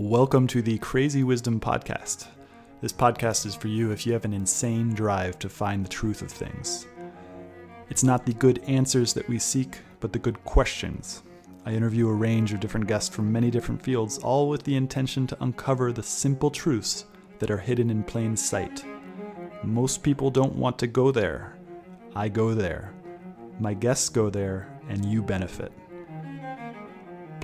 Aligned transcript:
Welcome 0.00 0.46
to 0.46 0.62
the 0.62 0.78
Crazy 0.78 1.24
Wisdom 1.24 1.60
Podcast. 1.60 2.26
This 2.80 2.90
podcast 2.90 3.44
is 3.44 3.54
for 3.54 3.68
you 3.68 3.90
if 3.90 4.06
you 4.06 4.14
have 4.14 4.24
an 4.24 4.32
insane 4.32 4.94
drive 4.94 5.38
to 5.40 5.50
find 5.50 5.84
the 5.84 5.90
truth 5.90 6.22
of 6.22 6.30
things. 6.30 6.86
It's 7.90 8.02
not 8.02 8.24
the 8.24 8.32
good 8.32 8.64
answers 8.66 9.12
that 9.12 9.28
we 9.28 9.38
seek, 9.38 9.76
but 10.00 10.14
the 10.14 10.18
good 10.18 10.42
questions. 10.42 11.22
I 11.66 11.74
interview 11.74 12.08
a 12.08 12.14
range 12.14 12.54
of 12.54 12.60
different 12.60 12.86
guests 12.86 13.14
from 13.14 13.30
many 13.30 13.50
different 13.50 13.82
fields, 13.82 14.16
all 14.16 14.48
with 14.48 14.62
the 14.62 14.74
intention 14.74 15.26
to 15.26 15.42
uncover 15.42 15.92
the 15.92 16.02
simple 16.02 16.50
truths 16.50 17.04
that 17.38 17.50
are 17.50 17.58
hidden 17.58 17.90
in 17.90 18.02
plain 18.02 18.38
sight. 18.38 18.82
Most 19.62 20.02
people 20.02 20.30
don't 20.30 20.56
want 20.56 20.78
to 20.78 20.86
go 20.86 21.10
there. 21.10 21.58
I 22.16 22.30
go 22.30 22.54
there. 22.54 22.94
My 23.58 23.74
guests 23.74 24.08
go 24.08 24.30
there, 24.30 24.80
and 24.88 25.04
you 25.04 25.22
benefit. 25.22 25.72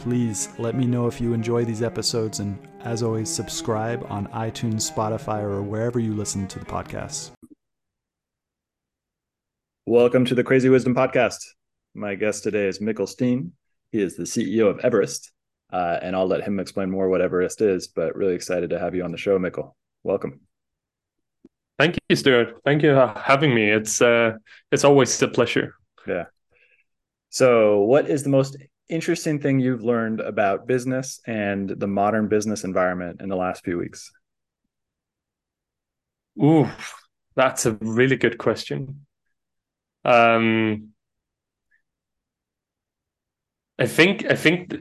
Please 0.06 0.50
let 0.60 0.76
me 0.76 0.86
know 0.86 1.08
if 1.08 1.20
you 1.20 1.32
enjoy 1.32 1.64
these 1.64 1.82
episodes, 1.82 2.38
and 2.38 2.56
as 2.84 3.02
always, 3.02 3.28
subscribe 3.28 4.06
on 4.08 4.28
iTunes, 4.28 4.88
Spotify, 4.88 5.42
or 5.42 5.64
wherever 5.64 5.98
you 5.98 6.14
listen 6.14 6.46
to 6.46 6.60
the 6.60 6.64
podcast. 6.64 7.32
Welcome 9.84 10.24
to 10.26 10.36
the 10.36 10.44
Crazy 10.44 10.68
Wisdom 10.68 10.94
Podcast. 10.94 11.38
My 11.92 12.14
guest 12.14 12.44
today 12.44 12.68
is 12.68 12.78
Mikkel 12.78 13.08
Steen. 13.08 13.54
He 13.90 14.00
is 14.00 14.16
the 14.16 14.22
CEO 14.22 14.70
of 14.70 14.78
Everest, 14.78 15.32
uh, 15.72 15.98
and 16.00 16.14
I'll 16.14 16.28
let 16.28 16.44
him 16.44 16.60
explain 16.60 16.88
more 16.88 17.08
what 17.08 17.20
Everest 17.20 17.60
is, 17.60 17.88
but 17.88 18.14
really 18.14 18.36
excited 18.36 18.70
to 18.70 18.78
have 18.78 18.94
you 18.94 19.02
on 19.02 19.10
the 19.10 19.18
show, 19.18 19.40
Mikkel. 19.40 19.72
Welcome. 20.04 20.38
Thank 21.80 21.98
you, 22.08 22.14
Stewart. 22.14 22.60
Thank 22.64 22.84
you 22.84 22.94
for 22.94 23.12
having 23.20 23.52
me. 23.52 23.72
It's 23.72 24.00
uh, 24.00 24.34
it's 24.70 24.84
always 24.84 25.20
a 25.20 25.26
pleasure. 25.26 25.74
Yeah. 26.06 26.26
So, 27.30 27.80
what 27.80 28.08
is 28.08 28.22
the 28.22 28.30
most 28.30 28.56
interesting 28.88 29.40
thing 29.40 29.60
you've 29.60 29.82
learned 29.82 30.20
about 30.20 30.66
business 30.66 31.20
and 31.26 31.68
the 31.68 31.86
modern 31.86 32.28
business 32.28 32.64
environment 32.64 33.20
in 33.20 33.28
the 33.28 33.36
last 33.36 33.64
few 33.64 33.78
weeks? 33.78 34.12
Ooh, 36.42 36.68
that's 37.34 37.66
a 37.66 37.72
really 37.72 38.16
good 38.16 38.38
question. 38.38 39.06
Um, 40.04 40.90
I 43.78 43.86
think 43.86 44.30
I 44.30 44.36
think 44.36 44.74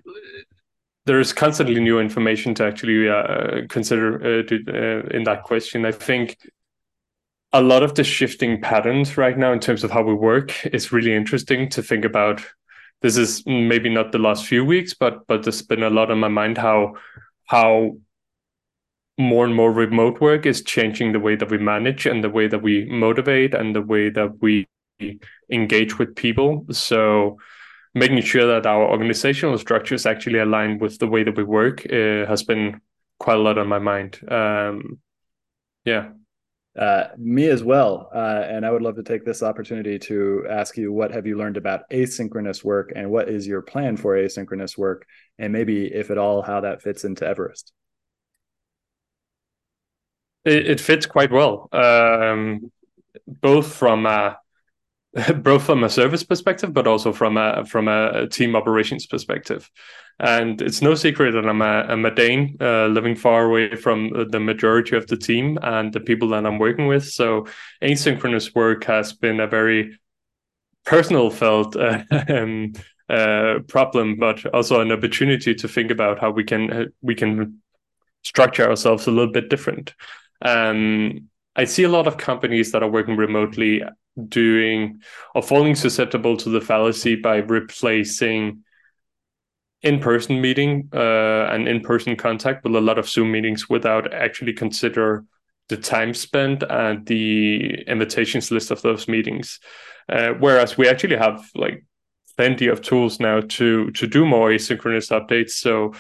there 1.06 1.20
is 1.20 1.34
constantly 1.34 1.80
new 1.80 2.00
information 2.00 2.54
to 2.56 2.66
actually 2.66 3.10
uh, 3.10 3.68
consider 3.70 4.16
uh, 4.18 4.44
to, 4.44 4.56
uh, 4.68 5.16
in 5.16 5.24
that 5.24 5.44
question. 5.44 5.86
I 5.86 5.92
think 5.92 6.38
a 7.54 7.62
lot 7.62 7.84
of 7.84 7.96
the 7.96 8.04
shifting 8.04 8.60
patterns 8.60 9.18
right 9.18 9.38
now 9.38 9.54
in 9.54 9.60
terms 9.60 9.84
of 9.84 9.92
how 9.92 10.02
we 10.02 10.14
work 10.14 10.66
is 10.66 10.92
really 10.92 11.14
interesting 11.14 11.70
to 11.70 11.82
think 11.82 12.04
about 12.04 12.44
this 13.02 13.18
is 13.18 13.44
maybe 13.46 13.90
not 13.90 14.12
the 14.12 14.18
last 14.18 14.46
few 14.46 14.66
weeks, 14.66 14.94
but 14.94 15.28
but 15.28 15.44
there's 15.44 15.62
been 15.62 15.84
a 15.84 15.90
lot 15.90 16.12
on 16.12 16.20
my 16.20 16.28
mind 16.28 16.58
how 16.58 16.94
how 17.46 17.98
more 19.18 19.46
and 19.46 19.56
more 19.56 19.72
remote 19.72 20.20
work 20.20 20.46
is 20.46 20.64
changing 20.64 21.14
the 21.14 21.20
way 21.20 21.36
that 21.36 21.50
we 21.50 21.58
manage 21.58 22.06
and 22.06 22.24
the 22.24 22.30
way 22.30 22.48
that 22.48 22.62
we 22.62 22.86
motivate 22.86 23.54
and 23.54 23.76
the 23.76 23.82
way 23.82 24.10
that 24.10 24.42
we 24.42 24.68
engage 25.50 25.98
with 25.98 26.16
people. 26.16 26.66
So 26.72 27.38
making 27.94 28.22
sure 28.22 28.46
that 28.48 28.66
our 28.66 28.84
organizational 28.84 29.58
structures 29.58 30.06
actually 30.06 30.40
align 30.40 30.80
with 30.80 31.00
the 31.00 31.08
way 31.08 31.24
that 31.24 31.38
we 31.38 31.44
work 31.44 31.86
uh, 31.86 32.26
has 32.26 32.44
been 32.44 32.82
quite 33.20 33.38
a 33.38 33.42
lot 33.42 33.58
on 33.58 33.68
my 33.68 33.80
mind. 33.80 34.20
Um, 34.30 35.00
yeah. 35.86 36.10
Uh, 36.78 37.08
me 37.18 37.48
as 37.48 37.64
well. 37.64 38.10
Uh, 38.14 38.44
and 38.46 38.66
I 38.66 38.72
would 38.72 38.82
love 38.82 38.96
to 38.96 39.04
take 39.04 39.24
this 39.24 39.42
opportunity 39.42 39.98
to 40.00 40.46
ask 40.50 40.76
you 40.76 40.92
what 40.92 41.12
have 41.12 41.26
you 41.26 41.38
learned 41.38 41.56
about 41.56 41.90
asynchronous 41.90 42.66
work 42.66 42.92
and 42.94 43.10
what 43.10 43.30
is 43.30 43.48
your 43.48 43.62
plan 43.62 43.96
for 43.96 44.16
asynchronous 44.16 44.78
work? 44.78 45.06
And 45.40 45.54
maybe, 45.54 45.86
if 45.86 46.12
at 46.12 46.18
all, 46.18 46.42
how 46.42 46.62
that 46.62 46.82
fits 46.82 47.06
into 47.06 47.26
Everest. 47.26 47.72
It, 50.44 50.70
it 50.70 50.82
fits 50.82 51.06
quite 51.06 51.32
well, 51.32 51.70
um, 51.72 52.72
both 53.26 53.74
from 53.74 54.06
a 54.06 54.38
both 55.38 55.64
from 55.64 55.84
a 55.84 55.90
service 55.90 56.24
perspective, 56.24 56.74
but 56.74 56.88
also 56.88 57.14
from 57.14 57.38
a 57.38 57.66
from 57.66 57.88
a 57.88 58.28
team 58.28 58.56
operations 58.56 59.06
perspective. 59.06 59.70
And 60.20 60.62
it's 60.62 60.82
no 60.82 60.96
secret 60.96 61.34
that 61.34 61.46
I'm 61.46 61.62
a, 61.62 61.66
I'm 61.66 62.06
a 62.06 62.14
Dane, 62.14 62.58
uh, 62.62 62.88
living 62.88 63.16
far 63.16 63.46
away 63.46 63.76
from 63.76 64.30
the 64.30 64.40
majority 64.40 64.96
of 64.96 65.08
the 65.08 65.18
team 65.18 65.60
and 65.62 65.92
the 65.92 66.00
people 66.00 66.30
that 66.30 66.46
I'm 66.46 66.58
working 66.58 66.88
with. 66.88 67.06
So 67.06 67.48
asynchronous 67.82 68.56
work 68.56 68.86
has 68.86 69.12
been 69.12 69.42
a 69.42 69.48
very 69.48 70.00
personal 70.86 71.30
felt 71.30 71.76
uh, 71.76 72.04
uh, 73.10 73.60
problem, 73.68 74.18
but 74.18 74.46
also 74.54 74.80
an 74.80 74.92
opportunity 74.92 75.54
to 75.54 75.68
think 75.68 75.92
about 75.92 76.20
how 76.20 76.32
we 76.32 76.44
can 76.44 76.72
uh, 76.72 76.86
we 77.02 77.16
can 77.16 77.62
structure 78.24 78.68
ourselves 78.68 79.08
a 79.08 79.12
little 79.12 79.32
bit 79.32 79.50
different. 79.50 79.94
Um, 80.42 81.30
I 81.56 81.66
see 81.66 81.84
a 81.84 81.90
lot 81.90 82.08
of 82.08 82.18
companies 82.18 82.72
that 82.72 82.84
are 82.84 82.90
working 82.90 83.16
remotely 83.18 83.84
doing 84.30 85.02
or 85.34 85.44
falling 85.44 85.76
susceptible 85.76 86.38
to 86.38 86.50
the 86.50 86.62
fallacy 86.62 87.16
by 87.16 87.38
replacing 87.38 88.64
in-person 89.82 90.42
meeting 90.42 90.90
uh, 90.94 91.48
and 91.52 91.68
in-person 91.68 92.16
contact 92.16 92.64
with 92.64 92.76
a 92.76 92.82
lot 92.82 92.98
of 92.98 93.08
Zoom 93.10 93.32
meetings 93.32 93.70
without 93.70 94.14
actually 94.14 94.54
consider 94.54 95.24
the 95.70 95.78
time 95.78 96.14
spent 96.14 96.64
and 96.64 97.06
the 97.08 97.84
invitations 97.88 98.52
list 98.52 98.72
of 98.72 98.82
those 98.82 99.08
meetings. 99.08 99.60
Uh, 100.10 100.30
whereas 100.40 100.78
we 100.78 100.88
actually 100.88 101.18
have 101.18 101.50
like 101.56 101.84
plenty 102.38 102.68
of 102.68 102.82
tools 102.82 103.20
now 103.20 103.40
to 103.42 103.90
to 103.92 104.08
do 104.08 104.26
more 104.26 104.50
asynchronous 104.50 105.10
updates. 105.12 105.52
So 105.52 105.94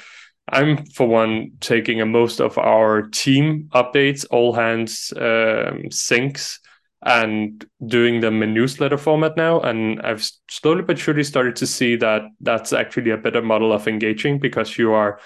I'm 0.49 0.85
for 0.85 1.07
one 1.07 1.51
taking 1.59 2.01
a 2.01 2.05
most 2.05 2.39
of 2.39 2.57
our 2.57 3.03
team 3.03 3.69
updates, 3.73 4.25
all 4.29 4.53
hands 4.53 5.11
um, 5.15 5.89
syncs 5.89 6.59
and 7.03 7.65
doing 7.85 8.21
them 8.21 8.41
in 8.41 8.53
newsletter 8.53 8.97
format 8.97 9.37
now. 9.37 9.59
And 9.61 10.01
I've 10.01 10.27
slowly 10.49 10.81
but 10.81 10.97
surely 10.97 11.23
started 11.23 11.55
to 11.57 11.67
see 11.67 11.95
that 11.97 12.23
that's 12.41 12.73
actually 12.73 13.11
a 13.11 13.17
better 13.17 13.41
model 13.41 13.71
of 13.71 13.87
engaging 13.87 14.39
because 14.39 14.77
you 14.77 14.93
are 14.93 15.19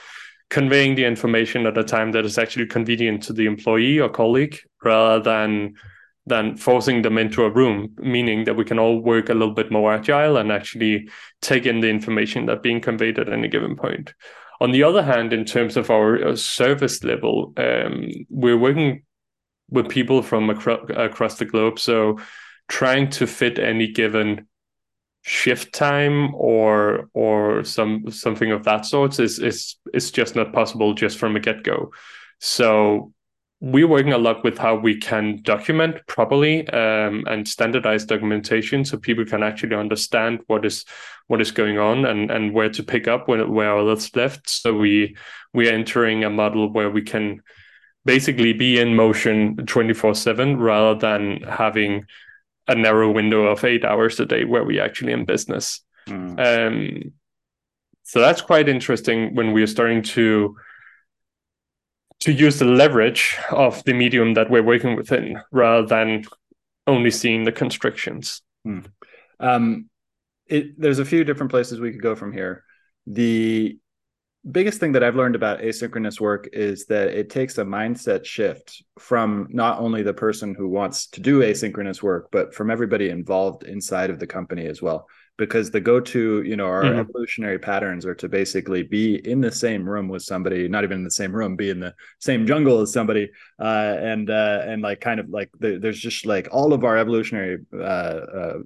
conveying 0.50 0.96
the 0.96 1.06
information 1.06 1.66
at 1.66 1.78
a 1.78 1.84
time 1.84 2.12
that 2.12 2.25
is 2.25 2.38
actually 2.38 2.66
convenient 2.66 3.24
to 3.24 3.34
the 3.34 3.46
employee 3.46 4.00
or 4.00 4.09
colleague 4.09 4.59
rather 4.84 5.22
than 5.22 5.75
than 6.25 6.56
forcing 6.56 7.02
them 7.02 7.18
into 7.18 7.44
a 7.44 7.50
room 7.50 7.90
meaning 8.00 8.44
that 8.44 8.56
we 8.56 8.66
can 8.66 8.80
all 8.80 9.00
work 9.00 9.30
a 9.30 9.34
little 9.34 9.53
bit 9.53 9.72
more 9.72 9.94
agile 9.94 10.38
and 10.38 10.51
actually 10.51 11.07
take 11.41 11.66
in 11.66 11.80
the 11.80 11.90
information 11.90 12.46
that 12.46 12.62
being 12.62 12.81
conveyed 12.81 13.18
at 13.18 13.30
any 13.30 13.47
given 13.47 13.75
point 13.75 14.13
on 14.62 14.72
the 14.72 14.84
other 14.84 15.01
hand 15.01 15.34
in 15.34 15.46
terms 15.46 15.78
of 15.78 15.90
our 15.90 16.28
uh, 16.28 16.36
service 16.36 17.03
level 17.03 17.53
um, 17.57 18.07
we're 18.30 18.57
working 18.57 19.01
with 19.69 19.90
people 19.90 20.22
from 20.22 20.50
acro- 20.50 20.85
across 20.88 21.38
the 21.38 21.46
globe. 21.46 21.80
So 21.80 22.19
trying 22.68 23.09
to 23.09 23.28
fit 23.28 23.59
any 23.59 23.88
given 23.88 24.47
shift 25.22 25.74
time 25.74 26.34
or 26.34 27.09
or 27.13 27.63
some 27.63 28.09
something 28.09 28.52
of 28.52 28.63
that 28.63 28.85
sort 28.85 29.19
is 29.19 29.40
is 29.40 29.75
is 29.94 30.12
just 30.12 30.35
not 30.35 30.53
possible 30.53 30.94
just 30.94 31.18
from 31.18 31.35
a 31.35 31.40
get 31.40 31.63
go. 31.63 31.91
So 32.40 33.13
we're 33.62 33.88
working 33.88 34.13
a 34.13 34.18
lot 34.18 34.44
with 34.44 34.57
how 34.57 34.75
we 34.75 34.96
can 34.96 35.41
document 35.41 35.97
properly 36.07 36.66
um, 36.69 37.25
and 37.28 37.46
standardize 37.46 38.06
documentation 38.06 38.86
so 38.86 38.97
people 38.97 39.25
can 39.25 39.44
actually 39.44 39.75
understand 39.75 40.40
what 40.47 40.66
is 40.66 40.86
what 41.28 41.41
is 41.41 41.51
going 41.51 41.78
on 41.78 42.06
and 42.06 42.31
and 42.31 42.53
where 42.53 42.69
to 42.69 42.84
pick 42.84 43.07
up 43.07 43.28
when 43.28 43.51
where 43.53 43.78
others 43.78 44.16
left. 44.16 44.50
So 44.50 44.74
we 44.74 45.18
we 45.53 45.68
are 45.68 45.74
entering 45.74 46.24
a 46.24 46.30
model 46.30 46.72
where 46.72 46.90
we 46.90 47.01
can 47.01 47.41
basically 48.05 48.53
be 48.53 48.79
in 48.79 48.95
motion 48.95 49.55
24 49.65 50.15
7 50.15 50.57
rather 50.57 50.99
than 50.99 51.41
having 51.43 52.05
a 52.67 52.75
narrow 52.75 53.11
window 53.11 53.45
of 53.45 53.63
eight 53.63 53.83
hours 53.83 54.19
a 54.19 54.25
day 54.25 54.45
where 54.45 54.63
we 54.63 54.79
actually 54.79 55.11
in 55.11 55.25
business. 55.25 55.81
Mm. 56.07 56.39
Um, 56.39 57.13
so 58.03 58.19
that's 58.19 58.41
quite 58.41 58.69
interesting 58.69 59.35
when 59.35 59.51
we 59.53 59.61
are 59.63 59.67
starting 59.67 60.01
to 60.01 60.55
to 62.21 62.33
use 62.33 62.59
the 62.59 62.65
leverage 62.65 63.38
of 63.51 63.83
the 63.85 63.94
medium 63.94 64.33
that 64.33 64.50
we're 64.50 64.63
working 64.63 64.95
within 64.95 65.39
rather 65.51 65.88
than 65.88 66.25
only 66.85 67.12
seeing 67.12 67.44
the 67.44 67.51
constrictions. 67.51 68.41
Mm. 68.68 68.85
Um, 69.39 69.89
it, 70.47 70.79
there's 70.79 71.00
a 71.00 71.06
few 71.06 71.24
different 71.24 71.51
places 71.51 71.79
we 71.79 71.91
could 71.91 72.01
go 72.01 72.15
from 72.15 72.33
here. 72.33 72.63
The 73.07 73.77
biggest 74.50 74.80
thing 74.80 74.94
that 74.94 75.03
I've 75.03 75.15
learned 75.15 75.36
about 75.36 75.59
asynchronous 75.59 76.19
work 76.19 76.47
is 76.53 76.86
that 76.86 77.09
it 77.09 77.30
takes 77.30 77.57
a 77.57 77.63
mindset 77.63 78.25
shift 78.25 78.83
from 78.97 79.47
not 79.50 79.80
only 79.80 80.03
the 80.03 80.13
person 80.13 80.56
who 80.56 80.68
wants 80.68 81.07
to 81.07 81.21
do 81.21 81.39
asynchronous 81.39 82.01
work, 82.01 82.30
but 82.31 82.53
from 82.53 82.71
everybody 82.71 83.09
involved 83.09 83.63
inside 83.63 84.09
of 84.09 84.19
the 84.19 84.27
company 84.27 84.65
as 84.65 84.81
well. 84.81 85.07
Because 85.39 85.71
the 85.71 85.80
go-to 85.80 86.44
you 86.44 86.56
know 86.56 86.68
our 86.68 86.83
mm-hmm. 86.83 87.00
evolutionary 87.00 87.57
patterns 87.57 88.06
are 88.06 88.13
to 88.13 88.30
basically 88.30 88.83
be 88.83 89.15
in 89.27 89.41
the 89.41 89.51
same 89.51 89.88
room 89.88 90.07
with 90.07 90.21
somebody 90.21 90.68
not 90.68 90.83
even 90.83 90.97
in 91.00 91.03
the 91.03 91.09
same 91.09 91.36
room 91.36 91.56
be 91.56 91.71
in 91.71 91.80
the 91.80 91.95
same 92.19 92.45
jungle 92.45 92.81
as 92.81 92.94
somebody 92.94 93.31
uh, 93.59 93.95
and 94.00 94.30
uh, 94.30 94.62
and 94.65 94.83
like 94.83 95.00
kind 95.01 95.19
of 95.19 95.30
like 95.30 95.50
the, 95.59 95.80
there's 95.80 96.00
just 96.00 96.25
like 96.25 96.50
all 96.51 96.74
of 96.74 96.83
our 96.83 96.97
evolutionary 96.97 97.57
uh, 97.74 97.77
uh 97.77 98.57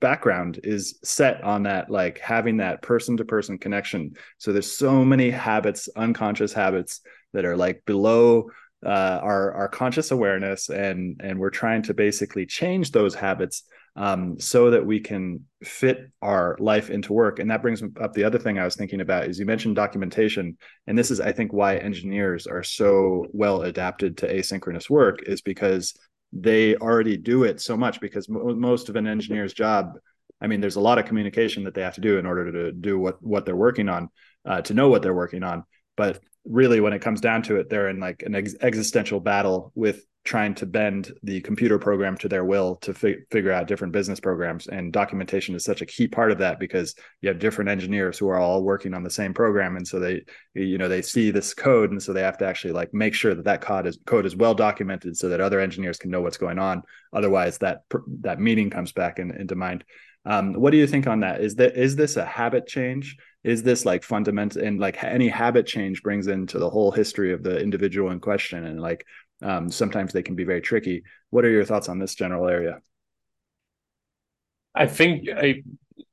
background 0.00 0.60
is 0.64 0.98
set 1.02 1.42
on 1.42 1.62
that 1.62 1.88
like 1.88 2.18
having 2.18 2.58
that 2.58 2.82
person 2.82 3.16
to 3.16 3.24
person 3.24 3.56
connection 3.56 4.12
so 4.36 4.52
there's 4.52 4.70
so 4.70 5.04
many 5.04 5.30
habits 5.30 5.88
unconscious 5.96 6.52
habits 6.52 7.00
that 7.32 7.44
are 7.44 7.56
like 7.56 7.82
below 7.86 8.50
uh, 8.84 9.20
our 9.22 9.52
our 9.54 9.68
conscious 9.68 10.10
awareness 10.10 10.68
and 10.68 11.20
and 11.22 11.38
we're 11.38 11.50
trying 11.50 11.82
to 11.82 11.94
basically 11.94 12.46
change 12.46 12.92
those 12.92 13.14
habits 13.14 13.64
um, 13.98 14.38
so 14.38 14.70
that 14.70 14.86
we 14.86 15.00
can 15.00 15.44
fit 15.64 16.10
our 16.22 16.56
life 16.60 16.88
into 16.88 17.12
work. 17.12 17.40
And 17.40 17.50
that 17.50 17.62
brings 17.62 17.82
up 18.00 18.14
the 18.14 18.22
other 18.22 18.38
thing 18.38 18.56
I 18.56 18.64
was 18.64 18.76
thinking 18.76 19.00
about 19.00 19.26
is 19.26 19.38
you 19.38 19.44
mentioned 19.44 19.74
documentation, 19.74 20.56
and 20.86 20.96
this 20.96 21.10
is 21.10 21.20
I 21.20 21.32
think 21.32 21.52
why 21.52 21.76
engineers 21.76 22.46
are 22.46 22.62
so 22.62 23.26
well 23.32 23.62
adapted 23.62 24.16
to 24.18 24.32
asynchronous 24.32 24.88
work 24.88 25.24
is 25.24 25.42
because 25.42 25.94
they 26.32 26.76
already 26.76 27.16
do 27.16 27.42
it 27.42 27.60
so 27.60 27.76
much 27.76 28.00
because 28.00 28.28
most 28.28 28.88
of 28.88 28.96
an 28.96 29.08
engineer's 29.08 29.52
job 29.52 29.98
I 30.40 30.46
mean, 30.46 30.60
there's 30.60 30.76
a 30.76 30.80
lot 30.80 30.98
of 30.98 31.04
communication 31.04 31.64
that 31.64 31.74
they 31.74 31.82
have 31.82 31.96
to 31.96 32.00
do 32.00 32.18
in 32.18 32.24
order 32.24 32.52
to 32.52 32.72
do 32.72 32.96
what 32.98 33.20
what 33.20 33.44
they're 33.44 33.56
working 33.56 33.88
on, 33.88 34.08
uh, 34.44 34.62
to 34.62 34.74
know 34.74 34.88
what 34.88 35.02
they're 35.02 35.14
working 35.14 35.42
on. 35.42 35.64
But 35.96 36.20
really, 36.44 36.78
when 36.80 36.92
it 36.92 37.02
comes 37.02 37.20
down 37.20 37.42
to 37.44 37.56
it, 37.56 37.68
they're 37.68 37.88
in 37.88 37.98
like 37.98 38.22
an 38.22 38.36
ex- 38.36 38.54
existential 38.60 39.18
battle 39.18 39.72
with 39.74 40.04
trying 40.28 40.54
to 40.54 40.66
bend 40.66 41.10
the 41.22 41.40
computer 41.40 41.78
program 41.78 42.14
to 42.14 42.28
their 42.28 42.44
will 42.44 42.76
to 42.76 42.92
fi- 42.92 43.16
figure 43.30 43.50
out 43.50 43.66
different 43.66 43.94
business 43.94 44.20
programs. 44.20 44.66
And 44.66 44.92
documentation 44.92 45.54
is 45.54 45.64
such 45.64 45.80
a 45.80 45.86
key 45.86 46.06
part 46.06 46.30
of 46.30 46.36
that 46.36 46.60
because 46.60 46.94
you 47.22 47.30
have 47.30 47.38
different 47.38 47.70
engineers 47.70 48.18
who 48.18 48.28
are 48.28 48.38
all 48.38 48.62
working 48.62 48.92
on 48.92 49.02
the 49.02 49.08
same 49.08 49.32
program. 49.32 49.76
And 49.76 49.88
so 49.88 49.98
they 49.98 50.20
you 50.52 50.76
know 50.76 50.86
they 50.86 51.00
see 51.00 51.30
this 51.30 51.54
code 51.54 51.92
and 51.92 52.02
so 52.02 52.12
they 52.12 52.20
have 52.20 52.36
to 52.38 52.46
actually 52.46 52.74
like 52.74 52.92
make 52.92 53.14
sure 53.14 53.34
that 53.34 53.46
that 53.46 53.62
code 53.62 53.86
is 53.86 53.98
code 54.04 54.26
is 54.26 54.36
well 54.36 54.54
documented 54.54 55.16
so 55.16 55.30
that 55.30 55.40
other 55.40 55.60
engineers 55.60 55.96
can 55.96 56.10
know 56.10 56.20
what's 56.20 56.36
going 56.36 56.58
on. 56.58 56.82
Otherwise 57.14 57.56
that 57.58 57.84
that 58.20 58.38
meaning 58.38 58.68
comes 58.68 58.92
back 58.92 59.18
in, 59.18 59.30
into 59.30 59.54
mind. 59.54 59.82
Um, 60.26 60.52
what 60.52 60.72
do 60.72 60.76
you 60.76 60.86
think 60.86 61.06
on 61.06 61.20
that? 61.20 61.40
Is 61.40 61.54
that 61.54 61.74
is 61.74 61.96
this 61.96 62.16
a 62.16 62.26
habit 62.26 62.66
change? 62.66 63.16
Is 63.44 63.62
this 63.62 63.86
like 63.86 64.02
fundamental 64.02 64.62
and 64.62 64.78
like 64.78 65.02
any 65.02 65.28
habit 65.28 65.66
change 65.66 66.02
brings 66.02 66.26
into 66.26 66.58
the 66.58 66.68
whole 66.68 66.90
history 66.90 67.32
of 67.32 67.42
the 67.42 67.58
individual 67.58 68.10
in 68.10 68.20
question 68.20 68.66
and 68.66 68.78
like 68.78 69.06
um, 69.42 69.70
sometimes 69.70 70.12
they 70.12 70.22
can 70.22 70.34
be 70.34 70.44
very 70.44 70.60
tricky. 70.60 71.04
What 71.30 71.44
are 71.44 71.50
your 71.50 71.64
thoughts 71.64 71.88
on 71.88 71.98
this 71.98 72.14
general 72.14 72.48
area? 72.48 72.80
I 74.74 74.86
think 74.86 75.28
I 75.28 75.62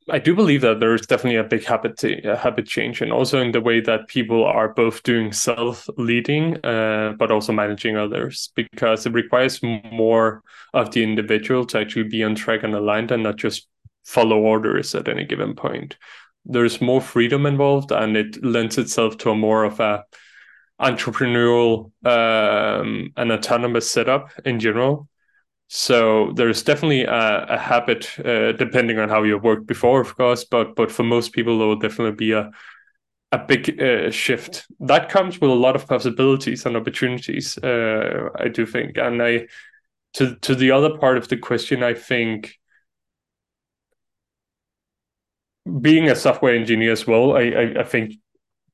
I 0.09 0.19
do 0.19 0.35
believe 0.35 0.61
that 0.61 0.79
there 0.79 0.93
is 0.93 1.07
definitely 1.07 1.37
a 1.37 1.43
big 1.43 1.63
habit 1.65 1.97
to, 1.97 2.31
a 2.31 2.35
habit 2.35 2.67
change, 2.67 3.01
and 3.01 3.11
also 3.11 3.41
in 3.41 3.51
the 3.51 3.61
way 3.61 3.79
that 3.81 4.07
people 4.07 4.43
are 4.43 4.69
both 4.69 5.01
doing 5.01 5.31
self 5.31 5.89
leading, 5.97 6.63
uh, 6.63 7.13
but 7.17 7.31
also 7.31 7.51
managing 7.51 7.97
others, 7.97 8.51
because 8.55 9.05
it 9.05 9.13
requires 9.13 9.61
more 9.63 10.43
of 10.73 10.91
the 10.91 11.03
individual 11.03 11.65
to 11.65 11.79
actually 11.79 12.03
be 12.03 12.23
on 12.23 12.35
track 12.35 12.61
and 12.63 12.75
aligned, 12.75 13.11
and 13.11 13.23
not 13.23 13.37
just 13.37 13.67
follow 14.03 14.37
orders 14.37 14.93
at 14.93 15.07
any 15.07 15.25
given 15.25 15.55
point. 15.55 15.97
There's 16.45 16.81
more 16.81 17.01
freedom 17.01 17.47
involved, 17.47 17.91
and 17.91 18.15
it 18.15 18.43
lends 18.43 18.77
itself 18.77 19.17
to 19.19 19.31
a 19.31 19.35
more 19.35 19.63
of 19.63 19.79
a 19.79 20.03
entrepreneurial 20.79 21.91
um, 22.05 23.11
and 23.15 23.31
autonomous 23.31 23.89
setup 23.89 24.31
in 24.45 24.59
general. 24.59 25.07
So 25.67 26.31
there's 26.35 26.63
definitely 26.63 27.03
a, 27.03 27.45
a 27.49 27.57
habit, 27.57 28.19
uh, 28.19 28.51
depending 28.51 28.99
on 28.99 29.09
how 29.09 29.23
you 29.23 29.37
worked 29.37 29.65
before, 29.65 29.99
of 30.01 30.15
course. 30.15 30.43
But 30.43 30.75
but 30.75 30.91
for 30.91 31.03
most 31.03 31.33
people, 31.33 31.57
there 31.57 31.67
will 31.67 31.79
definitely 31.79 32.15
be 32.15 32.33
a 32.33 32.51
a 33.31 33.37
big 33.39 33.81
uh, 33.81 34.11
shift 34.11 34.65
that 34.79 35.09
comes 35.09 35.41
with 35.41 35.49
a 35.49 35.53
lot 35.53 35.75
of 35.75 35.87
possibilities 35.87 36.65
and 36.65 36.77
opportunities. 36.77 37.57
Uh, 37.57 38.29
I 38.39 38.47
do 38.47 38.65
think, 38.65 38.97
and 38.97 39.21
I 39.21 39.47
to 40.13 40.35
to 40.41 40.55
the 40.55 40.71
other 40.71 40.97
part 40.97 41.17
of 41.17 41.27
the 41.27 41.37
question, 41.37 41.83
I 41.83 41.93
think 41.95 42.59
being 45.81 46.09
a 46.09 46.15
software 46.15 46.55
engineer 46.55 46.91
as 46.91 47.07
well, 47.07 47.35
I, 47.35 47.41
I, 47.41 47.79
I 47.79 47.83
think 47.83 48.13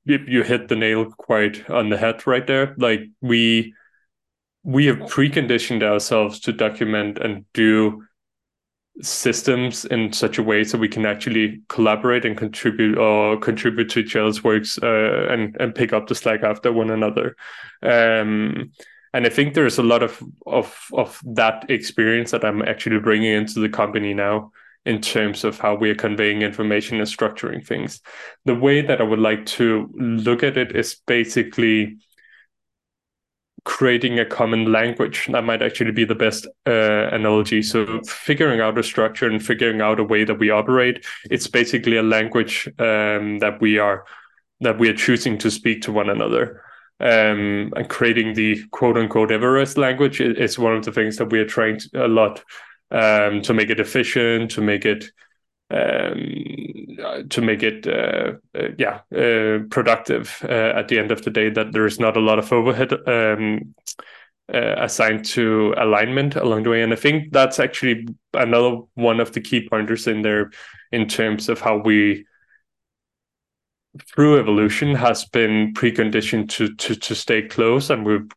you 0.04 0.42
hit 0.42 0.68
the 0.68 0.76
nail 0.76 1.10
quite 1.10 1.68
on 1.70 1.88
the 1.88 1.96
head 1.96 2.26
right 2.26 2.46
there. 2.46 2.74
Like 2.78 3.02
we 3.20 3.74
we 4.64 4.86
have 4.86 4.98
preconditioned 4.98 5.82
ourselves 5.82 6.40
to 6.40 6.52
document 6.52 7.18
and 7.18 7.44
do 7.52 8.04
systems 9.00 9.84
in 9.86 10.12
such 10.12 10.38
a 10.38 10.42
way 10.42 10.62
so 10.62 10.76
we 10.76 10.88
can 10.88 11.06
actually 11.06 11.62
collaborate 11.68 12.24
and 12.24 12.36
contribute 12.36 12.98
or 12.98 13.38
contribute 13.38 13.88
to 13.88 14.00
each 14.00 14.14
other's 14.14 14.44
works 14.44 14.78
uh, 14.82 15.26
and 15.30 15.56
and 15.60 15.74
pick 15.74 15.92
up 15.92 16.06
the 16.06 16.14
slack 16.14 16.42
after 16.42 16.72
one 16.72 16.90
another. 16.90 17.36
Um, 17.82 18.72
and 19.14 19.26
I 19.26 19.28
think 19.28 19.54
there's 19.54 19.78
a 19.78 19.82
lot 19.82 20.02
of 20.02 20.22
of 20.46 20.86
of 20.92 21.20
that 21.24 21.70
experience 21.70 22.30
that 22.32 22.44
I'm 22.44 22.62
actually 22.62 22.98
bringing 22.98 23.32
into 23.32 23.60
the 23.60 23.68
company 23.68 24.14
now 24.14 24.52
in 24.84 25.00
terms 25.00 25.44
of 25.44 25.58
how 25.58 25.74
we 25.74 25.90
are 25.90 25.94
conveying 25.94 26.42
information 26.42 26.98
and 26.98 27.06
structuring 27.06 27.64
things. 27.64 28.00
The 28.44 28.54
way 28.54 28.82
that 28.82 29.00
I 29.00 29.04
would 29.04 29.20
like 29.20 29.46
to 29.46 29.88
look 29.94 30.42
at 30.42 30.56
it 30.56 30.74
is 30.74 30.96
basically 31.06 31.98
creating 33.64 34.18
a 34.18 34.26
common 34.26 34.72
language. 34.72 35.28
That 35.30 35.44
might 35.44 35.62
actually 35.62 35.92
be 35.92 36.04
the 36.04 36.16
best 36.16 36.46
uh, 36.66 37.08
analogy. 37.12 37.62
So 37.62 38.00
figuring 38.02 38.60
out 38.60 38.78
a 38.78 38.82
structure 38.82 39.28
and 39.28 39.44
figuring 39.44 39.80
out 39.80 40.00
a 40.00 40.04
way 40.04 40.24
that 40.24 40.38
we 40.38 40.50
operate. 40.50 41.06
It's 41.30 41.46
basically 41.46 41.96
a 41.96 42.02
language 42.02 42.66
um, 42.78 43.38
that 43.38 43.58
we 43.60 43.78
are 43.78 44.04
that 44.60 44.78
we 44.78 44.88
are 44.88 44.94
choosing 44.94 45.38
to 45.38 45.50
speak 45.50 45.82
to 45.82 45.92
one 45.92 46.08
another. 46.08 46.62
Um, 47.00 47.72
and 47.74 47.88
creating 47.88 48.34
the 48.34 48.62
quote 48.70 48.96
unquote 48.96 49.32
Everest 49.32 49.76
language 49.76 50.20
is 50.20 50.58
one 50.58 50.74
of 50.74 50.84
the 50.84 50.92
things 50.92 51.16
that 51.16 51.30
we 51.30 51.40
are 51.40 51.46
trying 51.46 51.78
to, 51.78 52.06
a 52.06 52.08
lot 52.08 52.44
um, 52.92 53.42
to 53.42 53.54
make 53.54 53.70
it 53.70 53.80
efficient, 53.80 54.50
to 54.52 54.60
make 54.60 54.84
it 54.84 55.10
um, 55.70 57.26
to 57.30 57.40
make 57.40 57.62
it 57.62 57.86
uh, 57.86 58.34
uh, 58.54 58.68
yeah 58.78 59.00
uh, 59.16 59.64
productive 59.70 60.38
uh, 60.44 60.72
at 60.76 60.88
the 60.88 60.98
end 60.98 61.10
of 61.10 61.22
the 61.22 61.30
day. 61.30 61.50
That 61.50 61.72
there 61.72 61.86
is 61.86 61.98
not 61.98 62.16
a 62.16 62.20
lot 62.20 62.38
of 62.38 62.52
overhead 62.52 62.92
um, 63.08 63.74
uh, 64.52 64.74
assigned 64.78 65.24
to 65.24 65.74
alignment 65.78 66.36
along 66.36 66.64
the 66.64 66.70
way, 66.70 66.82
and 66.82 66.92
I 66.92 66.96
think 66.96 67.32
that's 67.32 67.58
actually 67.58 68.06
another 68.34 68.80
one 68.94 69.18
of 69.18 69.32
the 69.32 69.40
key 69.40 69.66
pointers 69.68 70.06
in 70.06 70.22
there 70.22 70.50
in 70.92 71.08
terms 71.08 71.48
of 71.48 71.60
how 71.60 71.78
we 71.78 72.26
through 74.14 74.38
evolution 74.38 74.94
has 74.94 75.24
been 75.24 75.72
preconditioned 75.74 76.48
to 76.48 76.74
to 76.76 76.94
to 76.94 77.14
stay 77.14 77.42
close 77.42 77.90
and 77.90 78.06
we've 78.06 78.28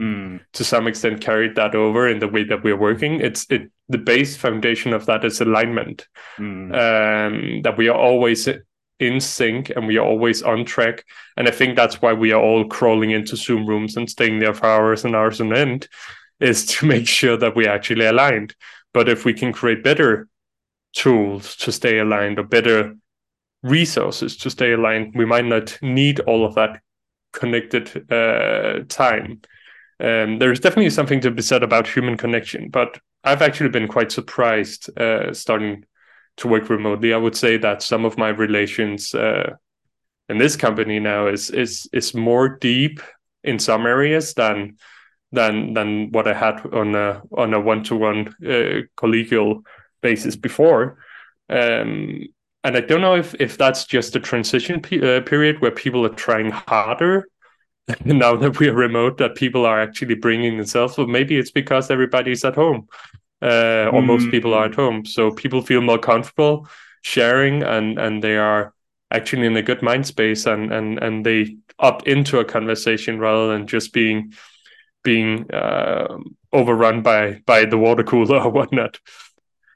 mm. 0.00 0.40
to 0.52 0.64
some 0.64 0.86
extent 0.86 1.20
carried 1.20 1.54
that 1.56 1.74
over 1.74 2.08
in 2.08 2.18
the 2.18 2.28
way 2.28 2.44
that 2.44 2.62
we're 2.62 2.76
working 2.76 3.20
it's 3.20 3.46
it 3.50 3.70
the 3.88 3.98
base 3.98 4.36
foundation 4.36 4.92
of 4.92 5.06
that 5.06 5.24
is 5.24 5.40
alignment 5.40 6.06
mm. 6.38 6.72
um, 6.74 7.62
that 7.62 7.76
we 7.76 7.88
are 7.88 7.98
always 7.98 8.48
in 9.00 9.20
sync 9.20 9.70
and 9.70 9.86
we 9.86 9.98
are 9.98 10.06
always 10.06 10.42
on 10.42 10.64
track 10.64 11.04
and 11.36 11.48
i 11.48 11.50
think 11.50 11.76
that's 11.76 12.00
why 12.00 12.12
we 12.12 12.32
are 12.32 12.42
all 12.42 12.64
crawling 12.66 13.10
into 13.10 13.36
zoom 13.36 13.66
rooms 13.66 13.96
and 13.96 14.08
staying 14.08 14.38
there 14.38 14.54
for 14.54 14.66
hours 14.66 15.04
and 15.04 15.16
hours 15.16 15.40
on 15.40 15.54
end 15.54 15.88
is 16.40 16.64
to 16.64 16.86
make 16.94 17.08
sure 17.08 17.36
that 17.36 17.56
we're 17.56 17.70
actually 17.70 18.06
aligned 18.06 18.54
but 18.92 19.08
if 19.08 19.24
we 19.24 19.34
can 19.34 19.52
create 19.52 19.82
better 19.82 20.28
tools 20.94 21.56
to 21.56 21.72
stay 21.72 21.98
aligned 21.98 22.38
or 22.38 22.44
better 22.44 22.96
resources 23.64 24.36
to 24.36 24.50
stay 24.50 24.72
aligned, 24.72 25.14
we 25.14 25.24
might 25.24 25.44
not 25.44 25.76
need 25.82 26.20
all 26.20 26.44
of 26.44 26.54
that 26.54 26.80
connected 27.32 28.10
uh, 28.12 28.84
time. 28.88 29.40
Um, 30.00 30.38
there 30.38 30.52
is 30.52 30.60
definitely 30.60 30.90
something 30.90 31.20
to 31.20 31.30
be 31.30 31.42
said 31.42 31.62
about 31.62 31.86
human 31.86 32.16
connection, 32.16 32.68
but 32.68 32.98
I've 33.22 33.42
actually 33.42 33.70
been 33.70 33.88
quite 33.88 34.12
surprised 34.12 34.90
uh, 34.98 35.32
starting 35.32 35.84
to 36.38 36.48
work 36.48 36.68
remotely. 36.68 37.14
I 37.14 37.16
would 37.16 37.36
say 37.36 37.56
that 37.58 37.82
some 37.82 38.04
of 38.04 38.18
my 38.18 38.28
relations 38.28 39.14
uh, 39.14 39.54
in 40.28 40.38
this 40.38 40.56
company 40.56 40.98
now 40.98 41.28
is 41.28 41.50
is 41.50 41.88
is 41.92 42.14
more 42.14 42.48
deep 42.48 43.00
in 43.44 43.58
some 43.58 43.86
areas 43.86 44.34
than 44.34 44.76
than 45.32 45.74
than 45.74 46.10
what 46.10 46.26
I 46.26 46.34
had 46.34 46.66
on 46.72 46.94
a 46.94 47.22
on 47.32 47.54
a 47.54 47.60
one 47.60 47.84
to 47.84 47.96
one 47.96 48.34
collegial 48.96 49.62
basis 50.02 50.36
before. 50.36 50.98
Um, 51.48 52.26
and 52.64 52.76
I 52.76 52.80
don't 52.80 53.02
know 53.02 53.16
if 53.16 53.34
if 53.38 53.58
that's 53.58 53.84
just 53.84 54.16
a 54.16 54.20
transition 54.20 54.80
pe- 54.80 55.18
uh, 55.18 55.20
period 55.20 55.60
where 55.60 55.70
people 55.70 56.04
are 56.06 56.14
trying 56.14 56.50
harder 56.50 57.28
now 58.04 58.36
that 58.36 58.58
we 58.58 58.68
are 58.68 58.74
remote 58.74 59.18
that 59.18 59.34
people 59.34 59.66
are 59.66 59.80
actually 59.80 60.14
bringing 60.14 60.56
themselves. 60.56 60.96
But 60.96 61.08
maybe 61.08 61.36
it's 61.36 61.50
because 61.50 61.90
everybody's 61.90 62.44
at 62.44 62.54
home 62.54 62.88
uh, 63.42 63.90
or 63.92 64.00
mm. 64.00 64.06
most 64.06 64.30
people 64.30 64.54
are 64.54 64.66
at 64.66 64.74
home. 64.74 65.04
So 65.04 65.30
people 65.30 65.62
feel 65.62 65.80
more 65.80 65.98
comfortable 65.98 66.68
sharing 67.02 67.62
and 67.62 67.98
and 67.98 68.24
they 68.24 68.36
are 68.38 68.72
actually 69.10 69.46
in 69.46 69.56
a 69.56 69.62
good 69.62 69.82
mind 69.82 70.06
space 70.06 70.46
and 70.46 70.72
and 70.72 70.98
and 70.98 71.24
they 71.26 71.56
opt 71.78 72.08
into 72.08 72.38
a 72.38 72.44
conversation 72.44 73.18
rather 73.18 73.48
than 73.48 73.66
just 73.66 73.92
being 73.92 74.32
being 75.02 75.50
uh, 75.52 76.16
overrun 76.52 77.02
by 77.02 77.42
by 77.46 77.66
the 77.66 77.78
water 77.78 78.02
cooler 78.02 78.40
or 78.44 78.50
whatnot. 78.50 78.98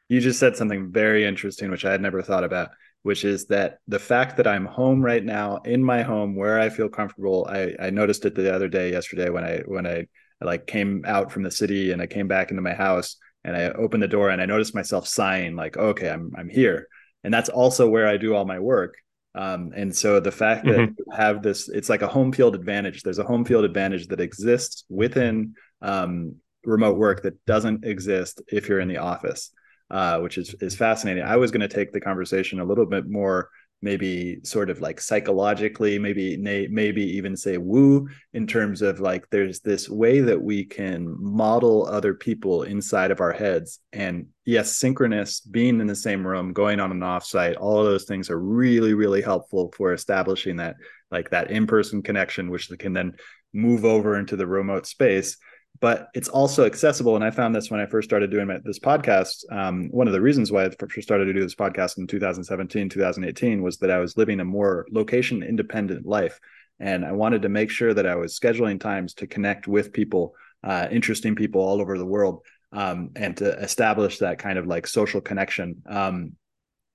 You 0.08 0.20
just 0.20 0.40
said 0.40 0.56
something 0.56 0.90
very 0.90 1.26
interesting, 1.26 1.70
which 1.70 1.84
I 1.84 1.92
had 1.92 2.00
never 2.00 2.22
thought 2.22 2.44
about, 2.44 2.70
which 3.08 3.24
is 3.24 3.46
that 3.46 3.78
the 3.88 3.98
fact 3.98 4.36
that 4.36 4.46
I'm 4.46 4.66
home 4.66 5.00
right 5.00 5.24
now 5.24 5.62
in 5.64 5.82
my 5.82 6.02
home 6.02 6.36
where 6.36 6.60
I 6.60 6.68
feel 6.68 6.90
comfortable. 6.90 7.48
I, 7.48 7.74
I 7.80 7.88
noticed 7.88 8.26
it 8.26 8.34
the 8.34 8.54
other 8.54 8.68
day, 8.68 8.92
yesterday, 8.92 9.30
when 9.30 9.44
I 9.44 9.62
when 9.64 9.86
I, 9.86 10.06
I 10.42 10.44
like 10.44 10.66
came 10.66 11.04
out 11.06 11.32
from 11.32 11.42
the 11.42 11.50
city 11.50 11.90
and 11.92 12.02
I 12.02 12.06
came 12.06 12.28
back 12.28 12.50
into 12.50 12.60
my 12.60 12.74
house 12.74 13.16
and 13.44 13.56
I 13.56 13.70
opened 13.70 14.02
the 14.02 14.08
door 14.08 14.28
and 14.28 14.42
I 14.42 14.44
noticed 14.44 14.74
myself 14.74 15.08
sighing, 15.08 15.56
like, 15.56 15.78
okay, 15.78 16.10
I'm 16.10 16.32
I'm 16.36 16.50
here. 16.50 16.86
And 17.24 17.32
that's 17.32 17.48
also 17.48 17.88
where 17.88 18.06
I 18.06 18.18
do 18.18 18.34
all 18.34 18.44
my 18.44 18.58
work. 18.58 18.92
Um, 19.34 19.72
and 19.74 19.96
so 19.96 20.20
the 20.20 20.30
fact 20.30 20.66
that 20.66 20.76
mm-hmm. 20.76 20.92
you 20.98 21.16
have 21.16 21.42
this, 21.42 21.70
it's 21.70 21.88
like 21.88 22.02
a 22.02 22.08
home 22.08 22.30
field 22.30 22.54
advantage. 22.54 23.02
There's 23.02 23.18
a 23.18 23.24
home 23.32 23.46
field 23.46 23.64
advantage 23.64 24.08
that 24.08 24.20
exists 24.20 24.84
within 24.90 25.54
um, 25.80 26.36
remote 26.62 26.98
work 26.98 27.22
that 27.22 27.42
doesn't 27.46 27.86
exist 27.86 28.42
if 28.48 28.68
you're 28.68 28.80
in 28.80 28.88
the 28.88 28.98
office, 28.98 29.50
uh, 29.90 30.18
which 30.20 30.38
is 30.38 30.54
is 30.60 30.76
fascinating. 30.76 31.22
I 31.22 31.36
was 31.36 31.50
going 31.50 31.68
to 31.68 31.74
take 31.74 31.92
the 31.92 32.00
conversation 32.00 32.60
a 32.60 32.64
little 32.64 32.86
bit 32.86 33.08
more 33.08 33.50
maybe 33.80 34.40
sort 34.42 34.70
of 34.70 34.80
like 34.80 35.00
psychologically 35.00 35.98
maybe 35.98 36.36
maybe 36.36 37.02
even 37.02 37.36
say 37.36 37.58
woo 37.58 38.08
in 38.32 38.46
terms 38.46 38.82
of 38.82 38.98
like 38.98 39.28
there's 39.30 39.60
this 39.60 39.88
way 39.88 40.20
that 40.20 40.40
we 40.40 40.64
can 40.64 41.14
model 41.20 41.86
other 41.86 42.12
people 42.14 42.64
inside 42.64 43.10
of 43.10 43.20
our 43.20 43.32
heads 43.32 43.78
and 43.92 44.26
yes 44.44 44.76
synchronous 44.76 45.40
being 45.40 45.80
in 45.80 45.86
the 45.86 45.94
same 45.94 46.26
room 46.26 46.52
going 46.52 46.80
on 46.80 46.90
an 46.90 47.00
offsite 47.00 47.56
all 47.60 47.78
of 47.78 47.84
those 47.86 48.04
things 48.04 48.30
are 48.30 48.40
really 48.40 48.94
really 48.94 49.22
helpful 49.22 49.72
for 49.76 49.92
establishing 49.92 50.56
that 50.56 50.74
like 51.12 51.30
that 51.30 51.50
in-person 51.50 52.02
connection 52.02 52.50
which 52.50 52.68
can 52.78 52.92
then 52.92 53.14
move 53.54 53.84
over 53.84 54.18
into 54.18 54.34
the 54.34 54.46
remote 54.46 54.86
space 54.86 55.36
but 55.80 56.08
it's 56.14 56.28
also 56.28 56.64
accessible. 56.64 57.14
And 57.14 57.24
I 57.24 57.30
found 57.30 57.54
this 57.54 57.70
when 57.70 57.80
I 57.80 57.86
first 57.86 58.08
started 58.08 58.30
doing 58.30 58.46
my, 58.46 58.58
this 58.64 58.78
podcast. 58.78 59.44
Um, 59.52 59.88
one 59.90 60.06
of 60.06 60.12
the 60.12 60.20
reasons 60.20 60.50
why 60.50 60.64
I 60.64 60.70
first 60.70 61.02
started 61.02 61.26
to 61.26 61.32
do 61.32 61.40
this 61.40 61.54
podcast 61.54 61.98
in 61.98 62.06
2017, 62.06 62.88
2018 62.88 63.62
was 63.62 63.78
that 63.78 63.90
I 63.90 63.98
was 63.98 64.16
living 64.16 64.40
a 64.40 64.44
more 64.44 64.86
location 64.90 65.42
independent 65.42 66.06
life. 66.06 66.40
And 66.80 67.04
I 67.04 67.12
wanted 67.12 67.42
to 67.42 67.48
make 67.48 67.70
sure 67.70 67.94
that 67.94 68.06
I 68.06 68.16
was 68.16 68.38
scheduling 68.38 68.80
times 68.80 69.14
to 69.14 69.26
connect 69.26 69.66
with 69.68 69.92
people, 69.92 70.34
uh, 70.62 70.88
interesting 70.90 71.34
people 71.34 71.60
all 71.60 71.80
over 71.80 71.98
the 71.98 72.06
world, 72.06 72.42
um, 72.72 73.10
and 73.16 73.36
to 73.38 73.58
establish 73.58 74.18
that 74.18 74.38
kind 74.38 74.58
of 74.58 74.66
like 74.66 74.86
social 74.86 75.20
connection. 75.20 75.82
Um, 75.86 76.32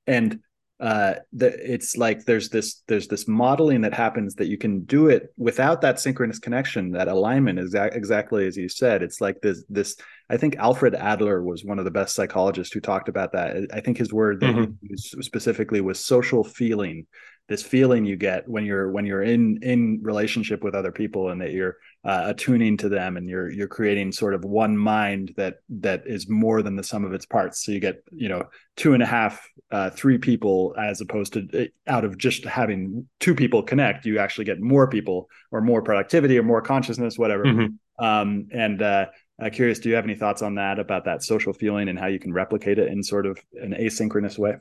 and 0.08 0.40
uh 0.80 1.14
it's 1.34 1.96
like 1.96 2.26
there's 2.26 2.50
this 2.50 2.82
there's 2.88 3.08
this 3.08 3.28
modeling 3.28 3.82
that 3.82 3.94
happens 3.94 4.36
that 4.36 4.48
you 4.48 4.58
can 4.58 4.84
do 4.86 5.08
it 5.08 5.32
without 5.38 5.82
that 5.82 6.00
synchronous 6.00 6.40
connection 6.40 6.92
that 6.92 7.08
alignment 7.08 7.60
is 7.60 7.76
exactly 7.76 8.48
as 8.48 8.58
you 8.58 8.68
said. 8.68 9.04
It's 9.04 9.22
like 9.22 9.40
this 9.42 9.64
this 9.70 9.96
i 10.30 10.38
think 10.38 10.56
alfred 10.56 10.96
adler 10.96 11.44
was 11.44 11.64
one 11.64 11.78
of 11.78 11.86
the 11.86 11.92
best 11.92 12.16
psychologists 12.16 12.74
who 12.74 12.80
talked 12.80 13.08
about 13.08 13.34
that. 13.34 13.68
I 13.72 13.82
think 13.82 13.98
his 13.98 14.12
word 14.12 14.40
that 14.40 14.56
mm-hmm. 14.56 14.72
he 14.82 14.90
used 14.90 15.16
specifically 15.24 15.82
was 15.82 16.00
social 16.00 16.44
feeling. 16.44 17.06
This 17.50 17.62
feeling 17.62 18.06
you 18.06 18.16
get 18.16 18.48
when 18.48 18.66
you're 18.66 18.90
when 18.90 19.06
you're 19.06 19.22
in 19.22 19.60
in 19.62 20.00
relationship 20.02 20.64
with 20.64 20.76
other 20.76 20.92
people 20.92 21.30
and 21.30 21.42
that 21.42 21.52
you're 21.52 21.76
uh, 22.06 22.24
attuning 22.26 22.76
to 22.78 22.90
them 22.90 23.16
and 23.16 23.30
you're 23.30 23.50
you're 23.50 23.68
creating 23.68 24.12
sort 24.12 24.34
of 24.34 24.44
one 24.44 24.78
mind 24.78 25.34
that 25.38 25.60
that 25.70 26.04
is 26.06 26.28
more 26.28 26.62
than 26.62 26.76
the 26.76 26.84
sum 26.84 27.06
of 27.06 27.14
its 27.14 27.26
parts. 27.26 27.64
So 27.64 27.72
you 27.72 27.80
get 27.80 28.04
you 28.12 28.28
know 28.28 28.46
two 28.76 28.94
and 28.94 29.02
a 29.02 29.06
half 29.06 29.48
uh, 29.72 29.90
three 29.90 30.18
people 30.18 30.76
as 30.78 31.00
opposed 31.00 31.34
to 31.34 31.48
uh, 31.54 31.66
out 31.88 32.04
of 32.04 32.18
just 32.18 32.44
having 32.44 33.08
two 33.20 33.34
people 33.34 33.64
connect 33.64 34.06
you 34.06 34.20
actually 34.20 34.46
get 34.46 34.60
more 34.60 34.88
people 34.88 35.30
or 35.52 35.62
more 35.62 35.82
productivity 35.82 36.38
or 36.38 36.44
more 36.44 36.62
consciousness 36.62 37.18
whatever. 37.18 37.46
Mm-hmm. 37.46 38.06
um, 38.06 38.48
and 38.52 38.82
uh, 38.82 39.06
uh, 39.42 39.50
curious 39.50 39.80
do 39.80 39.90
you 39.90 39.96
have 39.96 40.04
any 40.04 40.16
thoughts 40.16 40.42
on 40.42 40.56
that 40.56 40.80
about 40.80 41.06
that 41.06 41.24
social 41.24 41.54
feeling 41.54 41.88
and 41.88 41.98
how 41.98 42.08
you 42.08 42.20
can 42.20 42.34
replicate 42.34 42.80
it 42.80 42.90
in 42.90 43.02
sort 43.02 43.26
of 43.26 43.40
an 43.62 43.74
asynchronous 43.74 44.38
way 44.38 44.56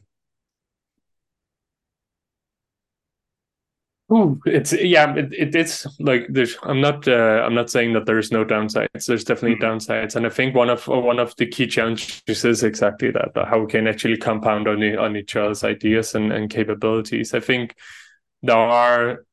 Ooh, 4.12 4.40
it's 4.44 4.72
yeah, 4.74 5.14
it, 5.14 5.32
it, 5.32 5.54
it's 5.54 5.86
like 5.98 6.26
there's. 6.28 6.56
I'm 6.64 6.80
not. 6.80 7.08
Uh, 7.08 7.42
I'm 7.46 7.54
not 7.54 7.70
saying 7.70 7.94
that 7.94 8.04
there's 8.04 8.30
no 8.30 8.44
downsides. 8.44 9.06
There's 9.06 9.24
definitely 9.24 9.56
mm-hmm. 9.56 9.76
downsides, 9.76 10.16
and 10.16 10.26
I 10.26 10.28
think 10.28 10.54
one 10.54 10.68
of 10.68 10.86
one 10.86 11.18
of 11.18 11.34
the 11.36 11.46
key 11.46 11.66
challenges 11.66 12.22
is 12.26 12.62
exactly 12.62 13.10
that: 13.12 13.30
how 13.34 13.60
we 13.60 13.66
can 13.68 13.86
actually 13.86 14.18
compound 14.18 14.68
on 14.68 14.82
on 14.98 15.16
each 15.16 15.34
other's 15.34 15.64
ideas 15.64 16.14
and, 16.14 16.30
and 16.30 16.50
capabilities. 16.50 17.32
I 17.32 17.40
think 17.40 17.74
there 18.42 18.56
are 18.56 19.24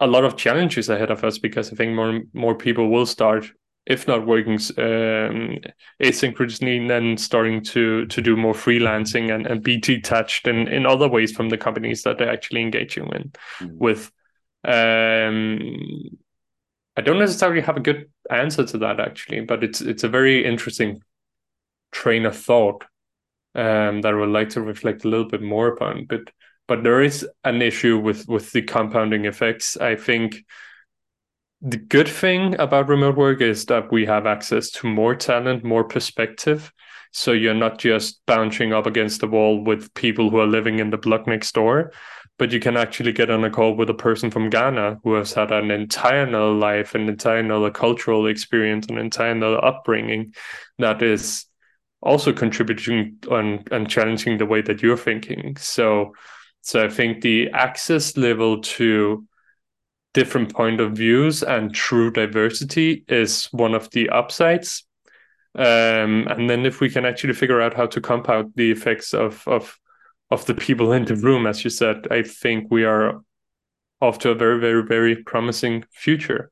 a 0.00 0.06
lot 0.06 0.24
of 0.24 0.36
challenges 0.36 0.88
ahead 0.88 1.10
of 1.10 1.24
us 1.24 1.38
because 1.38 1.70
I 1.70 1.76
think 1.76 1.94
more 1.94 2.22
more 2.32 2.54
people 2.54 2.88
will 2.88 3.06
start, 3.06 3.50
if 3.84 4.08
not 4.08 4.26
working 4.26 4.54
um, 4.78 5.58
asynchronously, 6.02 6.88
then 6.88 7.18
starting 7.18 7.62
to 7.64 8.06
to 8.06 8.22
do 8.22 8.36
more 8.36 8.54
freelancing 8.54 9.34
and, 9.34 9.46
and 9.46 9.62
be 9.62 9.76
detached 9.76 10.48
in, 10.48 10.68
in 10.68 10.86
other 10.86 11.08
ways 11.08 11.32
from 11.32 11.50
the 11.50 11.58
companies 11.58 12.02
that 12.04 12.16
they're 12.16 12.32
actually 12.32 12.62
engaging 12.62 13.08
in 13.14 13.32
mm-hmm. 13.60 13.76
with 13.76 14.10
um, 14.64 16.18
I 16.96 17.00
don't 17.00 17.18
necessarily 17.18 17.62
have 17.62 17.76
a 17.76 17.80
good 17.80 18.10
answer 18.30 18.64
to 18.64 18.78
that 18.78 19.00
actually, 19.00 19.40
but 19.40 19.64
it's 19.64 19.80
it's 19.80 20.04
a 20.04 20.08
very 20.08 20.44
interesting 20.44 21.02
train 21.90 22.26
of 22.26 22.36
thought 22.36 22.84
um, 23.54 24.02
that 24.02 24.12
I 24.12 24.14
would 24.14 24.28
like 24.28 24.50
to 24.50 24.62
reflect 24.62 25.04
a 25.04 25.08
little 25.08 25.28
bit 25.28 25.42
more 25.42 25.68
upon. 25.68 26.06
But 26.06 26.30
but 26.68 26.82
there 26.82 27.02
is 27.02 27.26
an 27.44 27.62
issue 27.62 27.98
with 27.98 28.28
with 28.28 28.52
the 28.52 28.62
compounding 28.62 29.24
effects. 29.24 29.76
I 29.76 29.96
think 29.96 30.44
the 31.60 31.76
good 31.76 32.08
thing 32.08 32.58
about 32.58 32.88
remote 32.88 33.16
work 33.16 33.40
is 33.40 33.66
that 33.66 33.92
we 33.92 34.04
have 34.06 34.26
access 34.26 34.70
to 34.70 34.86
more 34.86 35.14
talent, 35.14 35.64
more 35.64 35.84
perspective. 35.84 36.72
So 37.12 37.32
you're 37.32 37.54
not 37.54 37.78
just 37.78 38.20
bouncing 38.26 38.72
up 38.72 38.86
against 38.86 39.20
the 39.20 39.28
wall 39.28 39.62
with 39.62 39.92
people 39.94 40.30
who 40.30 40.38
are 40.40 40.46
living 40.46 40.78
in 40.78 40.90
the 40.90 40.96
block 40.96 41.26
next 41.26 41.52
door, 41.52 41.92
but 42.42 42.50
you 42.50 42.58
can 42.58 42.76
actually 42.76 43.12
get 43.12 43.30
on 43.30 43.44
a 43.44 43.50
call 43.50 43.76
with 43.76 43.88
a 43.88 43.94
person 43.94 44.28
from 44.28 44.50
Ghana 44.50 44.98
who 45.04 45.14
has 45.14 45.32
had 45.32 45.52
an 45.52 45.70
entire 45.70 46.24
another 46.24 46.50
life, 46.50 46.92
an 46.96 47.08
entire 47.08 47.38
another 47.38 47.70
cultural 47.70 48.26
experience, 48.26 48.88
an 48.88 48.98
entire 48.98 49.30
another 49.30 49.64
upbringing 49.64 50.34
that 50.80 51.02
is 51.02 51.46
also 52.00 52.32
contributing 52.32 53.16
on 53.30 53.62
and 53.70 53.88
challenging 53.88 54.38
the 54.38 54.46
way 54.46 54.60
that 54.60 54.82
you're 54.82 54.96
thinking. 54.96 55.56
So, 55.56 56.14
so 56.62 56.84
I 56.84 56.88
think 56.88 57.20
the 57.20 57.48
access 57.50 58.16
level 58.16 58.60
to 58.60 59.24
different 60.12 60.52
point 60.52 60.80
of 60.80 60.94
views 60.94 61.44
and 61.44 61.72
true 61.72 62.10
diversity 62.10 63.04
is 63.06 63.46
one 63.52 63.72
of 63.72 63.88
the 63.90 64.08
upsides. 64.08 64.82
Um, 65.54 66.26
and 66.26 66.50
then 66.50 66.66
if 66.66 66.80
we 66.80 66.90
can 66.90 67.04
actually 67.04 67.34
figure 67.34 67.60
out 67.60 67.74
how 67.74 67.86
to 67.86 68.00
compound 68.00 68.54
the 68.56 68.72
effects 68.72 69.14
of 69.14 69.46
of 69.46 69.78
of 70.32 70.46
the 70.46 70.54
people 70.54 70.92
in 70.92 71.04
the 71.04 71.14
room, 71.14 71.46
as 71.46 71.62
you 71.62 71.70
said, 71.70 72.06
I 72.10 72.22
think 72.22 72.68
we 72.70 72.84
are 72.84 73.20
off 74.00 74.18
to 74.20 74.30
a 74.30 74.34
very, 74.34 74.58
very, 74.58 74.82
very 74.82 75.16
promising 75.22 75.84
future. 75.90 76.50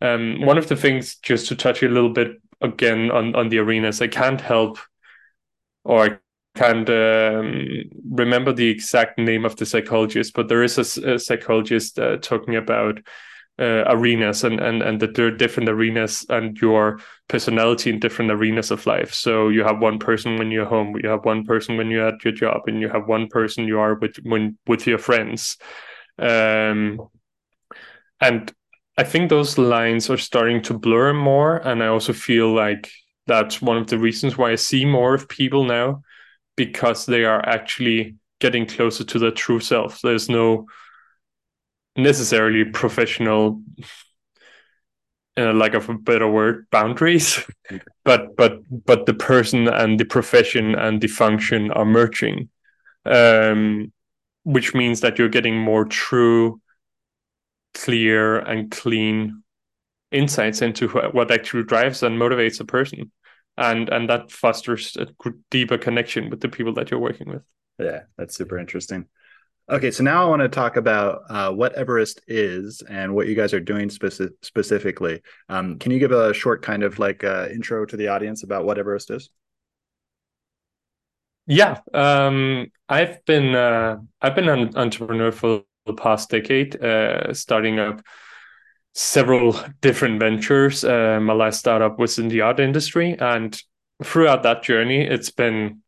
Um, 0.00 0.44
one 0.44 0.58
of 0.58 0.68
the 0.68 0.76
things, 0.76 1.16
just 1.16 1.46
to 1.48 1.56
touch 1.56 1.82
a 1.82 1.88
little 1.88 2.12
bit 2.12 2.42
again 2.60 3.10
on, 3.10 3.34
on 3.34 3.48
the 3.48 3.58
arenas, 3.58 4.02
I 4.02 4.08
can't 4.08 4.40
help 4.40 4.78
or 5.84 6.04
I 6.04 6.18
can't 6.54 6.88
um, 6.90 7.66
remember 8.10 8.52
the 8.52 8.68
exact 8.68 9.18
name 9.18 9.44
of 9.44 9.56
the 9.56 9.66
psychologist, 9.66 10.34
but 10.34 10.48
there 10.48 10.62
is 10.62 10.78
a, 10.78 11.14
a 11.14 11.18
psychologist 11.18 11.98
uh, 11.98 12.16
talking 12.18 12.56
about 12.56 12.98
uh, 13.62 13.84
arenas 13.86 14.42
and 14.42 14.58
and 14.60 14.82
and 14.82 14.98
that 14.98 15.14
there 15.14 15.28
are 15.28 15.36
different 15.36 15.68
arenas 15.68 16.26
and 16.28 16.60
your 16.60 16.98
personality 17.28 17.90
in 17.90 18.00
different 18.00 18.32
arenas 18.32 18.72
of 18.72 18.84
life. 18.86 19.14
So 19.14 19.50
you 19.50 19.62
have 19.62 19.78
one 19.78 19.98
person 20.00 20.36
when 20.36 20.50
you're 20.50 20.66
home, 20.66 20.96
you 21.00 21.08
have 21.08 21.24
one 21.24 21.44
person 21.44 21.76
when 21.76 21.88
you're 21.88 22.08
at 22.08 22.24
your 22.24 22.34
job, 22.34 22.62
and 22.66 22.80
you 22.80 22.88
have 22.88 23.06
one 23.06 23.28
person 23.28 23.68
you 23.68 23.78
are 23.78 23.94
with 23.94 24.16
when 24.24 24.58
with 24.66 24.86
your 24.86 24.98
friends. 24.98 25.58
Um, 26.18 26.98
and 28.20 28.52
I 28.98 29.04
think 29.04 29.30
those 29.30 29.56
lines 29.58 30.10
are 30.10 30.18
starting 30.18 30.60
to 30.62 30.78
blur 30.78 31.12
more, 31.14 31.56
and 31.56 31.82
I 31.84 31.86
also 31.86 32.12
feel 32.12 32.52
like 32.52 32.90
that's 33.28 33.62
one 33.62 33.76
of 33.76 33.86
the 33.86 33.98
reasons 33.98 34.36
why 34.36 34.50
I 34.50 34.56
see 34.56 34.84
more 34.84 35.14
of 35.14 35.28
people 35.28 35.64
now 35.64 36.02
because 36.56 37.06
they 37.06 37.24
are 37.24 37.46
actually 37.48 38.16
getting 38.40 38.66
closer 38.66 39.04
to 39.04 39.18
their 39.20 39.30
true 39.30 39.60
self. 39.60 40.00
There's 40.02 40.28
no 40.28 40.66
necessarily 41.96 42.64
professional 42.64 43.62
uh, 45.36 45.52
like 45.52 45.74
of 45.74 45.88
a 45.88 45.94
better 45.94 46.28
word 46.28 46.66
boundaries 46.70 47.44
but 48.04 48.36
but 48.36 48.60
but 48.84 49.06
the 49.06 49.14
person 49.14 49.68
and 49.68 49.98
the 49.98 50.04
profession 50.04 50.74
and 50.74 51.00
the 51.00 51.08
function 51.08 51.70
are 51.72 51.84
merging 51.84 52.48
um, 53.04 53.92
which 54.44 54.74
means 54.74 55.00
that 55.00 55.18
you're 55.18 55.28
getting 55.28 55.56
more 55.56 55.84
true 55.84 56.60
clear 57.74 58.38
and 58.38 58.70
clean 58.70 59.42
insights 60.10 60.62
into 60.62 60.88
what 60.88 61.30
actually 61.30 61.64
drives 61.64 62.02
and 62.02 62.18
motivates 62.18 62.60
a 62.60 62.64
person. 62.64 63.10
And 63.56 63.88
and 63.88 64.08
that 64.08 64.30
fosters 64.30 64.96
a 64.96 65.08
deeper 65.50 65.78
connection 65.78 66.30
with 66.30 66.40
the 66.40 66.48
people 66.48 66.72
that 66.74 66.90
you're 66.90 67.00
working 67.00 67.28
with. 67.28 67.42
Yeah 67.78 68.02
that's 68.16 68.36
super 68.36 68.58
interesting 68.58 69.06
Okay, 69.70 69.90
so 69.92 70.02
now 70.02 70.24
I 70.24 70.28
want 70.28 70.42
to 70.42 70.48
talk 70.48 70.76
about 70.76 71.22
uh, 71.30 71.52
what 71.52 71.72
Everest 71.74 72.20
is 72.26 72.82
and 72.88 73.14
what 73.14 73.28
you 73.28 73.34
guys 73.34 73.54
are 73.54 73.60
doing 73.60 73.88
speci- 73.88 74.32
specifically. 74.42 75.22
Um, 75.48 75.78
can 75.78 75.92
you 75.92 75.98
give 76.00 76.10
a 76.10 76.34
short 76.34 76.62
kind 76.62 76.82
of 76.82 76.98
like 76.98 77.22
uh, 77.22 77.48
intro 77.50 77.86
to 77.86 77.96
the 77.96 78.08
audience 78.08 78.42
about 78.42 78.64
what 78.64 78.78
Everest 78.78 79.10
is? 79.10 79.30
Yeah, 81.46 81.80
um, 81.94 82.70
I've 82.88 83.24
been 83.24 83.54
uh, 83.54 83.98
I've 84.20 84.34
been 84.34 84.48
an 84.48 84.76
entrepreneur 84.76 85.32
for 85.32 85.62
the 85.86 85.94
past 85.94 86.30
decade, 86.30 86.82
uh, 86.82 87.32
starting 87.32 87.78
up 87.78 88.02
several 88.94 89.56
different 89.80 90.20
ventures. 90.20 90.84
Uh, 90.84 91.18
my 91.20 91.32
last 91.32 91.60
startup 91.60 91.98
was 91.98 92.18
in 92.18 92.28
the 92.28 92.42
art 92.42 92.60
industry, 92.60 93.16
and 93.18 93.60
throughout 94.04 94.42
that 94.42 94.62
journey, 94.62 95.02
it's 95.02 95.30
been 95.30 95.82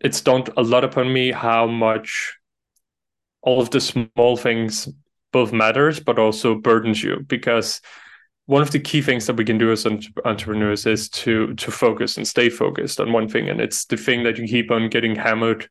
it's 0.00 0.20
dawned 0.22 0.50
a 0.56 0.62
lot 0.62 0.84
upon 0.84 1.12
me 1.12 1.30
how 1.30 1.66
much 1.66 2.39
all 3.42 3.60
of 3.60 3.70
the 3.70 3.80
small 3.80 4.36
things 4.36 4.88
both 5.32 5.52
matters 5.52 6.00
but 6.00 6.18
also 6.18 6.54
burdens 6.54 7.02
you. 7.02 7.24
Because 7.28 7.80
one 8.46 8.62
of 8.62 8.72
the 8.72 8.80
key 8.80 9.00
things 9.00 9.26
that 9.26 9.36
we 9.36 9.44
can 9.44 9.58
do 9.58 9.70
as 9.70 9.86
entrepreneurs 10.24 10.86
is 10.86 11.08
to 11.08 11.54
to 11.54 11.70
focus 11.70 12.16
and 12.16 12.26
stay 12.26 12.48
focused 12.48 13.00
on 13.00 13.12
one 13.12 13.28
thing. 13.28 13.48
And 13.48 13.60
it's 13.60 13.84
the 13.84 13.96
thing 13.96 14.24
that 14.24 14.38
you 14.38 14.46
keep 14.46 14.70
on 14.70 14.88
getting 14.88 15.14
hammered 15.14 15.68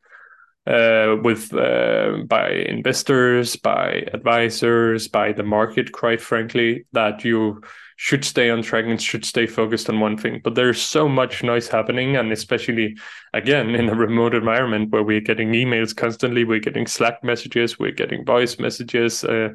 uh, 0.66 1.16
with 1.22 1.52
uh, 1.52 2.18
by 2.26 2.50
investors 2.50 3.56
by 3.56 4.04
advisors 4.12 5.08
by 5.08 5.32
the 5.32 5.42
market 5.42 5.92
quite 5.92 6.20
frankly 6.20 6.84
that 6.92 7.24
you 7.24 7.62
should 8.02 8.24
stay 8.24 8.48
on 8.48 8.62
track 8.62 8.86
and 8.86 9.00
should 9.00 9.26
stay 9.26 9.46
focused 9.46 9.90
on 9.90 10.00
one 10.00 10.16
thing. 10.16 10.40
But 10.42 10.54
there's 10.54 10.80
so 10.80 11.06
much 11.06 11.42
noise 11.42 11.68
happening, 11.68 12.16
and 12.16 12.32
especially 12.32 12.96
again 13.34 13.74
in 13.74 13.90
a 13.90 13.94
remote 13.94 14.34
environment 14.34 14.90
where 14.90 15.02
we're 15.02 15.20
getting 15.20 15.52
emails 15.52 15.94
constantly, 15.94 16.44
we're 16.44 16.60
getting 16.60 16.86
Slack 16.86 17.22
messages, 17.22 17.78
we're 17.78 17.92
getting 17.92 18.24
voice 18.24 18.58
messages 18.58 19.22
uh, 19.22 19.50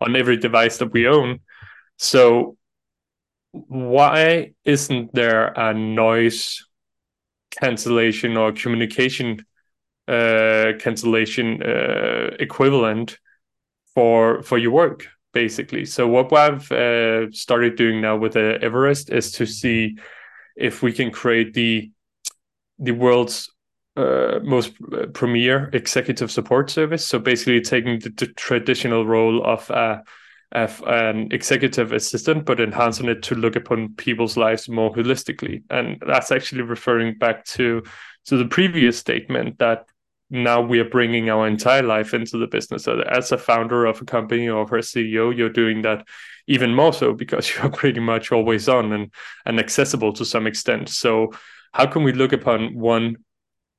on 0.00 0.16
every 0.16 0.38
device 0.38 0.78
that 0.78 0.94
we 0.94 1.06
own. 1.06 1.40
So 1.98 2.56
why 3.52 4.54
isn't 4.64 5.12
there 5.12 5.48
a 5.48 5.74
noise 5.74 6.66
cancellation 7.50 8.38
or 8.38 8.52
communication 8.52 9.44
uh, 10.08 10.72
cancellation 10.78 11.62
uh, 11.62 12.30
equivalent 12.40 13.18
for 13.94 14.42
for 14.42 14.56
your 14.56 14.70
work? 14.70 15.06
Basically. 15.32 15.84
So 15.84 16.06
what 16.08 16.32
I've 16.32 16.70
uh, 16.72 17.30
started 17.30 17.76
doing 17.76 18.00
now 18.00 18.16
with 18.16 18.36
uh, 18.36 18.58
Everest 18.60 19.10
is 19.10 19.32
to 19.32 19.46
see 19.46 19.98
if 20.56 20.82
we 20.82 20.92
can 20.92 21.10
create 21.10 21.54
the 21.54 21.90
the 22.78 22.92
world's 22.92 23.50
uh, 23.96 24.40
most 24.42 24.72
uh, 24.92 25.06
premier 25.12 25.68
executive 25.72 26.30
support 26.30 26.70
service. 26.70 27.06
So 27.06 27.18
basically, 27.18 27.60
taking 27.60 27.98
the, 27.98 28.10
the 28.10 28.26
traditional 28.28 29.06
role 29.06 29.44
of, 29.44 29.70
uh, 29.70 29.98
of 30.52 30.82
an 30.86 31.28
executive 31.32 31.92
assistant, 31.92 32.46
but 32.46 32.60
enhancing 32.60 33.08
it 33.08 33.22
to 33.24 33.34
look 33.34 33.56
upon 33.56 33.94
people's 33.96 34.36
lives 34.36 34.68
more 34.68 34.92
holistically. 34.94 35.62
And 35.70 36.02
that's 36.06 36.32
actually 36.32 36.62
referring 36.62 37.18
back 37.18 37.44
to 37.46 37.82
to 38.26 38.36
the 38.36 38.46
previous 38.46 38.98
statement 38.98 39.58
that 39.58 39.86
now 40.30 40.60
we 40.60 40.78
are 40.78 40.88
bringing 40.88 41.28
our 41.28 41.46
entire 41.46 41.82
life 41.82 42.14
into 42.14 42.38
the 42.38 42.46
business. 42.46 42.84
So 42.84 43.00
as 43.00 43.32
a 43.32 43.38
founder 43.38 43.84
of 43.84 44.00
a 44.00 44.04
company 44.04 44.48
or 44.48 44.62
a 44.62 44.80
CEO, 44.80 45.36
you're 45.36 45.50
doing 45.50 45.82
that 45.82 46.06
even 46.46 46.74
more 46.74 46.92
so 46.92 47.12
because 47.12 47.54
you're 47.54 47.70
pretty 47.70 48.00
much 48.00 48.32
always 48.32 48.68
on 48.68 48.92
and, 48.92 49.12
and 49.44 49.58
accessible 49.58 50.12
to 50.14 50.24
some 50.24 50.46
extent. 50.46 50.88
So 50.88 51.32
how 51.72 51.86
can 51.86 52.04
we 52.04 52.12
look 52.12 52.32
upon 52.32 52.74
one 52.74 53.16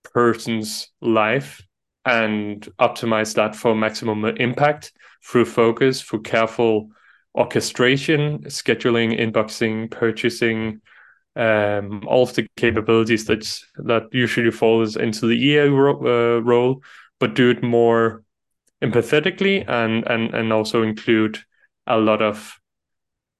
person's 0.04 0.90
life 1.02 1.62
and 2.06 2.68
optimize 2.80 3.36
that 3.36 3.56
for 3.56 3.76
maximum 3.76 4.26
impact 4.26 4.92
through 5.24 5.46
focus, 5.46 6.02
through 6.02 6.24
careful 6.24 6.90
orchestration, 7.36 8.40
scheduling, 8.46 9.18
inboxing, 9.18 9.90
purchasing, 9.90 10.82
um, 11.36 12.04
all 12.08 12.24
of 12.24 12.34
the 12.36 12.48
capabilities 12.58 13.26
that 13.26 13.48
that 13.76 14.08
usually 14.12 14.52
falls 14.52 14.96
into 14.96 15.28
the 15.28 15.36
EA 15.36 15.70
ro- 15.70 16.38
uh, 16.38 16.42
role, 16.42 16.84
but 17.20 17.36
do 17.36 17.50
it 17.50 17.64
more 17.64 18.24
empathetically 18.84 19.64
and 19.68 20.06
and 20.08 20.34
and 20.34 20.52
also 20.52 20.82
include 20.82 21.40
a 21.88 21.98
lot 21.98 22.22
of 22.22 22.60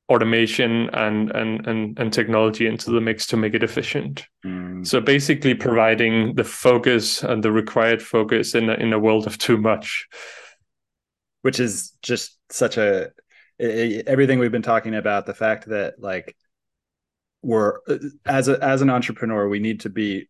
automation 0.10 0.90
and 0.90 1.32
and 1.32 1.68
and, 1.68 1.98
and 2.00 2.14
technology 2.14 2.68
into 2.68 2.92
the 2.92 3.02
mix 3.02 3.26
to 3.28 3.38
make 3.38 3.54
it 3.54 3.64
efficient. 3.64 4.26
Mm. 4.46 4.86
So 4.86 5.02
basically, 5.02 5.54
providing 5.54 6.36
the 6.36 6.44
focus 6.44 7.24
and 7.24 7.44
the 7.44 7.52
required 7.52 8.02
focus 8.02 8.56
in 8.56 8.70
a, 8.70 8.74
in 8.74 8.94
a 8.94 9.00
world 9.00 9.28
of 9.28 9.38
too 9.38 9.58
much, 9.58 10.08
which 11.42 11.60
is 11.60 11.94
just 12.02 12.38
such 12.50 12.78
a 12.78 13.12
everything 13.60 14.40
we've 14.40 14.52
been 14.52 14.62
talking 14.62 14.96
about. 14.96 15.26
The 15.26 15.34
fact 15.34 15.68
that 15.68 15.96
like 16.00 16.36
we're 17.42 17.80
as 18.26 18.48
a 18.48 18.64
as 18.64 18.82
an 18.82 18.90
entrepreneur 18.90 19.48
we 19.48 19.60
need 19.60 19.80
to 19.82 19.90
be 19.90 20.28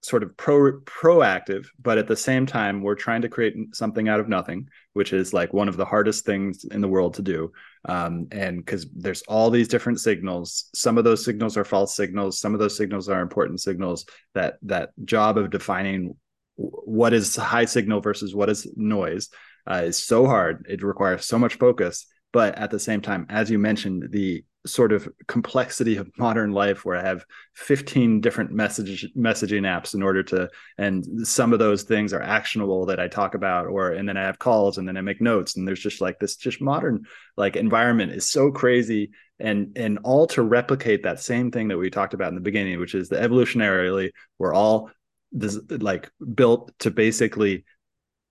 sort 0.00 0.22
of 0.22 0.36
pro 0.36 0.80
proactive 0.82 1.66
but 1.82 1.98
at 1.98 2.06
the 2.06 2.16
same 2.16 2.46
time 2.46 2.82
we're 2.82 2.94
trying 2.94 3.22
to 3.22 3.28
create 3.28 3.54
something 3.74 4.08
out 4.08 4.20
of 4.20 4.28
nothing 4.28 4.68
which 4.98 5.12
is 5.12 5.32
like 5.32 5.52
one 5.52 5.68
of 5.68 5.76
the 5.76 5.84
hardest 5.84 6.24
things 6.24 6.64
in 6.64 6.80
the 6.80 6.88
world 6.88 7.14
to 7.14 7.22
do. 7.22 7.52
Um, 7.84 8.26
and 8.32 8.56
because 8.56 8.84
there's 8.92 9.22
all 9.28 9.48
these 9.48 9.68
different 9.68 10.00
signals. 10.00 10.70
Some 10.74 10.98
of 10.98 11.04
those 11.04 11.24
signals 11.24 11.56
are 11.56 11.64
false 11.64 11.94
signals. 11.94 12.40
Some 12.40 12.52
of 12.52 12.58
those 12.58 12.76
signals 12.76 13.08
are 13.08 13.20
important 13.20 13.60
signals. 13.60 14.06
That 14.34 14.56
that 14.62 14.90
job 15.04 15.38
of 15.38 15.50
defining 15.50 16.16
what 16.56 17.12
is 17.12 17.36
high 17.36 17.66
signal 17.66 18.00
versus 18.00 18.34
what 18.34 18.50
is 18.50 18.66
noise 18.74 19.28
uh, 19.70 19.82
is 19.84 19.96
so 19.96 20.26
hard. 20.26 20.66
It 20.68 20.82
requires 20.82 21.24
so 21.24 21.38
much 21.38 21.54
focus. 21.58 22.06
But 22.32 22.58
at 22.58 22.72
the 22.72 22.80
same 22.80 23.00
time 23.00 23.24
as 23.28 23.52
you 23.52 23.58
mentioned 23.60 24.08
the 24.10 24.42
sort 24.66 24.92
of 24.92 25.08
complexity 25.28 25.96
of 25.96 26.10
modern 26.18 26.52
life 26.52 26.84
where 26.84 26.96
I 26.96 27.02
have 27.02 27.24
15 27.54 28.20
different 28.20 28.50
message 28.50 29.08
messaging 29.16 29.62
apps 29.62 29.94
in 29.94 30.02
order 30.02 30.22
to 30.24 30.50
and 30.76 31.26
some 31.26 31.52
of 31.52 31.58
those 31.58 31.84
things 31.84 32.12
are 32.12 32.20
actionable 32.20 32.86
that 32.86 33.00
I 33.00 33.08
talk 33.08 33.34
about 33.34 33.66
or 33.66 33.92
and 33.92 34.08
then 34.08 34.16
I 34.16 34.22
have 34.22 34.38
calls 34.38 34.78
and 34.78 34.86
then 34.86 34.96
I 34.96 35.00
make 35.00 35.20
notes 35.20 35.56
and 35.56 35.66
there's 35.66 35.80
just 35.80 36.00
like 36.00 36.18
this 36.18 36.36
just 36.36 36.60
modern 36.60 37.04
like 37.36 37.56
environment 37.56 38.12
is 38.12 38.28
so 38.28 38.50
crazy 38.50 39.10
and 39.38 39.76
and 39.76 40.00
all 40.02 40.26
to 40.28 40.42
replicate 40.42 41.04
that 41.04 41.20
same 41.20 41.50
thing 41.50 41.68
that 41.68 41.78
we 41.78 41.88
talked 41.88 42.14
about 42.14 42.28
in 42.28 42.34
the 42.34 42.40
beginning 42.40 42.80
which 42.80 42.94
is 42.94 43.08
the 43.08 43.16
evolutionarily 43.16 44.10
we're 44.38 44.54
all 44.54 44.90
this 45.32 45.58
like 45.68 46.10
built 46.34 46.72
to 46.80 46.90
basically 46.90 47.64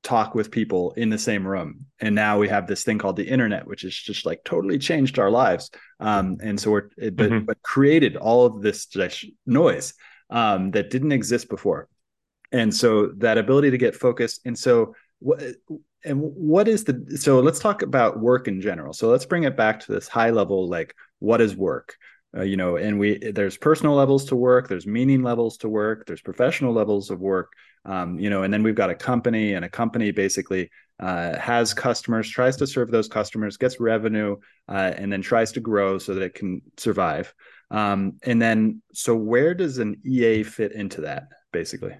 talk 0.07 0.33
with 0.33 0.51
people 0.51 0.93
in 0.93 1.09
the 1.09 1.17
same 1.17 1.45
room. 1.45 1.85
And 1.99 2.15
now 2.15 2.39
we 2.39 2.47
have 2.47 2.65
this 2.65 2.85
thing 2.85 2.97
called 2.97 3.17
the 3.17 3.27
internet 3.27 3.67
which 3.67 3.81
has 3.81 3.93
just 3.93 4.25
like 4.25 4.41
totally 4.45 4.79
changed 4.79 5.19
our 5.19 5.29
lives. 5.29 5.69
Um, 5.99 6.37
and 6.41 6.57
so 6.57 6.71
we're 6.71 6.89
it, 6.97 7.15
but, 7.15 7.29
mm-hmm. 7.29 7.45
but 7.45 7.61
created 7.61 8.15
all 8.15 8.45
of 8.45 8.61
this 8.61 8.87
noise 9.45 9.93
um, 10.29 10.71
that 10.71 10.89
didn't 10.89 11.11
exist 11.11 11.49
before. 11.49 11.89
And 12.53 12.73
so 12.73 13.07
that 13.17 13.37
ability 13.37 13.71
to 13.71 13.77
get 13.77 13.95
focused 13.95 14.41
and 14.45 14.57
so 14.57 14.95
what 15.19 15.43
and 16.05 16.21
what 16.21 16.69
is 16.69 16.85
the 16.85 17.17
so 17.17 17.41
let's 17.41 17.59
talk 17.59 17.81
about 17.81 18.19
work 18.19 18.47
in 18.47 18.61
general. 18.61 18.93
So 18.93 19.09
let's 19.09 19.25
bring 19.25 19.43
it 19.43 19.57
back 19.57 19.81
to 19.81 19.91
this 19.91 20.07
high 20.07 20.29
level 20.29 20.69
like 20.69 20.95
what 21.19 21.41
is 21.41 21.53
work 21.53 21.97
uh, 22.37 22.43
you 22.43 22.57
know 22.57 22.77
and 22.77 22.99
we 22.99 23.17
there's 23.17 23.57
personal 23.57 23.95
levels 23.95 24.25
to 24.25 24.35
work 24.35 24.67
there's 24.67 24.87
meaning 24.87 25.23
levels 25.23 25.57
to 25.57 25.69
work 25.69 26.05
there's 26.05 26.21
professional 26.21 26.73
levels 26.73 27.09
of 27.09 27.19
work. 27.19 27.51
Um, 27.85 28.19
you 28.19 28.29
know 28.29 28.43
and 28.43 28.53
then 28.53 28.63
we've 28.63 28.75
got 28.75 28.89
a 28.89 28.95
company 28.95 29.53
and 29.53 29.63
a 29.63 29.69
company 29.69 30.11
basically 30.11 30.69
uh, 30.99 31.37
has 31.37 31.73
customers 31.73 32.29
tries 32.29 32.57
to 32.57 32.67
serve 32.67 32.91
those 32.91 33.07
customers 33.07 33.57
gets 33.57 33.79
revenue 33.79 34.35
uh, 34.67 34.93
and 34.97 35.11
then 35.11 35.21
tries 35.21 35.51
to 35.53 35.59
grow 35.59 35.97
so 35.97 36.13
that 36.15 36.23
it 36.23 36.33
can 36.33 36.61
survive. 36.77 37.33
Um, 37.69 38.13
and 38.23 38.41
then 38.41 38.81
so 38.93 39.15
where 39.15 39.53
does 39.53 39.77
an 39.77 40.01
ea 40.05 40.43
fit 40.43 40.71
into 40.71 41.01
that 41.01 41.27
basically 41.51 41.97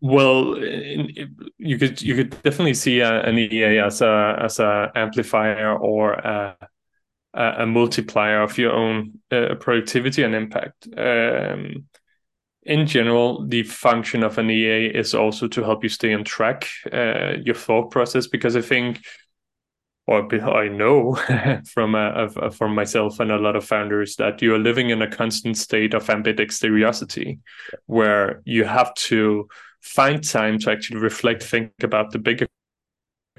Well, 0.00 0.58
you 0.58 1.78
could 1.78 2.00
you 2.00 2.14
could 2.14 2.30
definitely 2.42 2.74
see 2.74 3.00
an 3.00 3.38
EA 3.38 3.80
as 3.80 4.00
a 4.00 4.38
as 4.40 4.58
a 4.58 4.90
amplifier 4.94 5.76
or 5.76 6.14
a, 6.14 6.56
a 7.34 7.66
multiplier 7.66 8.40
of 8.40 8.56
your 8.56 8.72
own 8.72 9.20
uh, 9.30 9.56
productivity 9.60 10.22
and 10.22 10.34
impact. 10.34 10.88
Um, 10.96 11.86
in 12.62 12.86
general, 12.86 13.46
the 13.46 13.62
function 13.62 14.22
of 14.22 14.38
an 14.38 14.50
EA 14.50 14.86
is 14.86 15.14
also 15.14 15.48
to 15.48 15.62
help 15.62 15.82
you 15.82 15.88
stay 15.88 16.14
on 16.14 16.24
track, 16.24 16.68
uh, 16.92 17.34
your 17.44 17.54
thought 17.54 17.90
process, 17.90 18.26
because 18.26 18.56
I 18.56 18.60
think, 18.60 19.00
or 20.06 20.28
I 20.34 20.68
know 20.68 21.14
from 21.66 21.94
uh, 21.94 22.28
from 22.50 22.74
myself 22.74 23.20
and 23.20 23.30
a 23.30 23.38
lot 23.38 23.56
of 23.56 23.64
founders 23.64 24.16
that 24.16 24.40
you 24.40 24.54
are 24.54 24.58
living 24.58 24.90
in 24.90 25.02
a 25.02 25.10
constant 25.10 25.58
state 25.58 25.94
of 25.94 26.06
ambidexterity, 26.06 27.38
where 27.86 28.42
you 28.44 28.64
have 28.64 28.94
to 28.94 29.48
find 29.80 30.22
time 30.22 30.58
to 30.60 30.70
actually 30.70 31.00
reflect, 31.00 31.42
think 31.42 31.72
about 31.82 32.10
the 32.12 32.18
bigger 32.18 32.46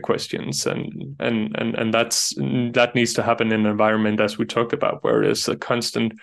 questions 0.01 0.65
and 0.65 1.15
and 1.19 1.55
and 1.59 1.75
and 1.75 1.93
that's 1.93 2.33
that 2.73 2.93
needs 2.95 3.13
to 3.13 3.21
happen 3.21 3.51
in 3.51 3.65
an 3.65 3.71
environment 3.71 4.19
as 4.19 4.37
we 4.37 4.45
talked 4.45 4.73
about 4.73 5.03
where 5.03 5.21
there's 5.21 5.47
a 5.47 5.55
constant 5.55 6.13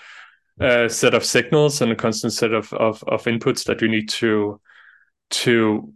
uh, 0.61 0.88
set 0.88 1.14
of 1.14 1.24
signals 1.24 1.81
and 1.81 1.92
a 1.92 1.96
constant 1.96 2.33
set 2.33 2.52
of, 2.52 2.72
of 2.72 3.04
of 3.04 3.24
inputs 3.24 3.64
that 3.64 3.81
you 3.81 3.88
need 3.88 4.09
to 4.09 4.61
to 5.31 5.92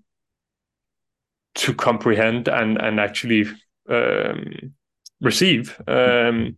to 1.55 1.75
comprehend 1.75 2.49
and 2.49 2.81
and 2.81 3.01
actually 3.01 3.47
um, 3.89 4.75
receive. 5.21 5.81
Um. 5.89 6.57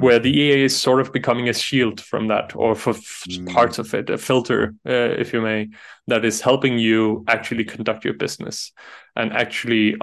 Where 0.00 0.18
the 0.18 0.30
EA 0.30 0.64
is 0.64 0.76
sort 0.76 1.00
of 1.00 1.12
becoming 1.12 1.48
a 1.48 1.52
shield 1.52 2.00
from 2.00 2.28
that, 2.28 2.54
or 2.54 2.74
for 2.74 2.94
mm. 2.94 3.52
parts 3.52 3.78
of 3.78 3.92
it, 3.94 4.10
a 4.10 4.18
filter, 4.18 4.74
uh, 4.86 4.92
if 4.92 5.32
you 5.32 5.40
may, 5.40 5.68
that 6.06 6.24
is 6.24 6.40
helping 6.40 6.78
you 6.78 7.24
actually 7.28 7.64
conduct 7.64 8.04
your 8.04 8.14
business 8.14 8.72
and 9.14 9.32
actually 9.32 9.96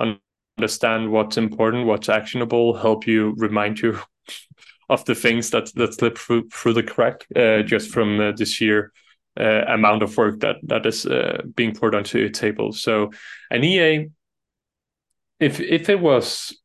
understand 0.58 1.12
what's 1.12 1.38
important, 1.38 1.86
what's 1.86 2.10
actionable, 2.10 2.76
help 2.76 3.08
you 3.08 3.34
remind 3.38 3.80
you 3.80 4.00
of 4.90 5.06
the 5.06 5.16
things 5.16 5.50
that 5.52 5.74
that 5.76 5.94
slip 5.94 6.18
through 6.18 6.50
through 6.50 6.74
the 6.74 6.84
crack 6.84 7.26
uh, 7.36 7.62
just 7.62 7.90
from 7.90 8.20
uh, 8.20 8.32
the 8.34 8.46
sheer 8.46 8.92
uh, 9.40 9.64
amount 9.68 10.04
of 10.04 10.16
work 10.18 10.40
that 10.42 10.58
that 10.64 10.86
is 10.86 11.06
uh, 11.06 11.42
being 11.56 11.74
poured 11.74 11.96
onto 11.96 12.20
your 12.20 12.30
table. 12.30 12.72
So 12.72 13.12
an 13.50 13.64
EA, 13.64 14.10
if 15.40 15.60
if 15.60 15.90
it 15.90 16.00
was 16.00 16.56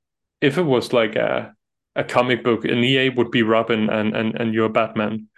if 0.41 0.59
it 0.59 0.63
was 0.63 0.93
like 0.93 1.17
a 1.17 1.55
a 1.99 2.05
comic 2.05 2.45
book, 2.45 2.65
an 2.65 2.83
EA 2.85 3.11
would 3.11 3.31
be 3.31 3.43
Robin 3.43 3.91
and 3.91 4.17
and 4.17 4.35
and 4.41 4.55
you're 4.55 4.71
Batman. 4.71 5.29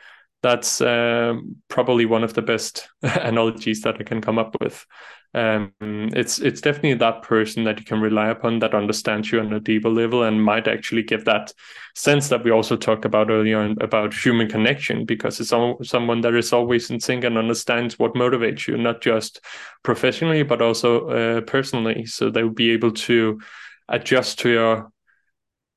That's 0.42 0.80
um, 0.80 1.56
probably 1.68 2.06
one 2.06 2.24
of 2.24 2.34
the 2.34 2.42
best 2.42 2.88
analogies 3.02 3.82
that 3.82 3.96
I 3.98 4.04
can 4.04 4.20
come 4.20 4.38
up 4.38 4.56
with. 4.60 4.86
Um, 5.32 5.72
it's 5.80 6.38
it's 6.40 6.60
definitely 6.60 6.94
that 6.94 7.22
person 7.22 7.64
that 7.64 7.78
you 7.78 7.84
can 7.84 8.00
rely 8.00 8.28
upon 8.28 8.58
that 8.58 8.74
understands 8.74 9.30
you 9.30 9.40
on 9.40 9.52
a 9.52 9.60
deeper 9.60 9.88
level 9.88 10.24
and 10.24 10.42
might 10.42 10.66
actually 10.66 11.04
give 11.04 11.24
that 11.24 11.52
sense 11.94 12.28
that 12.28 12.42
we 12.42 12.50
also 12.50 12.76
talked 12.76 13.04
about 13.04 13.30
earlier 13.30 13.74
about 13.80 14.12
human 14.12 14.48
connection 14.48 15.04
because 15.04 15.38
it's 15.38 15.52
all, 15.52 15.78
someone 15.82 16.20
that 16.22 16.34
is 16.34 16.52
always 16.52 16.90
in 16.90 16.98
sync 16.98 17.22
and 17.22 17.38
understands 17.38 17.96
what 17.96 18.14
motivates 18.14 18.66
you 18.66 18.76
not 18.76 19.00
just 19.00 19.40
professionally 19.84 20.42
but 20.42 20.60
also 20.60 21.08
uh, 21.10 21.40
personally 21.42 22.06
so 22.06 22.28
they 22.28 22.42
will 22.42 22.50
be 22.50 22.72
able 22.72 22.90
to 22.90 23.40
adjust 23.88 24.40
to 24.40 24.48
your 24.50 24.92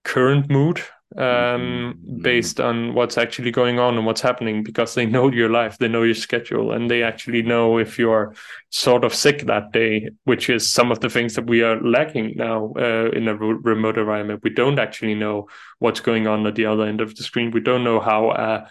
current 0.04 0.50
mood 0.50 0.82
um, 1.18 1.24
mm-hmm. 1.24 2.22
based 2.22 2.60
on 2.60 2.94
what's 2.94 3.18
actually 3.18 3.52
going 3.52 3.78
on 3.80 3.98
and 3.98 4.06
what's 4.06 4.22
happening 4.22 4.63
because 4.63 4.96
they 4.96 5.06
know 5.06 5.32
your 5.32 5.50
life, 5.50 5.78
they 5.78 5.88
know 5.88 6.04
your 6.04 6.16
schedule, 6.16 6.72
and 6.72 6.89
they 6.89 7.04
actually 7.04 7.44
know 7.44 7.78
if 7.78 8.00
you're 8.00 8.34
sort 8.70 9.04
of 9.04 9.13
sick 9.13 9.42
that 9.44 9.72
day, 9.72 10.10
which 10.24 10.50
is 10.50 10.70
some 10.70 10.92
of 10.92 11.00
the 11.02 11.10
things 11.10 11.36
that 11.36 11.46
we 11.46 11.62
are 11.62 11.80
lacking 11.82 12.34
now 12.36 12.74
uh, 12.78 13.10
in 13.12 13.28
a 13.28 13.36
re- 13.36 13.60
remote 13.62 13.98
environment. 13.98 14.42
We 14.44 14.50
don't 14.50 14.80
actually 14.80 15.16
know 15.16 15.50
what's 15.80 16.00
going 16.00 16.28
on 16.28 16.48
at 16.48 16.56
the 16.56 16.66
other 16.66 16.86
end 16.86 17.02
of 17.02 17.16
the 17.16 17.24
screen. 17.24 17.52
We 17.52 17.62
don't 17.62 17.84
know 17.84 18.00
how. 18.00 18.30
Uh, 18.30 18.68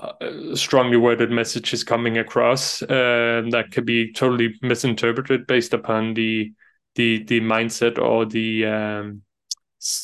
uh, 0.00 0.56
strongly 0.56 0.96
worded 0.96 1.30
message 1.30 1.72
is 1.72 1.84
coming 1.84 2.18
across 2.18 2.82
uh, 2.82 3.42
that 3.50 3.66
could 3.70 3.86
be 3.86 4.12
totally 4.12 4.52
misinterpreted 4.60 5.46
based 5.46 5.72
upon 5.72 6.14
the 6.14 6.52
the 6.96 7.22
the 7.24 7.40
mindset 7.40 7.96
or 7.96 8.26
the 8.26 8.66
um, 8.66 9.22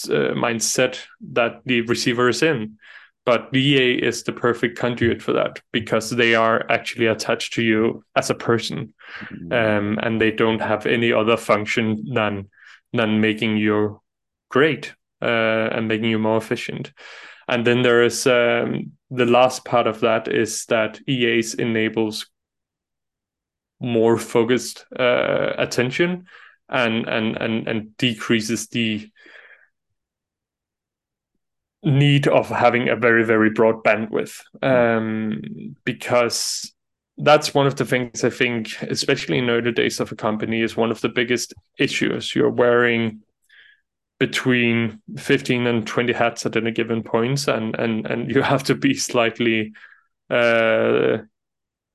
uh, 0.08 0.34
mindset 0.34 0.98
that 1.32 1.62
the 1.64 1.82
receiver 1.82 2.28
is 2.28 2.42
in. 2.42 2.78
But 3.26 3.52
VA 3.52 4.04
is 4.04 4.22
the 4.22 4.32
perfect 4.32 4.78
conduit 4.78 5.22
for 5.22 5.32
that 5.34 5.60
because 5.72 6.10
they 6.10 6.34
are 6.34 6.64
actually 6.70 7.06
attached 7.06 7.52
to 7.54 7.62
you 7.62 8.02
as 8.16 8.30
a 8.30 8.34
person, 8.34 8.94
mm-hmm. 9.20 9.52
um, 9.52 9.98
and 10.02 10.20
they 10.20 10.30
don't 10.30 10.60
have 10.60 10.86
any 10.86 11.12
other 11.12 11.36
function 11.36 12.04
than 12.14 12.48
than 12.92 13.20
making 13.20 13.58
you 13.58 14.00
great 14.48 14.94
uh, 15.22 15.68
and 15.72 15.86
making 15.86 16.10
you 16.10 16.18
more 16.18 16.38
efficient. 16.38 16.92
And 17.46 17.66
then 17.66 17.82
there 17.82 18.02
is 18.02 18.26
um, 18.26 18.92
the 19.10 19.26
last 19.26 19.64
part 19.64 19.86
of 19.86 20.00
that 20.00 20.28
is 20.28 20.64
that 20.66 21.00
EAs 21.08 21.54
enables 21.54 22.26
more 23.80 24.18
focused 24.18 24.86
uh, 24.98 25.52
attention 25.58 26.26
and 26.68 27.08
and 27.08 27.36
and 27.36 27.68
and 27.68 27.96
decreases 27.96 28.68
the 28.68 29.08
need 31.82 32.28
of 32.28 32.48
having 32.48 32.88
a 32.88 32.96
very 32.96 33.24
very 33.24 33.50
broad 33.50 33.82
bandwidth 33.82 34.42
um, 34.62 35.40
because 35.84 36.72
that's 37.22 37.54
one 37.54 37.66
of 37.66 37.76
the 37.76 37.84
things 37.84 38.24
I 38.24 38.30
think, 38.30 38.80
especially 38.82 39.38
in 39.38 39.50
early 39.50 39.72
days 39.72 40.00
of 40.00 40.10
a 40.10 40.16
company, 40.16 40.62
is 40.62 40.76
one 40.76 40.90
of 40.90 41.00
the 41.00 41.08
biggest 41.08 41.54
issues. 41.78 42.34
You're 42.34 42.50
wearing 42.50 43.20
between 44.18 45.00
15 45.16 45.66
and 45.66 45.86
20 45.86 46.12
hats 46.12 46.46
at 46.46 46.56
any 46.56 46.70
given 46.70 47.02
point, 47.02 47.46
and 47.48 47.74
and 47.78 48.06
and 48.06 48.30
you 48.30 48.42
have 48.52 48.62
to 48.64 48.74
be 48.74 48.94
slightly 48.94 49.72
uh, 50.30 51.18